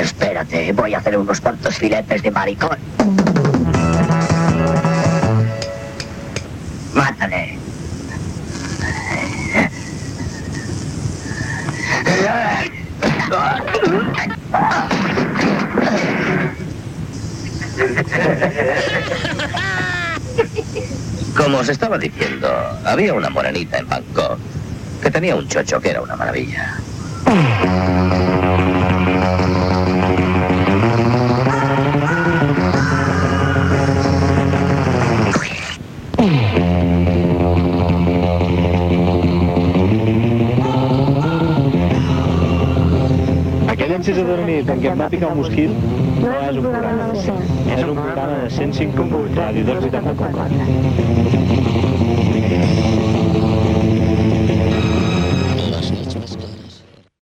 Espérate, 0.00 0.72
voy 0.72 0.94
a 0.94 0.98
hacer 0.98 1.18
unos 1.18 1.40
cuantos 1.40 1.76
filetes 1.76 2.22
de 2.22 2.30
maricón. 2.30 2.78
Mátale. 6.94 7.58
Como 21.36 21.58
os 21.58 21.68
estaba 21.68 21.98
diciendo, 21.98 22.48
había 22.84 23.14
una 23.14 23.30
morenita 23.30 23.78
en 23.78 23.88
Bangkok 23.88 24.38
que 25.02 25.10
tenía 25.10 25.34
un 25.34 25.48
chocho 25.48 25.80
que 25.80 25.90
era 25.90 26.02
una 26.02 26.14
maravilla. 26.16 26.76
de 44.18 44.24
dormir 44.26 44.64
perquè 44.66 44.90
em 44.92 44.98
va 44.98 45.06
picar 45.12 45.28
un 45.32 45.38
mosquit, 45.42 45.70
no 46.22 46.30
és 46.42 46.56
un 46.58 46.64
programa 46.66 47.04
de 47.12 47.18
100. 47.26 47.36
És 47.76 47.82
un 47.84 47.94
programa 48.00 48.34
de 48.42 48.48
105 48.58 48.98
105.8, 48.98 49.38
ràdio 49.38 49.62
284. 49.68 50.58